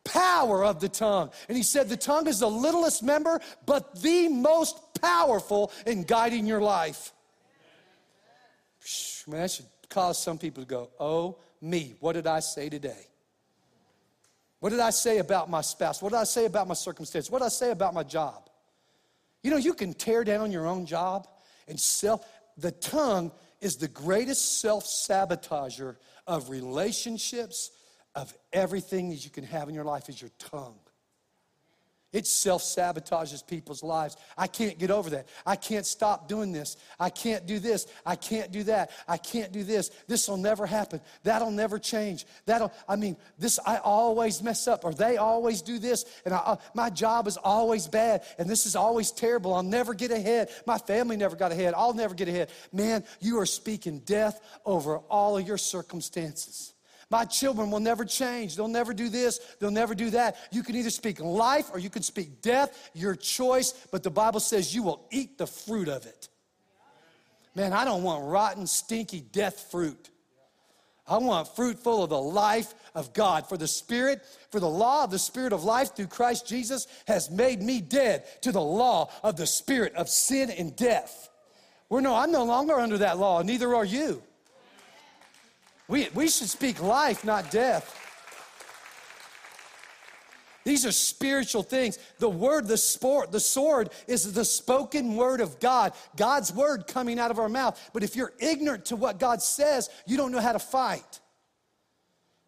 power 0.04 0.64
of 0.64 0.80
the 0.80 0.88
tongue. 0.88 1.30
And 1.48 1.56
he 1.56 1.62
said, 1.62 1.88
The 1.88 1.96
tongue 1.96 2.26
is 2.26 2.40
the 2.40 2.50
littlest 2.50 3.02
member, 3.02 3.40
but 3.66 4.00
the 4.02 4.28
most 4.28 4.76
powerful 5.00 5.72
in 5.86 6.04
guiding 6.04 6.46
your 6.46 6.60
life. 6.60 7.12
Man, 9.26 9.40
that 9.40 9.50
should 9.50 9.66
cause 9.88 10.22
some 10.22 10.38
people 10.38 10.62
to 10.62 10.68
go, 10.68 10.90
Oh, 10.98 11.38
me, 11.60 11.94
what 12.00 12.14
did 12.14 12.26
I 12.26 12.40
say 12.40 12.68
today? 12.68 13.06
What 14.60 14.70
did 14.70 14.80
I 14.80 14.90
say 14.90 15.18
about 15.18 15.50
my 15.50 15.60
spouse? 15.60 16.00
What 16.00 16.10
did 16.10 16.18
I 16.18 16.24
say 16.24 16.44
about 16.44 16.68
my 16.68 16.74
circumstance? 16.74 17.28
What 17.30 17.40
did 17.40 17.46
I 17.46 17.48
say 17.48 17.70
about 17.72 17.94
my 17.94 18.04
job? 18.04 18.48
You 19.42 19.50
know, 19.50 19.56
you 19.56 19.74
can 19.74 19.92
tear 19.92 20.22
down 20.22 20.52
your 20.52 20.66
own 20.66 20.86
job 20.86 21.26
and 21.66 21.78
self. 21.78 22.24
The 22.56 22.70
tongue 22.70 23.32
is 23.60 23.76
the 23.76 23.88
greatest 23.88 24.60
self 24.60 24.84
sabotager 24.84 25.96
of 26.26 26.48
relationships, 26.48 27.70
of 28.14 28.32
everything 28.52 29.10
that 29.10 29.24
you 29.24 29.30
can 29.30 29.44
have 29.44 29.68
in 29.68 29.74
your 29.74 29.84
life 29.84 30.08
is 30.08 30.20
your 30.20 30.30
tongue. 30.38 30.78
It 32.12 32.26
self 32.26 32.62
sabotages 32.62 33.46
people's 33.46 33.82
lives. 33.82 34.18
I 34.36 34.46
can't 34.46 34.78
get 34.78 34.90
over 34.90 35.08
that. 35.10 35.28
I 35.46 35.56
can't 35.56 35.86
stop 35.86 36.28
doing 36.28 36.52
this. 36.52 36.76
I 37.00 37.08
can't 37.08 37.46
do 37.46 37.58
this. 37.58 37.86
I 38.04 38.16
can't 38.16 38.52
do 38.52 38.64
that. 38.64 38.90
I 39.08 39.16
can't 39.16 39.50
do 39.50 39.64
this. 39.64 39.88
This 40.08 40.28
will 40.28 40.36
never 40.36 40.66
happen. 40.66 41.00
That'll 41.22 41.50
never 41.50 41.78
change. 41.78 42.26
That'll, 42.44 42.70
I 42.86 42.96
mean, 42.96 43.16
this, 43.38 43.58
I 43.64 43.78
always 43.78 44.42
mess 44.42 44.68
up, 44.68 44.84
or 44.84 44.92
they 44.92 45.16
always 45.16 45.62
do 45.62 45.78
this, 45.78 46.04
and 46.26 46.34
I, 46.34 46.38
uh, 46.38 46.56
my 46.74 46.90
job 46.90 47.26
is 47.26 47.38
always 47.38 47.88
bad, 47.88 48.24
and 48.38 48.48
this 48.48 48.66
is 48.66 48.76
always 48.76 49.10
terrible. 49.10 49.54
I'll 49.54 49.62
never 49.62 49.94
get 49.94 50.10
ahead. 50.10 50.50
My 50.66 50.76
family 50.76 51.16
never 51.16 51.34
got 51.34 51.50
ahead. 51.50 51.72
I'll 51.74 51.94
never 51.94 52.14
get 52.14 52.28
ahead. 52.28 52.50
Man, 52.74 53.04
you 53.20 53.40
are 53.40 53.46
speaking 53.46 54.00
death 54.00 54.38
over 54.66 54.98
all 54.98 55.38
of 55.38 55.48
your 55.48 55.58
circumstances. 55.58 56.71
My 57.12 57.26
children 57.26 57.70
will 57.70 57.78
never 57.78 58.06
change. 58.06 58.56
They'll 58.56 58.68
never 58.68 58.94
do 58.94 59.10
this. 59.10 59.38
They'll 59.60 59.70
never 59.70 59.94
do 59.94 60.08
that. 60.10 60.34
You 60.50 60.62
can 60.62 60.76
either 60.76 60.88
speak 60.88 61.20
life 61.20 61.68
or 61.70 61.78
you 61.78 61.90
can 61.90 62.02
speak 62.02 62.40
death, 62.40 62.90
your 62.94 63.14
choice, 63.14 63.72
but 63.92 64.02
the 64.02 64.10
Bible 64.10 64.40
says 64.40 64.74
you 64.74 64.82
will 64.82 65.06
eat 65.10 65.36
the 65.36 65.46
fruit 65.46 65.88
of 65.88 66.06
it. 66.06 66.30
Man, 67.54 67.74
I 67.74 67.84
don't 67.84 68.02
want 68.02 68.24
rotten, 68.24 68.66
stinky 68.66 69.20
death 69.20 69.68
fruit. 69.70 70.08
I 71.06 71.18
want 71.18 71.54
fruit 71.54 71.78
full 71.78 72.02
of 72.02 72.08
the 72.08 72.18
life 72.18 72.72
of 72.94 73.12
God. 73.12 73.46
For 73.46 73.58
the 73.58 73.68
Spirit, 73.68 74.22
for 74.50 74.58
the 74.58 74.70
law 74.70 75.04
of 75.04 75.10
the 75.10 75.18
Spirit 75.18 75.52
of 75.52 75.64
life 75.64 75.94
through 75.94 76.06
Christ 76.06 76.48
Jesus 76.48 76.86
has 77.06 77.30
made 77.30 77.60
me 77.60 77.82
dead 77.82 78.24
to 78.40 78.52
the 78.52 78.62
law 78.62 79.10
of 79.22 79.36
the 79.36 79.46
Spirit 79.46 79.94
of 79.96 80.08
sin 80.08 80.50
and 80.50 80.74
death. 80.76 81.28
We're 81.90 82.00
no, 82.00 82.14
I'm 82.14 82.32
no 82.32 82.44
longer 82.44 82.72
under 82.80 82.96
that 82.96 83.18
law, 83.18 83.42
neither 83.42 83.74
are 83.74 83.84
you. 83.84 84.22
We, 85.88 86.08
we 86.14 86.28
should 86.28 86.48
speak 86.48 86.80
life, 86.80 87.24
not 87.24 87.50
death. 87.50 87.98
These 90.64 90.86
are 90.86 90.92
spiritual 90.92 91.62
things. 91.62 91.98
The 92.18 92.28
word, 92.28 92.68
the 92.68 92.76
sport, 92.76 93.32
the 93.32 93.40
sword 93.40 93.90
is 94.06 94.32
the 94.32 94.44
spoken 94.44 95.16
word 95.16 95.40
of 95.40 95.58
God, 95.58 95.92
God's 96.16 96.52
word 96.52 96.86
coming 96.86 97.18
out 97.18 97.30
of 97.30 97.38
our 97.38 97.48
mouth. 97.48 97.90
But 97.92 98.04
if 98.04 98.14
you're 98.14 98.32
ignorant 98.38 98.86
to 98.86 98.96
what 98.96 99.18
God 99.18 99.42
says, 99.42 99.90
you 100.06 100.16
don't 100.16 100.32
know 100.32 100.40
how 100.40 100.52
to 100.52 100.60
fight. 100.60 101.20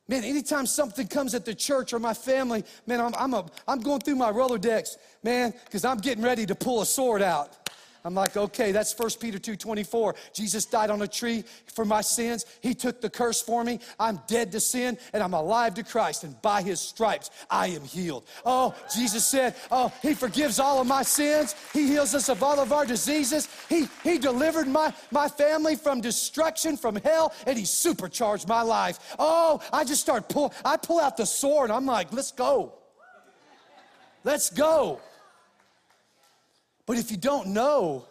Man, 0.06 0.22
anytime 0.22 0.66
something 0.66 1.06
comes 1.08 1.34
at 1.34 1.46
the 1.46 1.54
church 1.54 1.94
or 1.94 1.98
my 1.98 2.12
family, 2.12 2.62
man, 2.86 3.00
I'm, 3.00 3.14
I'm, 3.14 3.32
a, 3.32 3.46
I'm 3.66 3.80
going 3.80 4.00
through 4.00 4.16
my 4.16 4.30
Rolodex, 4.30 4.96
man, 5.22 5.54
because 5.64 5.84
I'm 5.84 5.96
getting 5.96 6.22
ready 6.22 6.44
to 6.44 6.54
pull 6.54 6.82
a 6.82 6.86
sword 6.86 7.22
out. 7.22 7.63
I'm 8.06 8.14
like, 8.14 8.36
okay, 8.36 8.70
that's 8.70 8.96
1 8.98 9.10
Peter 9.18 9.38
2.24. 9.38 10.14
Jesus 10.34 10.66
died 10.66 10.90
on 10.90 11.00
a 11.00 11.08
tree 11.08 11.42
for 11.74 11.86
my 11.86 12.02
sins. 12.02 12.44
He 12.60 12.74
took 12.74 13.00
the 13.00 13.08
curse 13.08 13.40
for 13.40 13.64
me. 13.64 13.80
I'm 13.98 14.20
dead 14.26 14.52
to 14.52 14.60
sin 14.60 14.98
and 15.14 15.22
I'm 15.22 15.32
alive 15.32 15.72
to 15.74 15.82
Christ. 15.82 16.22
And 16.22 16.40
by 16.42 16.60
his 16.60 16.80
stripes, 16.80 17.30
I 17.48 17.68
am 17.68 17.82
healed. 17.82 18.26
Oh, 18.44 18.74
Jesus 18.94 19.26
said, 19.26 19.54
oh, 19.70 19.90
he 20.02 20.12
forgives 20.12 20.60
all 20.60 20.82
of 20.82 20.86
my 20.86 21.02
sins. 21.02 21.54
He 21.72 21.86
heals 21.86 22.14
us 22.14 22.28
of 22.28 22.42
all 22.42 22.60
of 22.60 22.74
our 22.74 22.84
diseases. 22.84 23.48
He, 23.70 23.88
he 24.02 24.18
delivered 24.18 24.68
my, 24.68 24.92
my 25.10 25.26
family 25.26 25.74
from 25.74 26.02
destruction, 26.02 26.76
from 26.76 26.96
hell, 26.96 27.32
and 27.46 27.56
he 27.58 27.64
supercharged 27.64 28.46
my 28.46 28.60
life. 28.60 29.14
Oh, 29.18 29.60
I 29.72 29.84
just 29.84 30.02
start 30.02 30.28
pull, 30.28 30.52
I 30.62 30.76
pull 30.76 31.00
out 31.00 31.16
the 31.16 31.24
sword. 31.24 31.70
I'm 31.70 31.86
like, 31.86 32.12
let's 32.12 32.32
go. 32.32 32.74
Let's 34.24 34.50
go. 34.50 35.00
But 36.86 36.98
if 36.98 37.10
you 37.10 37.16
don't 37.16 37.48
know, 37.48 38.06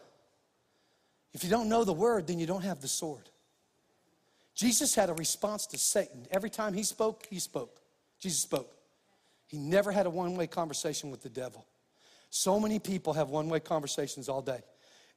if 1.34 1.43
you 1.43 1.49
don't 1.49 1.69
know 1.69 1.84
the 1.84 1.93
word, 1.93 2.28
then 2.28 2.39
you 2.39 2.45
don't 2.45 2.63
have 2.63 2.82
the 2.82 2.88
sword. 2.88 3.30
Jesus 4.55 4.93
had 4.93 5.09
a 5.09 5.13
response 5.13 5.65
to 5.67 5.78
Satan. 5.78 6.28
Every 6.32 6.49
time 6.49 6.74
he 6.74 6.84
spoke, 6.84 7.28
he 7.30 7.39
spoke. 7.39 7.80
Jesus 8.19 8.41
spoke. 8.41 8.71
He 9.47 9.57
never 9.57 9.91
had 9.91 10.05
a 10.05 10.09
one 10.09 10.36
way 10.36 10.47
conversation 10.47 11.11
with 11.11 11.21
the 11.21 11.30
devil. 11.30 11.65
So 12.30 12.59
many 12.59 12.80
people 12.80 13.13
have 13.13 13.30
one 13.30 13.49
way 13.49 13.59
conversations 13.59 14.30
all 14.30 14.41
day. 14.41 14.61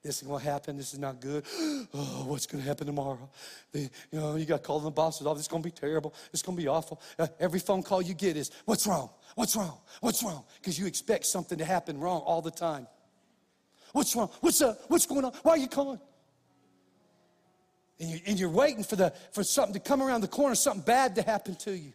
This 0.02 0.22
is 0.22 0.28
going 0.28 0.40
to 0.40 0.50
happen. 0.50 0.76
This 0.76 0.92
is 0.92 0.98
not 0.98 1.20
good. 1.20 1.44
Oh, 1.94 2.24
what's 2.26 2.46
going 2.46 2.62
to 2.62 2.68
happen 2.68 2.86
tomorrow? 2.86 3.30
The, 3.72 3.88
you 4.10 4.20
know, 4.20 4.36
you 4.36 4.44
got 4.44 4.62
called 4.62 4.82
in 4.82 4.86
the 4.86 4.90
bosses. 4.90 5.26
Oh, 5.26 5.32
this 5.32 5.42
is 5.42 5.48
going 5.48 5.62
to 5.62 5.66
be 5.66 5.72
terrible. 5.72 6.12
It's 6.32 6.42
going 6.42 6.56
to 6.56 6.62
be 6.62 6.68
awful. 6.68 7.00
Uh, 7.18 7.28
every 7.40 7.60
phone 7.60 7.82
call 7.82 8.02
you 8.02 8.12
get 8.12 8.36
is, 8.36 8.50
what's 8.66 8.86
wrong? 8.86 9.08
What's 9.34 9.56
wrong? 9.56 9.78
What's 10.00 10.22
wrong? 10.22 10.44
Because 10.60 10.78
you 10.78 10.86
expect 10.86 11.26
something 11.26 11.56
to 11.58 11.64
happen 11.64 11.98
wrong 11.98 12.20
all 12.20 12.42
the 12.42 12.50
time. 12.50 12.86
What's 13.92 14.14
wrong? 14.14 14.30
What's 14.40 14.60
up? 14.62 14.80
What's 14.88 15.06
going 15.06 15.24
on? 15.24 15.32
Why 15.42 15.52
are 15.52 15.58
you 15.58 15.68
calling? 15.68 16.00
And, 17.98 18.10
you, 18.10 18.20
and 18.26 18.38
you're 18.38 18.50
waiting 18.50 18.84
for, 18.84 18.96
the, 18.96 19.12
for 19.32 19.42
something 19.42 19.74
to 19.74 19.80
come 19.80 20.02
around 20.02 20.20
the 20.20 20.28
corner, 20.28 20.54
something 20.54 20.82
bad 20.82 21.14
to 21.14 21.22
happen 21.22 21.54
to 21.56 21.76
you. 21.76 21.92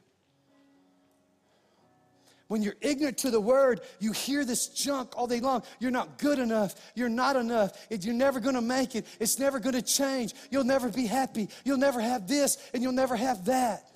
When 2.48 2.62
you're 2.62 2.76
ignorant 2.82 3.20
to 3.20 3.32
the 3.32 3.40
word, 3.40 3.80
you 4.00 4.12
hear 4.12 4.44
this 4.44 4.68
junk 4.68 5.14
all 5.16 5.26
day 5.26 5.40
long. 5.40 5.64
You're 5.80 5.90
not 5.90 6.18
good 6.18 6.38
enough. 6.38 6.76
You're 6.96 7.08
not 7.08 7.38
enough. 7.38 7.72
You're 7.90 8.14
never 8.14 8.42
going 8.42 8.56
to 8.56 8.62
make 8.62 8.94
it. 8.94 9.06
It's 9.22 9.40
never 9.40 9.58
going 9.58 9.76
to 9.76 9.82
change. 9.82 10.34
You'll 10.50 10.66
never 10.66 10.90
be 10.90 11.06
happy. 11.06 11.48
You'll 11.64 11.78
never 11.78 12.02
have 12.02 12.28
this, 12.28 12.58
and 12.74 12.84
you'll 12.84 12.92
never 12.92 13.16
have 13.16 13.46
that. 13.46 13.90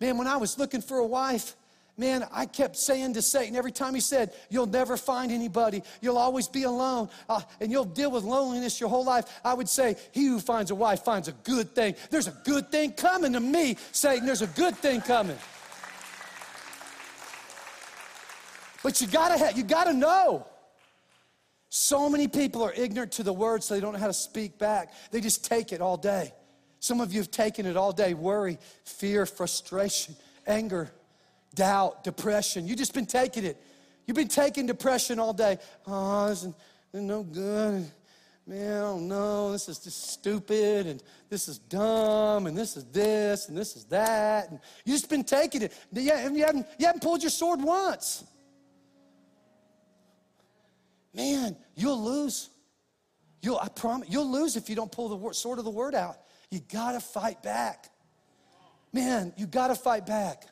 Man, 0.00 0.16
when 0.16 0.26
I 0.26 0.38
was 0.38 0.58
looking 0.58 0.80
for 0.80 0.96
a 0.96 1.06
wife, 1.06 1.54
Man, 1.98 2.26
I 2.32 2.46
kept 2.46 2.76
saying 2.76 3.14
to 3.14 3.22
Satan 3.22 3.54
every 3.54 3.70
time 3.70 3.94
he 3.94 4.00
said, 4.00 4.32
You'll 4.48 4.66
never 4.66 4.96
find 4.96 5.30
anybody. 5.30 5.82
You'll 6.00 6.16
always 6.16 6.48
be 6.48 6.62
alone. 6.62 7.10
Uh, 7.28 7.42
and 7.60 7.70
you'll 7.70 7.84
deal 7.84 8.10
with 8.10 8.24
loneliness 8.24 8.80
your 8.80 8.88
whole 8.88 9.04
life. 9.04 9.26
I 9.44 9.52
would 9.52 9.68
say, 9.68 9.96
He 10.12 10.26
who 10.26 10.40
finds 10.40 10.70
a 10.70 10.74
wife 10.74 11.04
finds 11.04 11.28
a 11.28 11.32
good 11.32 11.74
thing. 11.74 11.94
There's 12.10 12.28
a 12.28 12.36
good 12.44 12.70
thing 12.70 12.92
coming 12.92 13.34
to 13.34 13.40
me, 13.40 13.76
Satan. 13.92 14.24
There's 14.24 14.42
a 14.42 14.46
good 14.46 14.74
thing 14.76 15.02
coming. 15.02 15.36
But 18.82 19.00
you 19.00 19.06
gotta 19.06 19.38
have, 19.38 19.56
you 19.56 19.62
gotta 19.62 19.92
know. 19.92 20.46
So 21.68 22.08
many 22.08 22.26
people 22.26 22.62
are 22.62 22.72
ignorant 22.72 23.12
to 23.12 23.22
the 23.22 23.32
word, 23.32 23.62
so 23.62 23.74
they 23.74 23.80
don't 23.80 23.92
know 23.92 23.98
how 23.98 24.06
to 24.06 24.12
speak 24.14 24.58
back. 24.58 24.92
They 25.10 25.20
just 25.20 25.44
take 25.44 25.72
it 25.72 25.80
all 25.82 25.98
day. 25.98 26.32
Some 26.80 27.00
of 27.00 27.12
you 27.12 27.20
have 27.20 27.30
taken 27.30 27.66
it 27.66 27.76
all 27.76 27.92
day 27.92 28.14
worry, 28.14 28.58
fear, 28.84 29.24
frustration, 29.26 30.16
anger 30.46 30.90
doubt, 31.52 32.04
depression. 32.04 32.66
You've 32.66 32.78
just 32.78 32.94
been 32.94 33.06
taking 33.06 33.44
it. 33.44 33.56
You've 34.06 34.16
been 34.16 34.28
taking 34.28 34.66
depression 34.66 35.18
all 35.18 35.32
day. 35.32 35.58
Oh, 35.86 36.28
this 36.28 36.44
is, 36.44 36.54
no 36.92 37.22
good. 37.22 37.90
Man, 38.46 38.76
I 38.76 38.80
don't 38.80 39.06
know. 39.06 39.52
This 39.52 39.68
is 39.68 39.78
just 39.78 40.10
stupid, 40.10 40.86
and 40.86 41.02
this 41.30 41.46
is 41.48 41.58
dumb, 41.58 42.46
and 42.46 42.58
this 42.58 42.76
is 42.76 42.84
this, 42.86 43.48
and 43.48 43.56
this 43.56 43.76
is 43.76 43.84
that. 43.84 44.50
And 44.50 44.58
you've 44.84 44.96
just 44.96 45.08
been 45.08 45.22
taking 45.22 45.62
it. 45.62 45.72
You 45.92 46.10
haven't, 46.10 46.66
you 46.78 46.86
haven't 46.86 47.02
pulled 47.02 47.22
your 47.22 47.30
sword 47.30 47.62
once. 47.62 48.24
Man, 51.14 51.56
you'll 51.76 52.02
lose. 52.02 52.50
You'll, 53.42 53.58
I 53.58 53.68
promise, 53.68 54.08
you'll 54.10 54.30
lose 54.30 54.56
if 54.56 54.68
you 54.68 54.76
don't 54.76 54.90
pull 54.90 55.08
the 55.08 55.16
word, 55.16 55.36
sword 55.36 55.58
of 55.58 55.64
the 55.64 55.70
word 55.70 55.94
out. 55.94 56.16
You 56.50 56.60
gotta 56.72 57.00
fight 57.00 57.42
back. 57.42 57.90
Man, 58.92 59.32
you 59.36 59.46
gotta 59.46 59.74
fight 59.74 60.06
back. 60.06 60.44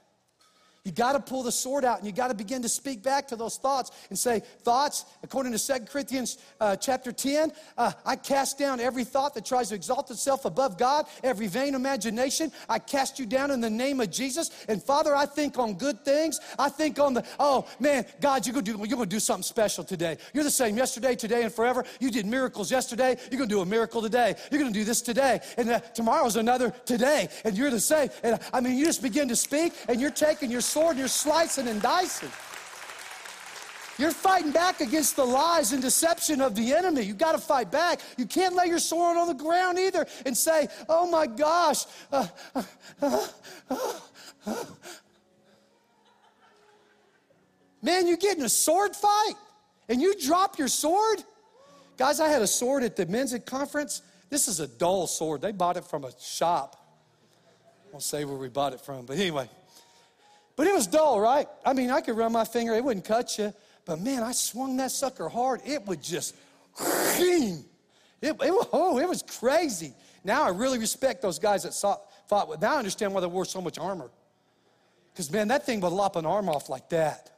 You 0.91 0.97
got 0.97 1.13
to 1.13 1.21
pull 1.21 1.45
the 1.45 1.53
sword 1.53 1.85
out 1.85 1.99
and 1.99 2.07
you 2.07 2.13
got 2.13 2.29
to 2.29 2.35
begin 2.35 2.63
to 2.63 2.69
speak 2.69 3.01
back 3.01 3.29
to 3.29 3.37
those 3.37 3.59
thoughts 3.59 3.93
and 4.09 4.19
say, 4.19 4.41
Thoughts, 4.41 5.05
according 5.23 5.53
to 5.53 5.65
2 5.65 5.85
Corinthians 5.85 6.39
uh, 6.61 6.75
chapter 6.75 7.13
10, 7.13 7.53
uh, 7.79 7.93
I 8.05 8.17
cast 8.17 8.59
down 8.59 8.81
every 8.81 9.05
thought 9.05 9.35
that 9.35 9.45
tries 9.45 9.69
to 9.69 9.77
exalt 9.77 10.11
itself 10.11 10.47
above 10.47 10.79
God, 10.79 11.07
every 11.23 11.47
vain 11.47 11.77
imagination. 11.77 12.51
I 12.69 12.81
cast 12.81 13.21
you 13.21 13.27
down 13.27 13.53
in 13.53 13.61
the 13.61 13.71
name 13.71 14.01
of 14.01 14.11
Jesus. 14.11 14.51
And 14.67 14.83
Father, 14.83 15.15
I 15.15 15.27
think 15.27 15.61
on 15.61 15.75
good 15.75 16.05
things. 16.05 16.41
I 16.59 16.69
think 16.69 16.99
on 16.99 17.15
the, 17.15 17.25
oh 17.39 17.69
man, 17.79 18.05
God, 18.21 18.45
you're 18.45 18.53
going 18.53 18.65
to 18.65 18.89
do, 18.89 19.07
do 19.07 19.21
something 19.21 19.45
special 19.45 19.85
today. 19.85 20.19
You're 20.35 20.43
the 20.43 20.51
same 20.51 20.77
yesterday, 20.77 21.15
today, 21.15 21.45
and 21.45 21.53
forever. 21.55 21.85
You 22.01 22.11
did 22.11 22.27
miracles 22.27 22.69
yesterday. 22.69 23.17
You're 23.31 23.39
going 23.39 23.49
to 23.49 23.55
do 23.55 23.61
a 23.61 23.67
miracle 23.67 24.03
today. 24.03 24.35
You're 24.51 24.61
going 24.61 24.73
to 24.73 24.79
do 24.81 24.85
this 24.85 25.03
today. 25.03 25.39
And 25.57 25.71
uh, 25.71 25.79
tomorrow's 25.95 26.35
another 26.35 26.71
today. 26.85 27.29
And 27.45 27.57
you're 27.57 27.71
the 27.71 27.79
same. 27.79 28.11
And 28.25 28.41
I 28.53 28.61
mean, 28.61 28.77
you 28.77 28.87
just 28.87 29.03
begin 29.03 29.29
to 29.29 29.37
speak 29.37 29.73
and 29.89 30.01
you're 30.01 30.11
taking 30.11 30.51
your 30.51 30.61
sword, 30.61 30.80
you're 30.97 31.09
slicing 31.09 31.69
and 31.69 31.81
dicing. 31.81 32.31
You're 33.99 34.13
fighting 34.13 34.51
back 34.51 34.81
against 34.81 35.17
the 35.17 35.25
lies 35.25 35.73
and 35.73 35.83
deception 35.83 36.41
of 36.41 36.55
the 36.55 36.73
enemy. 36.73 37.03
You 37.03 37.13
got 37.13 37.33
to 37.33 37.39
fight 37.39 37.71
back. 37.71 38.01
You 38.17 38.25
can't 38.25 38.55
lay 38.55 38.67
your 38.67 38.79
sword 38.79 39.19
on 39.19 39.29
the 39.29 39.35
ground 39.35 39.79
either 39.79 40.07
and 40.25 40.35
say, 40.35 40.69
"Oh 40.89 41.07
my 41.07 41.27
gosh." 41.27 41.85
Uh, 42.11 42.27
uh, 43.03 43.27
uh, 43.71 44.65
Man, 47.83 48.07
you 48.07 48.17
get 48.17 48.39
in 48.39 48.45
a 48.45 48.49
sword 48.49 48.95
fight 48.95 49.35
and 49.89 50.01
you 50.01 50.15
drop 50.19 50.59
your 50.59 50.69
sword? 50.69 51.23
Guys, 51.97 52.21
I 52.21 52.29
had 52.29 52.43
a 52.43 52.47
sword 52.47 52.83
at 52.83 52.97
the 52.97 53.07
men's 53.07 53.37
conference. 53.45 54.03
This 54.29 54.49
is 54.49 54.61
a 54.61 54.67
dull 54.67 55.07
sword. 55.07 55.43
They 55.43 55.53
bought 55.53 55.77
it 55.77 55.85
from 55.85 56.05
a 56.05 56.13
shop. 56.19 56.77
I 57.87 57.93
won't 57.93 58.03
say 58.03 58.25
where 58.25 58.37
we 58.37 58.49
bought 58.49 58.73
it 58.73 58.81
from, 58.81 59.07
but 59.07 59.19
anyway. 59.19 59.49
But 60.61 60.67
it 60.67 60.75
was 60.75 60.87
dull, 60.87 61.19
right? 61.19 61.49
I 61.65 61.73
mean, 61.73 61.91
I 61.91 62.03
could 62.03 62.19
run 62.19 62.33
my 62.33 62.45
finger, 62.45 62.75
it 62.75 62.85
wouldn't 62.85 63.07
cut 63.07 63.39
you. 63.39 63.55
But 63.87 63.99
man, 63.99 64.23
I 64.23 64.33
swung 64.33 64.77
that 64.77 64.91
sucker 64.91 65.27
hard, 65.27 65.63
it 65.65 65.87
would 65.87 66.03
just, 66.03 66.37
it, 66.79 67.65
it, 68.21 68.37
oh, 68.71 68.99
it 68.99 69.09
was 69.09 69.23
crazy. 69.23 69.95
Now 70.23 70.43
I 70.43 70.51
really 70.51 70.77
respect 70.79 71.23
those 71.23 71.39
guys 71.39 71.63
that 71.63 71.73
saw, 71.73 71.97
fought 72.29 72.47
with. 72.47 72.61
Now 72.61 72.75
I 72.75 72.77
understand 72.77 73.15
why 73.15 73.23
they 73.23 73.27
wore 73.27 73.47
so 73.47 73.63
much 73.63 73.79
armor. 73.79 74.11
Because 75.15 75.33
man, 75.33 75.49
that 75.49 75.65
thing 75.65 75.81
would 75.81 75.95
lop 75.95 76.17
an 76.17 76.27
arm 76.27 76.51
off 76.51 76.69
like 76.69 76.91
that. 76.91 77.31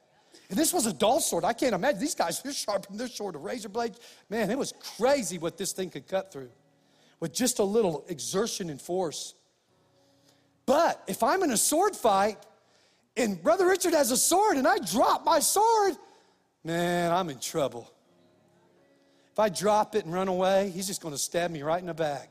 And 0.50 0.58
this 0.58 0.72
was 0.72 0.86
a 0.86 0.92
dull 0.92 1.20
sword. 1.20 1.44
I 1.44 1.52
can't 1.52 1.76
imagine. 1.76 2.00
These 2.00 2.16
guys, 2.16 2.42
they're 2.42 2.52
sharpening 2.52 2.98
their 2.98 3.06
sword, 3.06 3.36
a 3.36 3.38
razor 3.38 3.68
blade. 3.68 3.94
Man, 4.30 4.50
it 4.50 4.58
was 4.58 4.74
crazy 4.98 5.38
what 5.38 5.56
this 5.56 5.70
thing 5.70 5.90
could 5.90 6.08
cut 6.08 6.32
through 6.32 6.50
with 7.20 7.32
just 7.32 7.60
a 7.60 7.64
little 7.64 8.04
exertion 8.08 8.68
and 8.68 8.82
force. 8.82 9.34
But 10.66 11.00
if 11.06 11.22
I'm 11.22 11.44
in 11.44 11.52
a 11.52 11.56
sword 11.56 11.94
fight, 11.94 12.38
and 13.16 13.42
Brother 13.42 13.66
Richard 13.66 13.94
has 13.94 14.10
a 14.10 14.16
sword 14.16 14.56
and 14.56 14.66
I 14.66 14.78
drop 14.78 15.24
my 15.24 15.38
sword, 15.38 15.96
man, 16.64 17.12
I'm 17.12 17.28
in 17.30 17.38
trouble. 17.38 17.90
If 19.32 19.38
I 19.38 19.48
drop 19.48 19.94
it 19.94 20.04
and 20.04 20.12
run 20.12 20.28
away, 20.28 20.70
he's 20.70 20.86
just 20.86 21.00
going 21.00 21.14
to 21.14 21.18
stab 21.18 21.50
me 21.50 21.62
right 21.62 21.80
in 21.80 21.86
the 21.86 21.94
back. 21.94 22.28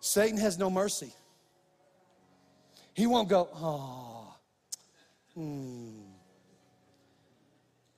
Satan 0.00 0.38
has 0.38 0.58
no 0.58 0.70
mercy. 0.70 1.12
He 2.94 3.06
won't 3.06 3.28
go, 3.28 3.48
oh, 3.54 4.34
hmm. 5.34 5.90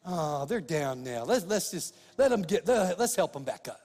Oh, 0.06 0.44
they're 0.44 0.60
down 0.60 1.02
now. 1.02 1.24
Let's, 1.24 1.46
let's 1.46 1.70
just 1.70 1.96
let 2.18 2.30
them 2.30 2.42
get, 2.42 2.66
let's 2.68 3.16
help 3.16 3.32
them 3.32 3.44
back 3.44 3.68
up. 3.68 3.80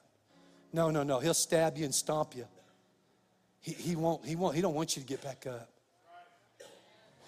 No, 0.74 0.92
no, 0.92 1.04
no. 1.04 1.20
He'll 1.20 1.34
stab 1.34 1.78
you 1.78 1.86
and 1.86 1.96
stomp 1.96 2.36
you. 2.36 2.46
He, 3.62 3.72
he 3.72 3.96
won't, 3.96 4.26
he 4.26 4.36
won't, 4.36 4.56
he 4.56 4.62
don't 4.62 4.76
want 4.76 4.96
you 4.96 5.02
to 5.02 5.08
get 5.08 5.24
back 5.24 5.48
up. 5.48 5.70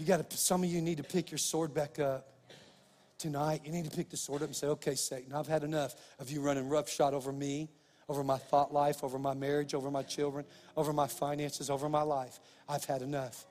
You 0.02 0.08
got 0.08 0.28
to, 0.28 0.36
some 0.36 0.64
of 0.64 0.70
you 0.72 0.82
need 0.82 0.98
to 0.98 1.04
pick 1.04 1.30
your 1.30 1.38
sword 1.38 1.76
back 1.76 2.00
up 2.00 2.28
tonight. 3.20 3.62
You 3.64 3.72
need 3.72 3.86
to 3.86 3.96
pick 3.96 4.10
the 4.10 4.18
sword 4.18 4.42
up 4.42 4.48
and 4.48 4.56
say, 4.56 4.66
okay, 4.66 4.96
Satan, 4.96 5.32
I've 5.32 5.46
had 5.46 5.64
enough 5.64 5.94
of 6.18 6.32
you 6.32 6.42
running 6.42 6.70
roughshod 6.70 7.14
over 7.14 7.32
me, 7.32 7.70
over 8.10 8.24
my 8.24 8.40
thought 8.40 8.74
life, 8.74 9.04
over 9.04 9.20
my 9.20 9.36
marriage, 9.36 9.76
over 9.76 9.92
my 9.92 10.02
children, 10.02 10.44
over 10.76 10.92
my 10.92 11.06
finances, 11.06 11.70
over 11.70 11.88
my 11.88 12.02
life. 12.02 12.40
I've 12.68 12.84
had 12.84 13.04
enough. 13.04 13.46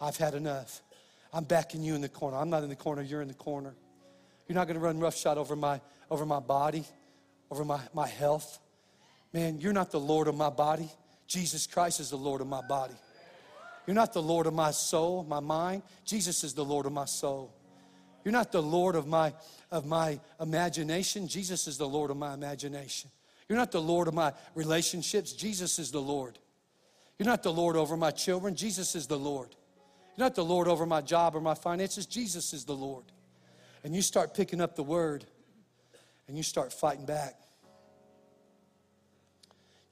I've 0.00 0.16
had 0.16 0.34
enough. 0.34 0.82
I'm 1.32 1.44
backing 1.44 1.84
you 1.84 1.94
in 1.94 2.00
the 2.00 2.08
corner. 2.08 2.36
I'm 2.38 2.50
not 2.50 2.64
in 2.64 2.68
the 2.68 2.74
corner, 2.74 3.02
you're 3.02 3.22
in 3.22 3.28
the 3.28 3.34
corner. 3.34 3.76
You're 4.48 4.56
not 4.56 4.66
going 4.66 4.74
to 4.74 4.84
run 4.84 4.98
roughshod 4.98 5.38
over 5.38 5.54
my, 5.54 5.80
over 6.10 6.26
my 6.26 6.40
body, 6.40 6.84
over 7.48 7.64
my, 7.64 7.78
my 7.94 8.08
health. 8.08 8.58
Man, 9.32 9.60
you're 9.60 9.72
not 9.72 9.92
the 9.92 10.00
Lord 10.00 10.26
of 10.26 10.34
my 10.34 10.50
body. 10.50 10.90
Jesus 11.28 11.68
Christ 11.68 12.00
is 12.00 12.10
the 12.10 12.16
Lord 12.16 12.40
of 12.40 12.48
my 12.48 12.60
body. 12.60 12.96
You're 13.86 13.94
not 13.94 14.12
the 14.12 14.22
Lord 14.22 14.46
of 14.46 14.54
my 14.54 14.70
soul, 14.70 15.24
my 15.28 15.40
mind. 15.40 15.82
Jesus 16.04 16.44
is 16.44 16.54
the 16.54 16.64
Lord 16.64 16.86
of 16.86 16.92
my 16.92 17.06
soul. 17.06 17.52
You're 18.24 18.32
not 18.32 18.52
the 18.52 18.62
Lord 18.62 18.94
of 18.94 19.06
my, 19.06 19.32
of 19.70 19.86
my 19.86 20.20
imagination. 20.40 21.26
Jesus 21.26 21.66
is 21.66 21.78
the 21.78 21.88
Lord 21.88 22.10
of 22.10 22.16
my 22.16 22.34
imagination. 22.34 23.10
You're 23.48 23.58
not 23.58 23.72
the 23.72 23.80
Lord 23.80 24.08
of 24.08 24.14
my 24.14 24.32
relationships. 24.54 25.32
Jesus 25.32 25.78
is 25.78 25.90
the 25.90 26.00
Lord. 26.00 26.38
You're 27.18 27.28
not 27.28 27.42
the 27.42 27.52
Lord 27.52 27.76
over 27.76 27.96
my 27.96 28.10
children. 28.10 28.54
Jesus 28.54 28.94
is 28.94 29.06
the 29.06 29.18
Lord. 29.18 29.48
You're 30.16 30.26
not 30.26 30.34
the 30.34 30.44
Lord 30.44 30.68
over 30.68 30.86
my 30.86 31.00
job 31.00 31.34
or 31.34 31.40
my 31.40 31.54
finances. 31.54 32.06
Jesus 32.06 32.52
is 32.52 32.64
the 32.64 32.74
Lord. 32.74 33.04
And 33.82 33.94
you 33.94 34.02
start 34.02 34.34
picking 34.34 34.60
up 34.60 34.76
the 34.76 34.82
word 34.82 35.24
and 36.28 36.36
you 36.36 36.42
start 36.42 36.72
fighting 36.72 37.06
back. 37.06 37.40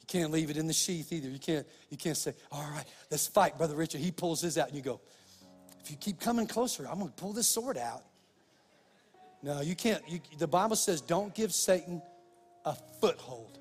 Can't 0.09 0.33
leave 0.33 0.49
it 0.49 0.57
in 0.57 0.67
the 0.67 0.73
sheath 0.73 1.13
either. 1.13 1.29
You 1.29 1.39
can't, 1.39 1.67
you 1.91 1.99
can't 1.99 2.17
say, 2.17 2.33
all 2.51 2.67
right, 2.73 2.87
let's 3.11 3.27
fight, 3.27 3.59
Brother 3.59 3.77
Richard. 3.77 4.01
He 4.01 4.11
pulls 4.11 4.41
his 4.41 4.57
out 4.57 4.69
and 4.69 4.77
you 4.77 4.83
go, 4.83 5.01
if 5.81 5.91
you 5.91 5.97
keep 5.99 6.19
coming 6.19 6.47
closer, 6.47 6.87
I'm 6.89 6.99
going 6.99 7.11
to 7.11 7.15
pull 7.15 7.33
this 7.33 7.47
sword 7.47 7.77
out. 7.77 8.03
No, 9.43 9.61
you 9.61 9.77
can't. 9.77 10.03
You, 10.09 10.21
the 10.39 10.49
Bible 10.49 10.77
says 10.77 11.01
don't 11.01 11.35
give 11.35 11.53
Satan 11.53 12.03
a 12.65 12.75
foothold. 13.01 13.59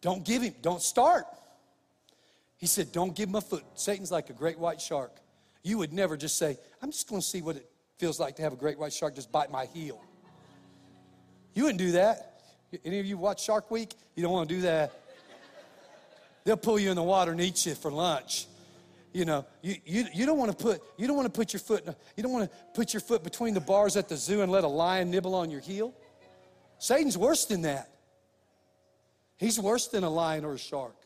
Don't 0.00 0.24
give 0.24 0.42
him, 0.42 0.54
don't 0.62 0.82
start. 0.82 1.26
He 2.56 2.66
said, 2.66 2.92
don't 2.92 3.14
give 3.14 3.28
him 3.28 3.34
a 3.34 3.40
foot. 3.40 3.64
Satan's 3.74 4.12
like 4.12 4.30
a 4.30 4.32
great 4.32 4.58
white 4.58 4.80
shark. 4.80 5.12
You 5.64 5.78
would 5.78 5.92
never 5.92 6.16
just 6.16 6.38
say, 6.38 6.56
I'm 6.80 6.92
just 6.92 7.08
going 7.08 7.20
to 7.20 7.26
see 7.26 7.42
what 7.42 7.56
it 7.56 7.68
feels 7.98 8.18
like 8.20 8.36
to 8.36 8.42
have 8.42 8.52
a 8.52 8.56
great 8.56 8.78
white 8.78 8.92
shark 8.92 9.16
just 9.16 9.30
bite 9.32 9.50
my 9.50 9.66
heel. 9.66 10.00
You 11.54 11.64
wouldn't 11.64 11.78
do 11.78 11.92
that. 11.92 12.31
Any 12.84 12.98
of 13.00 13.06
you 13.06 13.18
watch 13.18 13.44
Shark 13.44 13.70
Week? 13.70 13.94
You 14.14 14.22
don't 14.22 14.32
want 14.32 14.48
to 14.48 14.54
do 14.54 14.60
that. 14.62 14.92
They'll 16.44 16.56
pull 16.56 16.78
you 16.78 16.90
in 16.90 16.96
the 16.96 17.02
water 17.02 17.32
and 17.32 17.40
eat 17.40 17.66
you 17.66 17.74
for 17.74 17.90
lunch. 17.90 18.46
You 19.12 19.26
know, 19.26 19.44
you, 19.60 19.76
you, 19.84 20.06
you 20.14 20.26
don't 20.26 20.38
want 20.38 20.56
to 20.56 20.56
put 20.56 20.82
you 20.96 21.06
don't 21.06 21.16
want 21.16 21.26
to 21.26 21.38
put 21.38 21.52
your 21.52 21.60
foot 21.60 21.84
you 22.16 22.22
don't 22.22 22.32
want 22.32 22.50
to 22.50 22.56
put 22.74 22.94
your 22.94 23.02
foot 23.02 23.22
between 23.22 23.52
the 23.52 23.60
bars 23.60 23.96
at 23.96 24.08
the 24.08 24.16
zoo 24.16 24.40
and 24.40 24.50
let 24.50 24.64
a 24.64 24.68
lion 24.68 25.10
nibble 25.10 25.34
on 25.34 25.50
your 25.50 25.60
heel. 25.60 25.92
Satan's 26.78 27.18
worse 27.18 27.44
than 27.44 27.62
that. 27.62 27.90
He's 29.36 29.60
worse 29.60 29.88
than 29.88 30.02
a 30.02 30.08
lion 30.08 30.44
or 30.44 30.54
a 30.54 30.58
shark. 30.58 30.96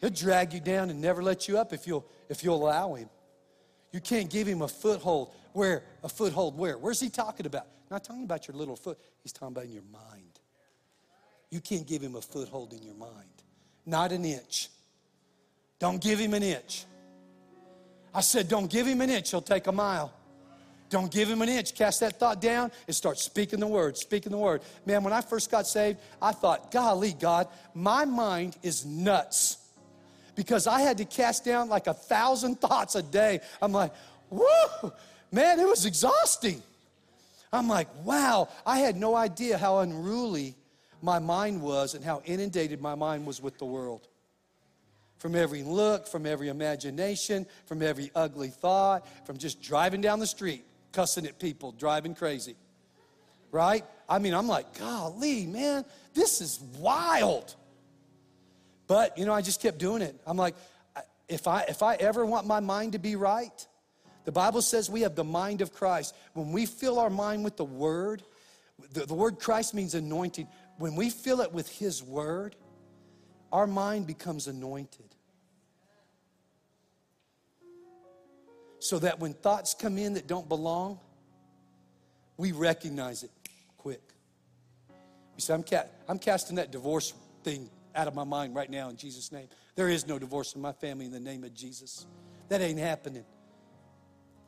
He'll 0.00 0.10
drag 0.10 0.52
you 0.52 0.60
down 0.60 0.90
and 0.90 1.00
never 1.00 1.22
let 1.22 1.48
you 1.48 1.58
up 1.58 1.72
if 1.72 1.86
you'll 1.86 2.04
if 2.28 2.44
you'll 2.44 2.62
allow 2.62 2.94
him. 2.94 3.08
You 3.90 4.00
can't 4.00 4.28
give 4.28 4.46
him 4.46 4.60
a 4.60 4.68
foothold. 4.68 5.32
Where? 5.54 5.84
A 6.02 6.08
foothold 6.08 6.58
where? 6.58 6.76
Where's 6.76 7.00
he 7.00 7.08
talking 7.08 7.46
about? 7.46 7.66
Not 7.92 8.04
talking 8.04 8.24
about 8.24 8.48
your 8.48 8.56
little 8.56 8.74
foot. 8.74 8.98
He's 9.22 9.34
talking 9.34 9.54
about 9.54 9.64
in 9.64 9.72
your 9.72 9.82
mind. 9.92 10.40
You 11.50 11.60
can't 11.60 11.86
give 11.86 12.00
him 12.00 12.16
a 12.16 12.22
foothold 12.22 12.72
in 12.72 12.82
your 12.82 12.94
mind. 12.94 13.42
Not 13.84 14.12
an 14.12 14.24
inch. 14.24 14.70
Don't 15.78 16.00
give 16.00 16.18
him 16.18 16.32
an 16.32 16.42
inch. 16.42 16.86
I 18.14 18.22
said, 18.22 18.48
don't 18.48 18.70
give 18.70 18.86
him 18.86 19.02
an 19.02 19.10
inch, 19.10 19.30
he'll 19.30 19.42
take 19.42 19.66
a 19.66 19.72
mile. 19.72 20.10
Don't 20.88 21.12
give 21.12 21.28
him 21.28 21.42
an 21.42 21.50
inch. 21.50 21.74
Cast 21.74 22.00
that 22.00 22.18
thought 22.18 22.40
down 22.40 22.72
and 22.86 22.96
start 22.96 23.18
speaking 23.18 23.60
the 23.60 23.66
word, 23.66 23.98
speaking 23.98 24.32
the 24.32 24.38
word. 24.38 24.62
Man, 24.86 25.04
when 25.04 25.12
I 25.12 25.20
first 25.20 25.50
got 25.50 25.66
saved, 25.66 25.98
I 26.20 26.32
thought, 26.32 26.70
golly, 26.70 27.12
God, 27.12 27.46
my 27.74 28.06
mind 28.06 28.56
is 28.62 28.86
nuts. 28.86 29.58
Because 30.34 30.66
I 30.66 30.80
had 30.80 30.96
to 30.96 31.04
cast 31.04 31.44
down 31.44 31.68
like 31.68 31.88
a 31.88 31.94
thousand 31.94 32.54
thoughts 32.62 32.94
a 32.94 33.02
day. 33.02 33.40
I'm 33.60 33.72
like, 33.72 33.92
whoo, 34.30 34.92
man, 35.30 35.60
it 35.60 35.68
was 35.68 35.84
exhausting. 35.84 36.62
I'm 37.52 37.68
like, 37.68 37.88
wow, 38.04 38.48
I 38.64 38.78
had 38.78 38.96
no 38.96 39.14
idea 39.14 39.58
how 39.58 39.78
unruly 39.78 40.56
my 41.02 41.18
mind 41.18 41.60
was 41.60 41.94
and 41.94 42.04
how 42.04 42.22
inundated 42.24 42.80
my 42.80 42.94
mind 42.94 43.26
was 43.26 43.42
with 43.42 43.58
the 43.58 43.66
world 43.66 44.08
from 45.22 45.36
every 45.36 45.62
look, 45.62 46.08
from 46.08 46.26
every 46.26 46.48
imagination, 46.48 47.46
from 47.66 47.80
every 47.80 48.10
ugly 48.12 48.48
thought, 48.48 49.06
from 49.24 49.38
just 49.38 49.62
driving 49.62 50.00
down 50.00 50.18
the 50.18 50.26
street, 50.26 50.64
cussing 50.90 51.24
at 51.26 51.38
people, 51.38 51.70
driving 51.70 52.12
crazy. 52.12 52.56
Right? 53.52 53.84
I 54.08 54.18
mean, 54.18 54.34
I'm 54.34 54.48
like, 54.48 54.76
golly, 54.76 55.46
man, 55.46 55.84
this 56.12 56.40
is 56.40 56.58
wild. 56.76 57.54
But, 58.88 59.16
you 59.16 59.24
know, 59.24 59.32
I 59.32 59.42
just 59.42 59.62
kept 59.62 59.78
doing 59.78 60.02
it. 60.02 60.16
I'm 60.26 60.36
like, 60.36 60.56
if 61.28 61.46
I, 61.46 61.62
if 61.68 61.84
I 61.84 61.94
ever 61.94 62.26
want 62.26 62.48
my 62.48 62.58
mind 62.58 62.92
to 62.92 62.98
be 62.98 63.14
right, 63.14 63.66
the 64.24 64.32
Bible 64.32 64.62
says 64.62 64.88
we 64.88 65.02
have 65.02 65.14
the 65.14 65.24
mind 65.24 65.60
of 65.60 65.72
Christ. 65.72 66.14
When 66.34 66.52
we 66.52 66.66
fill 66.66 66.98
our 66.98 67.10
mind 67.10 67.44
with 67.44 67.56
the 67.56 67.64
Word, 67.64 68.22
the, 68.92 69.06
the 69.06 69.14
word 69.14 69.38
Christ 69.38 69.74
means 69.74 69.94
anointing. 69.94 70.48
When 70.78 70.94
we 70.96 71.10
fill 71.10 71.40
it 71.40 71.52
with 71.52 71.68
His 71.68 72.02
Word, 72.02 72.56
our 73.52 73.66
mind 73.66 74.06
becomes 74.06 74.46
anointed. 74.46 75.12
so 78.82 78.98
that 78.98 79.20
when 79.20 79.32
thoughts 79.32 79.74
come 79.74 79.96
in 79.96 80.14
that 80.14 80.26
don't 80.26 80.48
belong, 80.48 80.98
we 82.36 82.50
recognize 82.50 83.22
it 83.22 83.30
quick. 83.78 84.02
You 85.36 85.40
say, 85.40 85.54
I'm, 85.54 85.62
ca- 85.62 85.86
I'm 86.08 86.18
casting 86.18 86.56
that 86.56 86.72
divorce 86.72 87.14
thing 87.44 87.70
out 87.94 88.08
of 88.08 88.16
my 88.16 88.24
mind 88.24 88.56
right 88.56 88.68
now 88.68 88.88
in 88.88 88.96
Jesus' 88.96 89.30
name. 89.30 89.46
There 89.76 89.88
is 89.88 90.08
no 90.08 90.18
divorce 90.18 90.56
in 90.56 90.60
my 90.60 90.72
family 90.72 91.04
in 91.04 91.12
the 91.12 91.20
name 91.20 91.44
of 91.44 91.54
Jesus. 91.54 92.06
That 92.48 92.60
ain't 92.60 92.80
happening. 92.80 93.24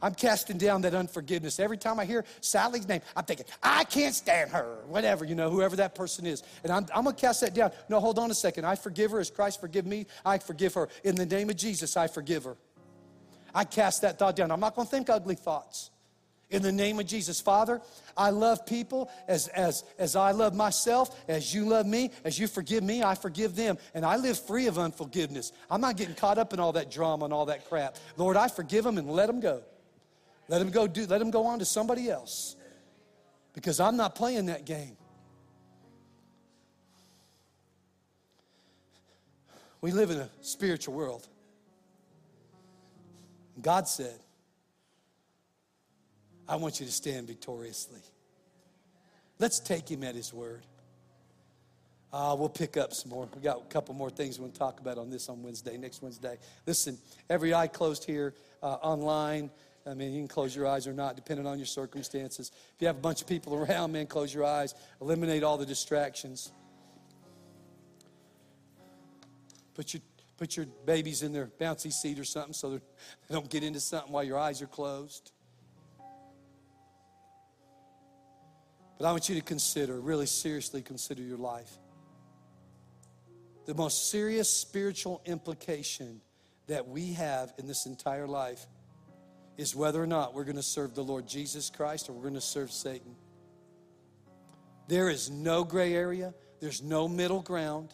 I'm 0.05 0.15
casting 0.15 0.59
down 0.59 0.83
that 0.83 0.95
unforgiveness. 0.95 1.59
Every 1.59 1.79
time 1.79 1.99
I 1.99 2.05
hear 2.05 2.27
Sally's 2.43 2.87
name, 2.87 3.01
I'm 3.17 3.25
thinking, 3.25 3.47
I 3.63 3.85
can't 3.85 4.15
stand 4.15 4.51
her, 4.51 4.81
whatever, 4.87 5.25
you 5.25 5.35
know, 5.35 5.49
whoever 5.49 5.77
that 5.77 5.95
person 5.95 6.27
is. 6.27 6.43
And 6.63 6.71
I'm, 6.71 6.85
I'm 6.95 7.05
going 7.05 7.17
to 7.17 7.21
cast 7.21 7.41
that 7.41 7.55
down. 7.55 7.71
No, 7.89 8.01
hold 8.01 8.19
on 8.19 8.31
a 8.31 8.35
second. 8.35 8.67
I 8.67 8.75
forgive 8.75 9.13
her 9.13 9.19
as 9.19 9.31
Christ 9.31 9.63
forgive 9.63 9.87
me. 9.87 10.05
I 10.23 10.37
forgive 10.37 10.75
her. 10.75 10.91
In 11.05 11.15
the 11.15 11.25
name 11.25 11.49
of 11.49 11.57
Jesus, 11.57 11.97
I 11.97 12.09
forgive 12.09 12.45
her. 12.45 12.59
I 13.55 13.65
cast 13.65 14.03
that 14.03 14.19
thought 14.19 14.37
down. 14.37 14.51
I'm 14.51 14.61
not 14.61 14.77
going 14.77 14.87
to 14.87 14.91
think 14.91 15.09
ugly 15.09 15.37
thoughts. 15.37 15.91
In 16.51 16.61
the 16.61 16.71
name 16.71 17.01
of 17.01 17.07
Jesus, 17.07 17.41
Father, 17.41 17.81
I 18.15 18.29
love 18.29 18.67
people 18.67 19.11
as, 19.27 19.49
as, 19.49 19.85
as 19.99 20.17
I 20.17 20.33
love 20.33 20.55
myself, 20.55 21.19
as 21.29 21.55
you 21.55 21.65
love 21.65 21.87
me, 21.87 22.11
as 22.25 22.39
you 22.39 22.47
forgive 22.47 22.85
me, 22.85 23.03
I 23.03 23.15
forgive 23.15 23.57
them. 23.57 23.79
And 23.95 24.05
I 24.05 24.17
live 24.17 24.39
free 24.39 24.67
of 24.67 24.79
unforgiveness. 24.79 25.53
I'm 25.71 25.81
not 25.81 25.97
getting 25.97 26.15
caught 26.15 26.37
up 26.37 26.53
in 26.53 26.61
all 26.61 26.73
that 26.73 26.91
drama 26.91 27.25
and 27.25 27.33
all 27.33 27.47
that 27.47 27.71
crap. 27.71 27.97
Lord, 28.19 28.37
I 28.37 28.49
forgive 28.49 28.85
them 28.85 28.99
and 28.99 29.11
let 29.11 29.29
them 29.29 29.41
go. 29.41 29.63
Let 30.49 30.61
him 30.61 30.71
go 30.71 30.87
do, 30.87 31.07
let 31.07 31.19
them 31.19 31.31
go 31.31 31.47
on 31.47 31.59
to 31.59 31.65
somebody 31.65 32.11
else. 32.11 32.57
Because 33.55 33.81
I'm 33.81 33.97
not 33.97 34.15
playing 34.15 34.47
that 34.47 34.65
game. 34.65 34.97
We 39.81 39.93
live 39.93 40.11
in 40.11 40.19
a 40.19 40.31
spiritual 40.41 40.95
world. 40.95 41.29
God 43.61 43.87
said, 43.87 44.19
I 46.49 46.57
want 46.57 46.81
you 46.81 46.87
to 46.87 46.93
stand 46.93 47.27
victoriously. 47.27 48.01
Let's 49.39 49.61
take 49.61 49.91
him 49.91 50.03
at 50.03 50.15
his 50.15 50.33
word. 50.33 50.65
Uh, 52.13 52.37
we'll 52.39 52.49
pick 52.49 52.77
up 52.77 52.93
some 52.93 53.11
more. 53.11 53.29
We 53.35 53.43
got 53.43 53.59
a 53.59 53.65
couple 53.65 53.95
more 53.95 54.09
things 54.09 54.39
we 54.39 54.43
want 54.43 54.55
to 54.55 54.59
talk 54.59 54.81
about 54.81 54.99
on 54.99 55.11
this 55.11 55.29
on 55.29 55.43
Wednesday, 55.43 55.77
next 55.77 56.01
Wednesday. 56.01 56.39
Listen, 56.65 56.97
every 57.29 57.53
eye 57.53 57.67
closed 57.67 58.05
here 58.05 58.35
uh, 58.63 58.75
online. 58.83 59.51
I 59.87 59.95
mean, 59.95 60.13
you 60.13 60.21
can 60.21 60.29
close 60.29 60.57
your 60.57 60.67
eyes 60.67 60.87
or 60.87 60.93
not, 60.93 61.15
depending 61.15 61.47
on 61.47 61.59
your 61.59 61.67
circumstances. 61.67 62.51
If 62.75 62.81
you 62.81 62.87
have 62.87 62.97
a 62.97 63.01
bunch 63.01 63.21
of 63.21 63.27
people 63.27 63.55
around, 63.55 63.93
man, 63.93 64.07
close 64.07 64.33
your 64.33 64.45
eyes. 64.45 64.75
Eliminate 65.01 65.43
all 65.43 65.59
the 65.59 65.67
distractions. 65.67 66.53
Put 69.75 69.93
your 69.93 70.03
Put 70.37 70.57
your 70.57 70.67
babies 70.85 71.23
in 71.23 71.33
their 71.33 71.47
bouncy 71.47 71.93
seat 71.93 72.19
or 72.19 72.25
something 72.25 72.53
so 72.53 72.71
they 72.71 72.81
don't 73.31 73.49
get 73.49 73.63
into 73.63 73.81
something 73.81 74.13
while 74.13 74.25
your 74.25 74.39
eyes 74.39 74.61
are 74.63 74.67
closed. 74.67 75.31
But 78.99 79.07
I 79.07 79.13
want 79.13 79.29
you 79.29 79.35
to 79.37 79.41
consider, 79.41 80.01
really 80.01 80.27
seriously 80.27 80.83
consider 80.83 81.23
your 81.23 81.39
life. 81.39 81.79
The 83.67 83.75
most 83.75 84.11
serious 84.11 84.51
spiritual 84.51 85.23
implication 85.25 86.21
that 86.67 86.89
we 86.89 87.13
have 87.13 87.53
in 87.59 87.67
this 87.67 87.87
entire 87.87 88.27
life 88.27 88.67
is 89.57 89.75
whether 89.75 90.03
or 90.03 90.07
not 90.07 90.35
we're 90.35 90.45
going 90.45 90.57
to 90.57 90.63
serve 90.63 90.95
the 90.95 91.05
Lord 91.05 91.27
Jesus 91.27 91.71
Christ 91.71 92.09
or 92.09 92.13
we're 92.13 92.23
going 92.23 92.35
to 92.35 92.41
serve 92.41 92.73
Satan. 92.73 93.15
There 94.89 95.09
is 95.09 95.31
no 95.31 95.65
gray 95.65 95.95
area, 95.95 96.35
there's 96.61 96.83
no 96.83 97.09
middle 97.09 97.41
ground. 97.41 97.93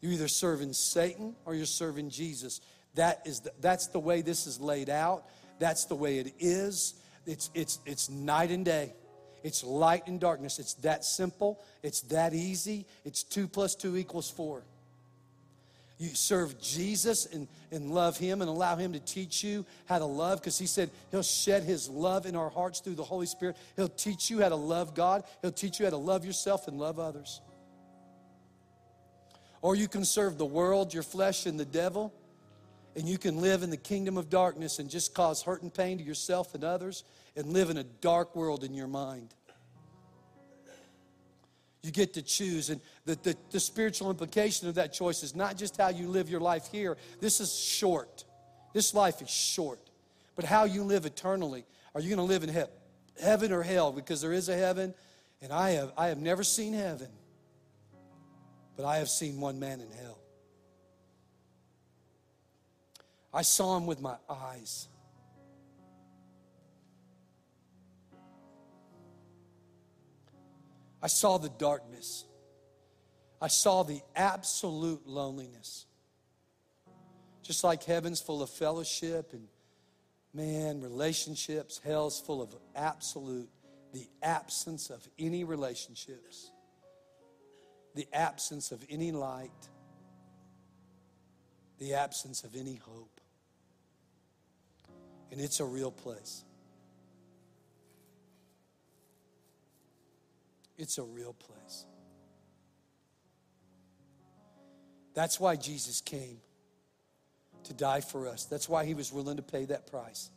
You're 0.00 0.12
either 0.12 0.28
serving 0.28 0.72
Satan 0.74 1.34
or 1.44 1.54
you're 1.54 1.66
serving 1.66 2.10
Jesus. 2.10 2.60
That 2.94 3.22
is 3.26 3.40
the, 3.40 3.52
that's 3.60 3.88
the 3.88 3.98
way 3.98 4.22
this 4.22 4.46
is 4.46 4.60
laid 4.60 4.88
out. 4.88 5.24
That's 5.58 5.86
the 5.86 5.96
way 5.96 6.18
it 6.18 6.34
is. 6.38 6.94
It's, 7.26 7.50
it's, 7.52 7.80
it's 7.84 8.08
night 8.08 8.50
and 8.50 8.64
day. 8.64 8.94
It's 9.42 9.64
light 9.64 10.06
and 10.06 10.20
darkness. 10.20 10.58
It's 10.58 10.74
that 10.74 11.04
simple. 11.04 11.60
It's 11.82 12.00
that 12.02 12.32
easy. 12.32 12.86
It's 13.04 13.22
two 13.22 13.48
plus 13.48 13.74
two 13.74 13.96
equals 13.96 14.30
four. 14.30 14.64
You 15.98 16.10
serve 16.14 16.60
Jesus 16.60 17.26
and, 17.26 17.48
and 17.72 17.90
love 17.90 18.16
Him 18.16 18.40
and 18.40 18.48
allow 18.48 18.76
Him 18.76 18.92
to 18.92 19.00
teach 19.00 19.42
you 19.42 19.66
how 19.86 19.98
to 19.98 20.04
love 20.04 20.40
because 20.40 20.56
He 20.56 20.66
said 20.66 20.90
He'll 21.10 21.22
shed 21.22 21.64
His 21.64 21.88
love 21.88 22.24
in 22.24 22.36
our 22.36 22.50
hearts 22.50 22.80
through 22.80 22.94
the 22.94 23.04
Holy 23.04 23.26
Spirit. 23.26 23.56
He'll 23.74 23.88
teach 23.88 24.30
you 24.30 24.40
how 24.40 24.48
to 24.48 24.56
love 24.56 24.94
God, 24.94 25.24
He'll 25.42 25.50
teach 25.50 25.80
you 25.80 25.86
how 25.86 25.90
to 25.90 25.96
love 25.96 26.24
yourself 26.24 26.68
and 26.68 26.78
love 26.78 27.00
others. 27.00 27.40
Or 29.60 29.74
you 29.74 29.88
can 29.88 30.04
serve 30.04 30.38
the 30.38 30.46
world, 30.46 30.94
your 30.94 31.02
flesh, 31.02 31.46
and 31.46 31.58
the 31.58 31.64
devil. 31.64 32.14
And 32.94 33.08
you 33.08 33.18
can 33.18 33.40
live 33.40 33.62
in 33.62 33.70
the 33.70 33.76
kingdom 33.76 34.16
of 34.16 34.28
darkness 34.28 34.78
and 34.78 34.88
just 34.88 35.14
cause 35.14 35.42
hurt 35.42 35.62
and 35.62 35.72
pain 35.72 35.98
to 35.98 36.04
yourself 36.04 36.54
and 36.54 36.64
others 36.64 37.04
and 37.36 37.46
live 37.48 37.70
in 37.70 37.76
a 37.76 37.84
dark 37.84 38.34
world 38.34 38.64
in 38.64 38.74
your 38.74 38.88
mind. 38.88 39.34
You 41.82 41.90
get 41.92 42.14
to 42.14 42.22
choose. 42.22 42.70
And 42.70 42.80
the, 43.04 43.14
the, 43.22 43.36
the, 43.50 43.60
spiritual 43.60 44.10
implication 44.10 44.68
of 44.68 44.74
that 44.74 44.92
choice 44.92 45.22
is 45.22 45.34
not 45.34 45.56
just 45.56 45.76
how 45.76 45.88
you 45.88 46.08
live 46.08 46.28
your 46.28 46.40
life 46.40 46.68
here. 46.72 46.96
This 47.20 47.40
is 47.40 47.56
short. 47.56 48.24
This 48.72 48.94
life 48.94 49.22
is 49.22 49.30
short. 49.30 49.80
But 50.34 50.44
how 50.44 50.64
you 50.64 50.82
live 50.82 51.06
eternally. 51.06 51.64
Are 51.94 52.00
you 52.00 52.08
going 52.14 52.18
to 52.18 52.32
live 52.32 52.42
in 52.42 52.52
he- 52.52 53.22
heaven 53.22 53.52
or 53.52 53.62
hell? 53.62 53.92
Because 53.92 54.20
there 54.20 54.32
is 54.32 54.48
a 54.48 54.56
heaven, 54.56 54.94
and 55.40 55.52
I 55.52 55.70
have, 55.70 55.92
I 55.96 56.08
have 56.08 56.18
never 56.18 56.42
seen 56.42 56.72
heaven, 56.72 57.08
but 58.76 58.84
I 58.84 58.98
have 58.98 59.08
seen 59.08 59.40
one 59.40 59.58
man 59.58 59.80
in 59.80 59.90
hell. 59.90 60.18
I 63.32 63.42
saw 63.42 63.76
him 63.76 63.86
with 63.86 64.00
my 64.00 64.16
eyes. 64.28 64.88
I 71.02 71.06
saw 71.06 71.38
the 71.38 71.48
darkness. 71.48 72.24
I 73.40 73.48
saw 73.48 73.82
the 73.82 74.00
absolute 74.16 75.06
loneliness. 75.06 75.86
Just 77.42 77.64
like 77.64 77.84
heaven's 77.84 78.20
full 78.20 78.42
of 78.42 78.50
fellowship 78.50 79.32
and 79.32 79.48
man, 80.34 80.80
relationships, 80.80 81.80
hell's 81.84 82.20
full 82.20 82.42
of 82.42 82.54
absolute, 82.74 83.48
the 83.92 84.06
absence 84.22 84.90
of 84.90 85.06
any 85.18 85.44
relationships, 85.44 86.50
the 87.94 88.06
absence 88.12 88.70
of 88.70 88.84
any 88.90 89.12
light, 89.12 89.68
the 91.78 91.94
absence 91.94 92.44
of 92.44 92.54
any 92.56 92.74
hope. 92.74 93.20
And 95.30 95.40
it's 95.40 95.60
a 95.60 95.64
real 95.64 95.90
place. 95.90 96.44
It's 100.78 100.96
a 100.96 101.02
real 101.02 101.34
place. 101.34 101.84
That's 105.12 105.40
why 105.40 105.56
Jesus 105.56 106.00
came 106.00 106.38
to 107.64 107.74
die 107.74 108.00
for 108.00 108.28
us. 108.28 108.44
That's 108.44 108.68
why 108.68 108.84
he 108.84 108.94
was 108.94 109.12
willing 109.12 109.36
to 109.36 109.42
pay 109.42 109.64
that 109.64 109.88
price. 109.90 110.30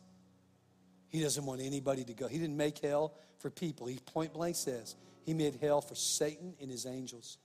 He 1.08 1.20
doesn't 1.20 1.46
want 1.46 1.60
anybody 1.60 2.02
to 2.04 2.12
go. 2.12 2.26
He 2.26 2.38
didn't 2.38 2.56
make 2.56 2.78
hell 2.78 3.14
for 3.38 3.48
people. 3.48 3.86
He 3.86 3.98
point 3.98 4.32
blank 4.32 4.56
says 4.56 4.96
he 5.24 5.34
made 5.34 5.58
hell 5.60 5.80
for 5.80 5.94
Satan 5.94 6.54
and 6.60 6.70
his 6.70 6.84
angels. 6.84 7.38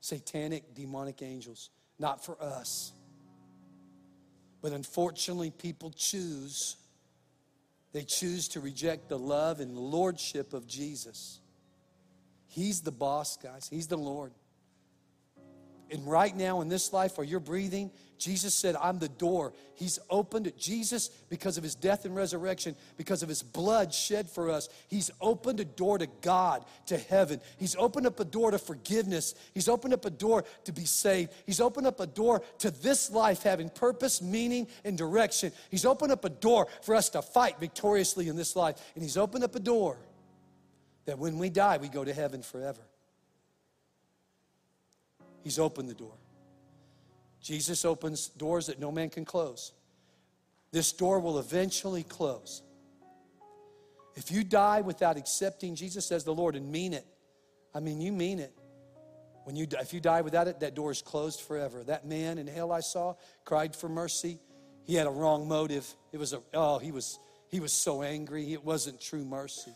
Satanic, 0.00 0.74
demonic 0.74 1.20
angels, 1.20 1.68
not 1.98 2.24
for 2.24 2.40
us. 2.42 2.92
But 4.62 4.72
unfortunately, 4.72 5.50
people 5.50 5.90
choose, 5.90 6.76
they 7.92 8.04
choose 8.04 8.48
to 8.48 8.60
reject 8.60 9.10
the 9.10 9.18
love 9.18 9.60
and 9.60 9.76
lordship 9.76 10.54
of 10.54 10.66
Jesus. 10.66 11.40
He's 12.52 12.82
the 12.82 12.92
boss, 12.92 13.38
guys. 13.38 13.66
He's 13.70 13.86
the 13.86 13.96
Lord. 13.96 14.30
And 15.90 16.06
right 16.06 16.36
now 16.36 16.60
in 16.60 16.68
this 16.68 16.92
life 16.92 17.16
where 17.16 17.26
you're 17.26 17.40
breathing, 17.40 17.90
Jesus 18.18 18.54
said, 18.54 18.76
I'm 18.76 18.98
the 18.98 19.08
door. 19.08 19.54
He's 19.74 19.98
opened 20.10 20.46
it. 20.46 20.58
Jesus, 20.58 21.08
because 21.30 21.56
of 21.56 21.64
his 21.64 21.74
death 21.74 22.04
and 22.04 22.14
resurrection, 22.14 22.76
because 22.98 23.22
of 23.22 23.28
his 23.30 23.42
blood 23.42 23.94
shed 23.94 24.28
for 24.28 24.50
us, 24.50 24.68
he's 24.88 25.10
opened 25.18 25.60
a 25.60 25.64
door 25.64 25.96
to 25.96 26.06
God, 26.20 26.66
to 26.86 26.98
heaven. 26.98 27.40
He's 27.56 27.74
opened 27.76 28.06
up 28.06 28.20
a 28.20 28.24
door 28.26 28.50
to 28.50 28.58
forgiveness. 28.58 29.34
He's 29.54 29.68
opened 29.68 29.94
up 29.94 30.04
a 30.04 30.10
door 30.10 30.44
to 30.64 30.72
be 30.72 30.84
saved. 30.84 31.32
He's 31.46 31.60
opened 31.60 31.86
up 31.86 32.00
a 32.00 32.06
door 32.06 32.42
to 32.58 32.70
this 32.70 33.10
life 33.10 33.42
having 33.44 33.70
purpose, 33.70 34.20
meaning, 34.20 34.66
and 34.84 34.98
direction. 34.98 35.52
He's 35.70 35.86
opened 35.86 36.12
up 36.12 36.26
a 36.26 36.30
door 36.30 36.68
for 36.82 36.94
us 36.94 37.08
to 37.10 37.22
fight 37.22 37.60
victoriously 37.60 38.28
in 38.28 38.36
this 38.36 38.56
life. 38.56 38.76
And 38.94 39.02
he's 39.02 39.16
opened 39.16 39.42
up 39.42 39.54
a 39.54 39.60
door 39.60 39.98
that 41.04 41.18
when 41.18 41.38
we 41.38 41.50
die, 41.50 41.78
we 41.78 41.88
go 41.88 42.04
to 42.04 42.12
heaven 42.12 42.42
forever. 42.42 42.82
He's 45.42 45.58
opened 45.58 45.88
the 45.88 45.94
door. 45.94 46.14
Jesus 47.40 47.84
opens 47.84 48.28
doors 48.28 48.66
that 48.66 48.78
no 48.78 48.92
man 48.92 49.10
can 49.10 49.24
close. 49.24 49.72
This 50.70 50.92
door 50.92 51.18
will 51.18 51.38
eventually 51.38 52.04
close. 52.04 52.62
If 54.14 54.30
you 54.30 54.44
die 54.44 54.82
without 54.82 55.16
accepting 55.16 55.74
Jesus 55.74 56.12
as 56.12 56.24
the 56.24 56.34
Lord 56.34 56.54
and 56.54 56.70
mean 56.70 56.92
it, 56.92 57.06
I 57.74 57.80
mean, 57.80 58.00
you 58.00 58.12
mean 58.12 58.38
it. 58.38 58.52
When 59.44 59.56
you, 59.56 59.66
if 59.80 59.92
you 59.92 60.00
die 60.00 60.20
without 60.20 60.46
it, 60.46 60.60
that 60.60 60.74
door 60.74 60.92
is 60.92 61.02
closed 61.02 61.40
forever. 61.40 61.82
That 61.82 62.06
man 62.06 62.38
in 62.38 62.46
hell 62.46 62.70
I 62.70 62.80
saw 62.80 63.14
cried 63.44 63.74
for 63.74 63.88
mercy. 63.88 64.38
He 64.84 64.94
had 64.94 65.06
a 65.06 65.10
wrong 65.10 65.48
motive. 65.48 65.86
It 66.12 66.18
was 66.18 66.32
a, 66.32 66.40
oh, 66.54 66.78
he 66.78 66.92
was, 66.92 67.18
he 67.48 67.58
was 67.58 67.72
so 67.72 68.02
angry. 68.02 68.52
It 68.52 68.64
wasn't 68.64 69.00
true 69.00 69.24
mercy. 69.24 69.72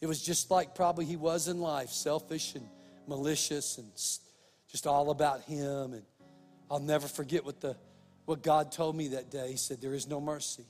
It 0.00 0.06
was 0.06 0.22
just 0.22 0.50
like 0.50 0.74
probably 0.74 1.04
he 1.04 1.16
was 1.16 1.48
in 1.48 1.60
life, 1.60 1.90
selfish 1.90 2.54
and 2.54 2.66
malicious 3.06 3.78
and 3.78 3.90
just 4.70 4.86
all 4.86 5.10
about 5.10 5.42
him. 5.42 5.94
And 5.94 6.02
I'll 6.70 6.80
never 6.80 7.08
forget 7.08 7.44
what, 7.44 7.60
the, 7.60 7.76
what 8.24 8.42
God 8.42 8.72
told 8.72 8.96
me 8.96 9.08
that 9.08 9.30
day. 9.30 9.50
He 9.50 9.56
said, 9.56 9.80
There 9.80 9.94
is 9.94 10.06
no 10.06 10.20
mercy. 10.20 10.64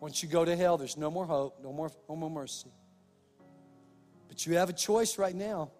Once 0.00 0.22
you 0.22 0.28
go 0.28 0.44
to 0.44 0.54
hell, 0.54 0.76
there's 0.76 0.96
no 0.96 1.10
more 1.10 1.26
hope, 1.26 1.58
no 1.62 1.72
more, 1.72 1.90
no 2.08 2.16
more 2.16 2.30
mercy. 2.30 2.70
But 4.28 4.46
you 4.46 4.56
have 4.56 4.68
a 4.68 4.74
choice 4.74 5.18
right 5.18 5.34
now. 5.34 5.70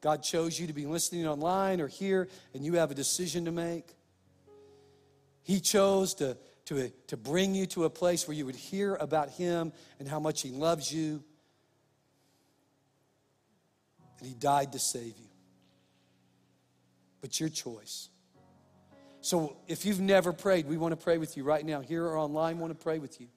God 0.00 0.22
chose 0.22 0.58
you 0.58 0.68
to 0.68 0.72
be 0.72 0.86
listening 0.86 1.26
online 1.26 1.80
or 1.80 1.88
here, 1.88 2.28
and 2.54 2.64
you 2.64 2.74
have 2.74 2.90
a 2.90 2.94
decision 2.94 3.44
to 3.44 3.52
make. 3.52 3.94
He 5.42 5.60
chose 5.60 6.14
to 6.14 6.36
to, 6.68 6.90
to 7.06 7.16
bring 7.16 7.54
you 7.54 7.64
to 7.64 7.84
a 7.84 7.90
place 7.90 8.28
where 8.28 8.36
you 8.36 8.44
would 8.44 8.54
hear 8.54 8.94
about 8.94 9.30
Him 9.30 9.72
and 9.98 10.06
how 10.06 10.20
much 10.20 10.42
He 10.42 10.50
loves 10.50 10.92
you. 10.92 11.24
And 14.18 14.28
He 14.28 14.34
died 14.34 14.72
to 14.72 14.78
save 14.78 15.16
you. 15.18 15.30
But 17.22 17.40
your 17.40 17.48
choice. 17.48 18.10
So 19.22 19.56
if 19.66 19.86
you've 19.86 20.00
never 20.00 20.34
prayed, 20.34 20.66
we 20.66 20.76
want 20.76 20.92
to 20.92 21.02
pray 21.02 21.16
with 21.16 21.38
you 21.38 21.42
right 21.42 21.64
now. 21.64 21.80
Here 21.80 22.04
or 22.04 22.18
online, 22.18 22.56
we 22.56 22.60
want 22.60 22.78
to 22.78 22.82
pray 22.82 22.98
with 22.98 23.18
you. 23.18 23.28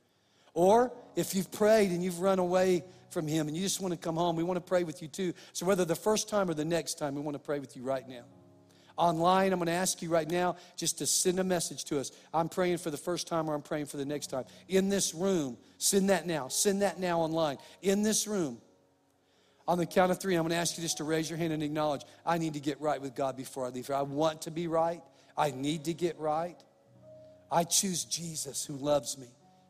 Or 0.53 0.91
if 1.15 1.33
you've 1.33 1.51
prayed 1.51 1.91
and 1.91 2.03
you've 2.03 2.19
run 2.19 2.37
away 2.37 2.83
from 3.11 3.27
Him 3.27 3.47
and 3.47 3.55
you 3.55 3.63
just 3.63 3.79
want 3.79 3.93
to 3.93 3.97
come 3.97 4.17
home, 4.17 4.35
we 4.35 4.43
want 4.43 4.57
to 4.57 4.67
pray 4.67 4.83
with 4.83 5.01
you 5.01 5.07
too. 5.07 5.33
So 5.53 5.65
whether 5.65 5.85
the 5.85 5.95
first 5.95 6.27
time 6.27 6.49
or 6.49 6.53
the 6.53 6.65
next 6.65 6.95
time, 6.95 7.15
we 7.15 7.21
want 7.21 7.35
to 7.35 7.39
pray 7.39 7.59
with 7.59 7.77
you 7.77 7.83
right 7.83 8.07
now 8.07 8.23
online, 8.97 9.53
I'm 9.53 9.59
going 9.59 9.67
to 9.67 9.73
ask 9.73 10.01
you 10.01 10.09
right 10.09 10.29
now 10.29 10.57
just 10.75 10.97
to 10.99 11.05
send 11.05 11.39
a 11.39 11.43
message 11.43 11.85
to 11.85 11.99
us. 11.99 12.11
I'm 12.33 12.49
praying 12.49 12.77
for 12.77 12.91
the 12.91 12.97
first 12.97 13.27
time 13.27 13.49
or 13.49 13.53
I'm 13.53 13.61
praying 13.61 13.87
for 13.87 13.97
the 13.97 14.05
next 14.05 14.27
time. 14.27 14.45
In 14.67 14.89
this 14.89 15.13
room, 15.13 15.57
send 15.77 16.09
that 16.09 16.27
now. 16.27 16.47
Send 16.47 16.81
that 16.81 16.99
now 16.99 17.21
online. 17.21 17.57
In 17.81 18.03
this 18.03 18.27
room, 18.27 18.59
on 19.67 19.77
the 19.77 19.85
count 19.85 20.11
of 20.11 20.19
three, 20.19 20.35
I'm 20.35 20.41
going 20.41 20.51
to 20.51 20.57
ask 20.57 20.77
you 20.77 20.83
just 20.83 20.97
to 20.97 21.03
raise 21.03 21.29
your 21.29 21.37
hand 21.37 21.53
and 21.53 21.63
acknowledge 21.63 22.01
I 22.25 22.37
need 22.37 22.53
to 22.55 22.59
get 22.59 22.81
right 22.81 23.01
with 23.01 23.15
God 23.15 23.37
before 23.37 23.65
I 23.65 23.69
leave 23.69 23.87
here. 23.87 23.95
I 23.95 24.01
want 24.01 24.43
to 24.43 24.51
be 24.51 24.67
right. 24.67 25.01
I 25.37 25.51
need 25.51 25.85
to 25.85 25.93
get 25.93 26.19
right. 26.19 26.57
I 27.51 27.63
choose 27.63 28.05
Jesus 28.05 28.65
who 28.65 28.75
loves 28.75 29.17
me, 29.17 29.27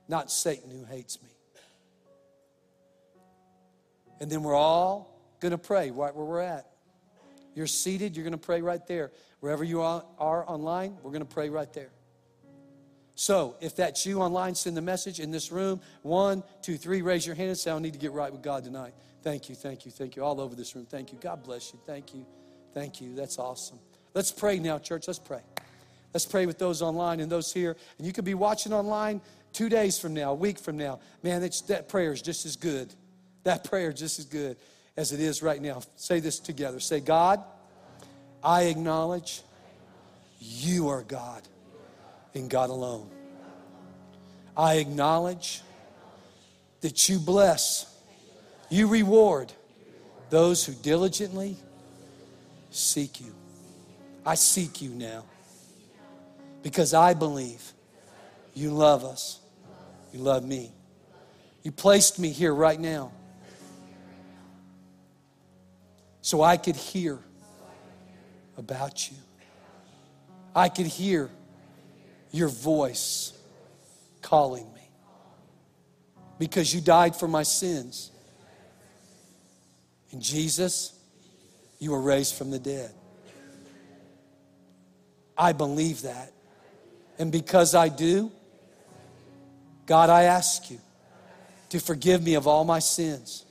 not 0.07 0.31
Satan 0.31 0.71
who 0.71 0.85
hates 0.85 1.21
me. 1.21 1.29
And 4.19 4.29
then 4.31 4.43
we're 4.43 4.55
all 4.55 5.19
going 5.39 5.51
to 5.51 5.57
pray 5.57 5.89
right 5.91 6.15
where 6.15 6.25
we're 6.25 6.41
at. 6.41 6.70
You're 7.53 7.67
seated, 7.67 8.15
you're 8.15 8.23
going 8.23 8.31
to 8.31 8.37
pray 8.37 8.61
right 8.61 8.85
there. 8.87 9.11
Wherever 9.39 9.63
you 9.63 9.81
are, 9.81 10.03
online, 10.19 10.97
we're 11.01 11.11
going 11.11 11.25
to 11.25 11.33
pray 11.33 11.49
right 11.49 11.71
there. 11.73 11.89
So, 13.15 13.55
if 13.59 13.75
that's 13.75 14.05
you 14.05 14.21
online, 14.21 14.55
send 14.55 14.77
the 14.77 14.81
message 14.81 15.19
in 15.19 15.31
this 15.31 15.51
room. 15.51 15.81
One, 16.01 16.43
two, 16.61 16.77
three, 16.77 17.01
raise 17.01 17.25
your 17.25 17.35
hand 17.35 17.49
and 17.49 17.57
say, 17.57 17.71
I 17.71 17.77
need 17.79 17.93
to 17.93 17.99
get 17.99 18.13
right 18.13 18.31
with 18.31 18.41
God 18.41 18.63
tonight. 18.63 18.93
Thank 19.21 19.49
you, 19.49 19.55
thank 19.55 19.85
you, 19.85 19.91
thank 19.91 20.15
you. 20.15 20.23
All 20.23 20.39
over 20.39 20.55
this 20.55 20.75
room. 20.75 20.85
Thank 20.85 21.11
you. 21.11 21.19
God 21.19 21.43
bless 21.43 21.73
you. 21.73 21.79
Thank 21.85 22.15
you. 22.15 22.25
Thank 22.73 23.01
you. 23.01 23.13
That's 23.13 23.37
awesome. 23.37 23.79
Let's 24.13 24.31
pray 24.31 24.59
now, 24.59 24.79
church. 24.79 25.07
Let's 25.07 25.19
pray. 25.19 25.41
Let's 26.13 26.25
pray 26.25 26.45
with 26.45 26.57
those 26.57 26.81
online 26.81 27.19
and 27.19 27.31
those 27.31 27.53
here. 27.53 27.75
And 27.97 28.07
you 28.07 28.13
could 28.13 28.25
be 28.25 28.33
watching 28.33 28.73
online 28.73 29.21
two 29.53 29.69
days 29.69 29.99
from 29.99 30.13
now, 30.13 30.31
a 30.31 30.35
week 30.35 30.57
from 30.57 30.77
now. 30.77 30.99
Man, 31.23 31.41
that 31.67 31.89
prayer 31.89 32.13
is 32.13 32.21
just 32.21 32.45
as 32.45 32.55
good. 32.55 32.93
That 33.43 33.63
prayer 33.63 33.91
just 33.93 34.19
as 34.19 34.25
good 34.25 34.57
as 35.01 35.11
it 35.11 35.19
is 35.19 35.41
right 35.41 35.61
now. 35.61 35.81
Say 35.95 36.19
this 36.19 36.39
together. 36.39 36.79
Say, 36.79 36.99
God, 36.99 37.43
I 38.43 38.63
acknowledge 38.63 39.41
you 40.39 40.89
are 40.89 41.01
God 41.01 41.41
and 42.35 42.49
God 42.49 42.69
alone. 42.69 43.09
I 44.55 44.75
acknowledge 44.75 45.61
that 46.81 47.09
you 47.09 47.19
bless, 47.19 47.93
you 48.69 48.87
reward 48.87 49.51
those 50.29 50.63
who 50.65 50.73
diligently 50.73 51.57
seek 52.69 53.19
you. 53.19 53.33
I 54.23 54.35
seek 54.35 54.81
you 54.81 54.91
now 54.91 55.25
because 56.61 56.93
I 56.93 57.15
believe 57.15 57.73
you 58.53 58.69
love 58.69 59.03
us. 59.03 59.39
You 60.13 60.19
love 60.19 60.45
me. 60.45 60.71
You 61.63 61.71
placed 61.71 62.19
me 62.19 62.29
here 62.29 62.53
right 62.53 62.79
now 62.79 63.11
so 66.21 66.41
I 66.41 66.57
could 66.57 66.75
hear 66.75 67.19
about 68.57 69.09
you. 69.09 69.17
I 70.55 70.69
could 70.69 70.85
hear 70.85 71.29
your 72.31 72.47
voice 72.47 73.33
calling 74.21 74.71
me 74.73 74.89
because 76.37 76.73
you 76.73 76.81
died 76.81 77.15
for 77.15 77.27
my 77.27 77.43
sins. 77.43 78.11
And 80.11 80.21
Jesus, 80.21 80.93
you 81.79 81.91
were 81.91 82.01
raised 82.01 82.35
from 82.35 82.51
the 82.51 82.59
dead. 82.59 82.91
I 85.37 85.53
believe 85.53 86.03
that. 86.03 86.31
And 87.17 87.31
because 87.31 87.73
I 87.73 87.89
do, 87.89 88.31
God, 89.85 90.09
I 90.09 90.23
ask 90.23 90.69
you 90.69 90.79
to 91.69 91.79
forgive 91.79 92.21
me 92.21 92.35
of 92.35 92.47
all 92.47 92.63
my 92.63 92.79
sins 92.79 93.45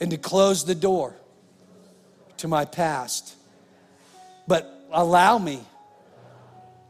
and 0.00 0.10
to 0.10 0.18
close 0.18 0.64
the 0.64 0.74
door 0.74 1.14
to 2.38 2.48
my 2.48 2.64
past. 2.64 3.34
But 4.46 4.86
allow 4.92 5.38
me 5.38 5.60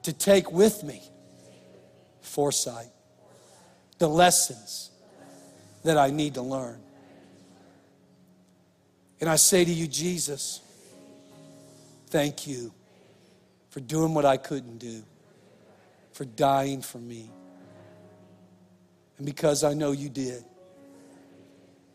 to 0.03 0.13
take 0.13 0.53
with 0.53 0.83
me 0.83 1.03
foresight, 2.21 2.91
the 3.99 4.09
lessons 4.09 4.91
that 5.85 5.97
I 5.97 6.11
need 6.11 6.35
to 6.35 6.43
learn. 6.43 6.81
And 9.21 9.31
I 9.31 9.37
say 9.37 9.65
to 9.65 9.71
you, 9.73 9.87
Jesus, 9.87 10.61
thank 12.09 12.47
you 12.47 12.73
for 13.71 13.81
doing 13.81 14.15
what 14.15 14.25
I 14.25 14.37
couldn't 14.37 14.79
do, 14.79 15.03
for 16.13 16.25
dying 16.25 16.83
for 16.83 16.99
me. 16.99 17.31
And 19.17 19.25
because 19.25 19.65
I 19.65 19.73
know 19.73 19.93
you 19.93 20.09
did, 20.09 20.45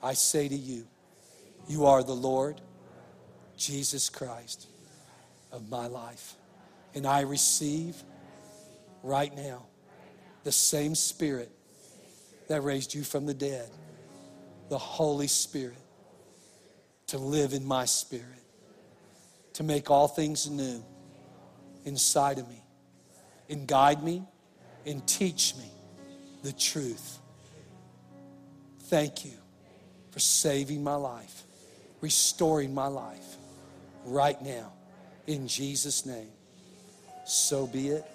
I 0.02 0.14
say 0.14 0.48
to 0.48 0.56
you, 0.56 0.88
you 1.68 1.86
are 1.86 2.04
the 2.04 2.14
Lord 2.14 2.62
Jesus 3.58 4.10
Christ 4.10 4.68
of 5.52 5.70
my 5.70 5.88
life. 5.88 6.36
And 6.94 7.06
I 7.06 7.22
receive 7.22 7.96
right 9.04 9.36
now 9.36 9.66
the 10.44 10.52
same 10.52 10.96
Spirit 10.96 11.52
that 12.48 12.62
raised 12.62 12.94
you 12.94 13.04
from 13.04 13.26
the 13.26 13.34
dead, 13.34 13.70
the 14.70 14.78
Holy 14.78 15.28
Spirit, 15.28 15.78
to 17.08 17.18
live 17.18 17.54
in 17.54 17.66
my 17.66 17.86
spirit, 17.86 18.26
to 19.54 19.64
make 19.64 19.90
all 19.90 20.08
things 20.08 20.50
new 20.50 20.84
inside 21.86 22.40
of 22.40 22.48
me, 22.48 22.64
and 23.50 23.68
guide 23.68 24.04
me 24.04 24.24
and 24.86 25.06
teach 25.08 25.56
me 25.58 25.70
the 26.44 26.54
truth. 26.54 27.20
Thank 28.84 29.26
you 29.26 29.34
for 30.12 30.20
saving 30.20 30.84
my 30.84 30.96
life, 30.96 31.44
restoring 32.02 32.74
my 32.74 32.88
life 32.88 33.38
right 34.06 34.42
now. 34.42 34.74
In 35.28 35.48
Jesus' 35.48 36.06
name. 36.06 36.30
So 37.26 37.68
be 37.68 37.90
it. 37.90 38.06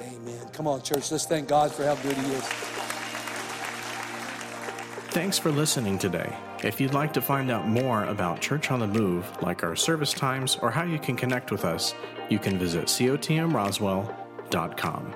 Amen. 0.00 0.48
Come 0.52 0.66
on, 0.66 0.82
church. 0.82 1.10
Let's 1.10 1.26
thank 1.26 1.48
God 1.48 1.72
for 1.72 1.84
how 1.84 1.94
good 1.96 2.16
He 2.16 2.32
is. 2.32 2.44
Thanks 5.12 5.38
for 5.38 5.50
listening 5.50 5.98
today. 5.98 6.32
If 6.62 6.80
you'd 6.80 6.94
like 6.94 7.12
to 7.14 7.20
find 7.20 7.50
out 7.50 7.66
more 7.66 8.04
about 8.04 8.40
Church 8.40 8.70
on 8.70 8.78
the 8.78 8.86
Move, 8.86 9.28
like 9.42 9.64
our 9.64 9.74
service 9.74 10.12
times 10.12 10.56
or 10.62 10.70
how 10.70 10.84
you 10.84 11.00
can 11.00 11.16
connect 11.16 11.50
with 11.50 11.64
us, 11.64 11.96
you 12.28 12.38
can 12.38 12.56
visit 12.58 12.84
cotmroswell.com. 12.84 15.14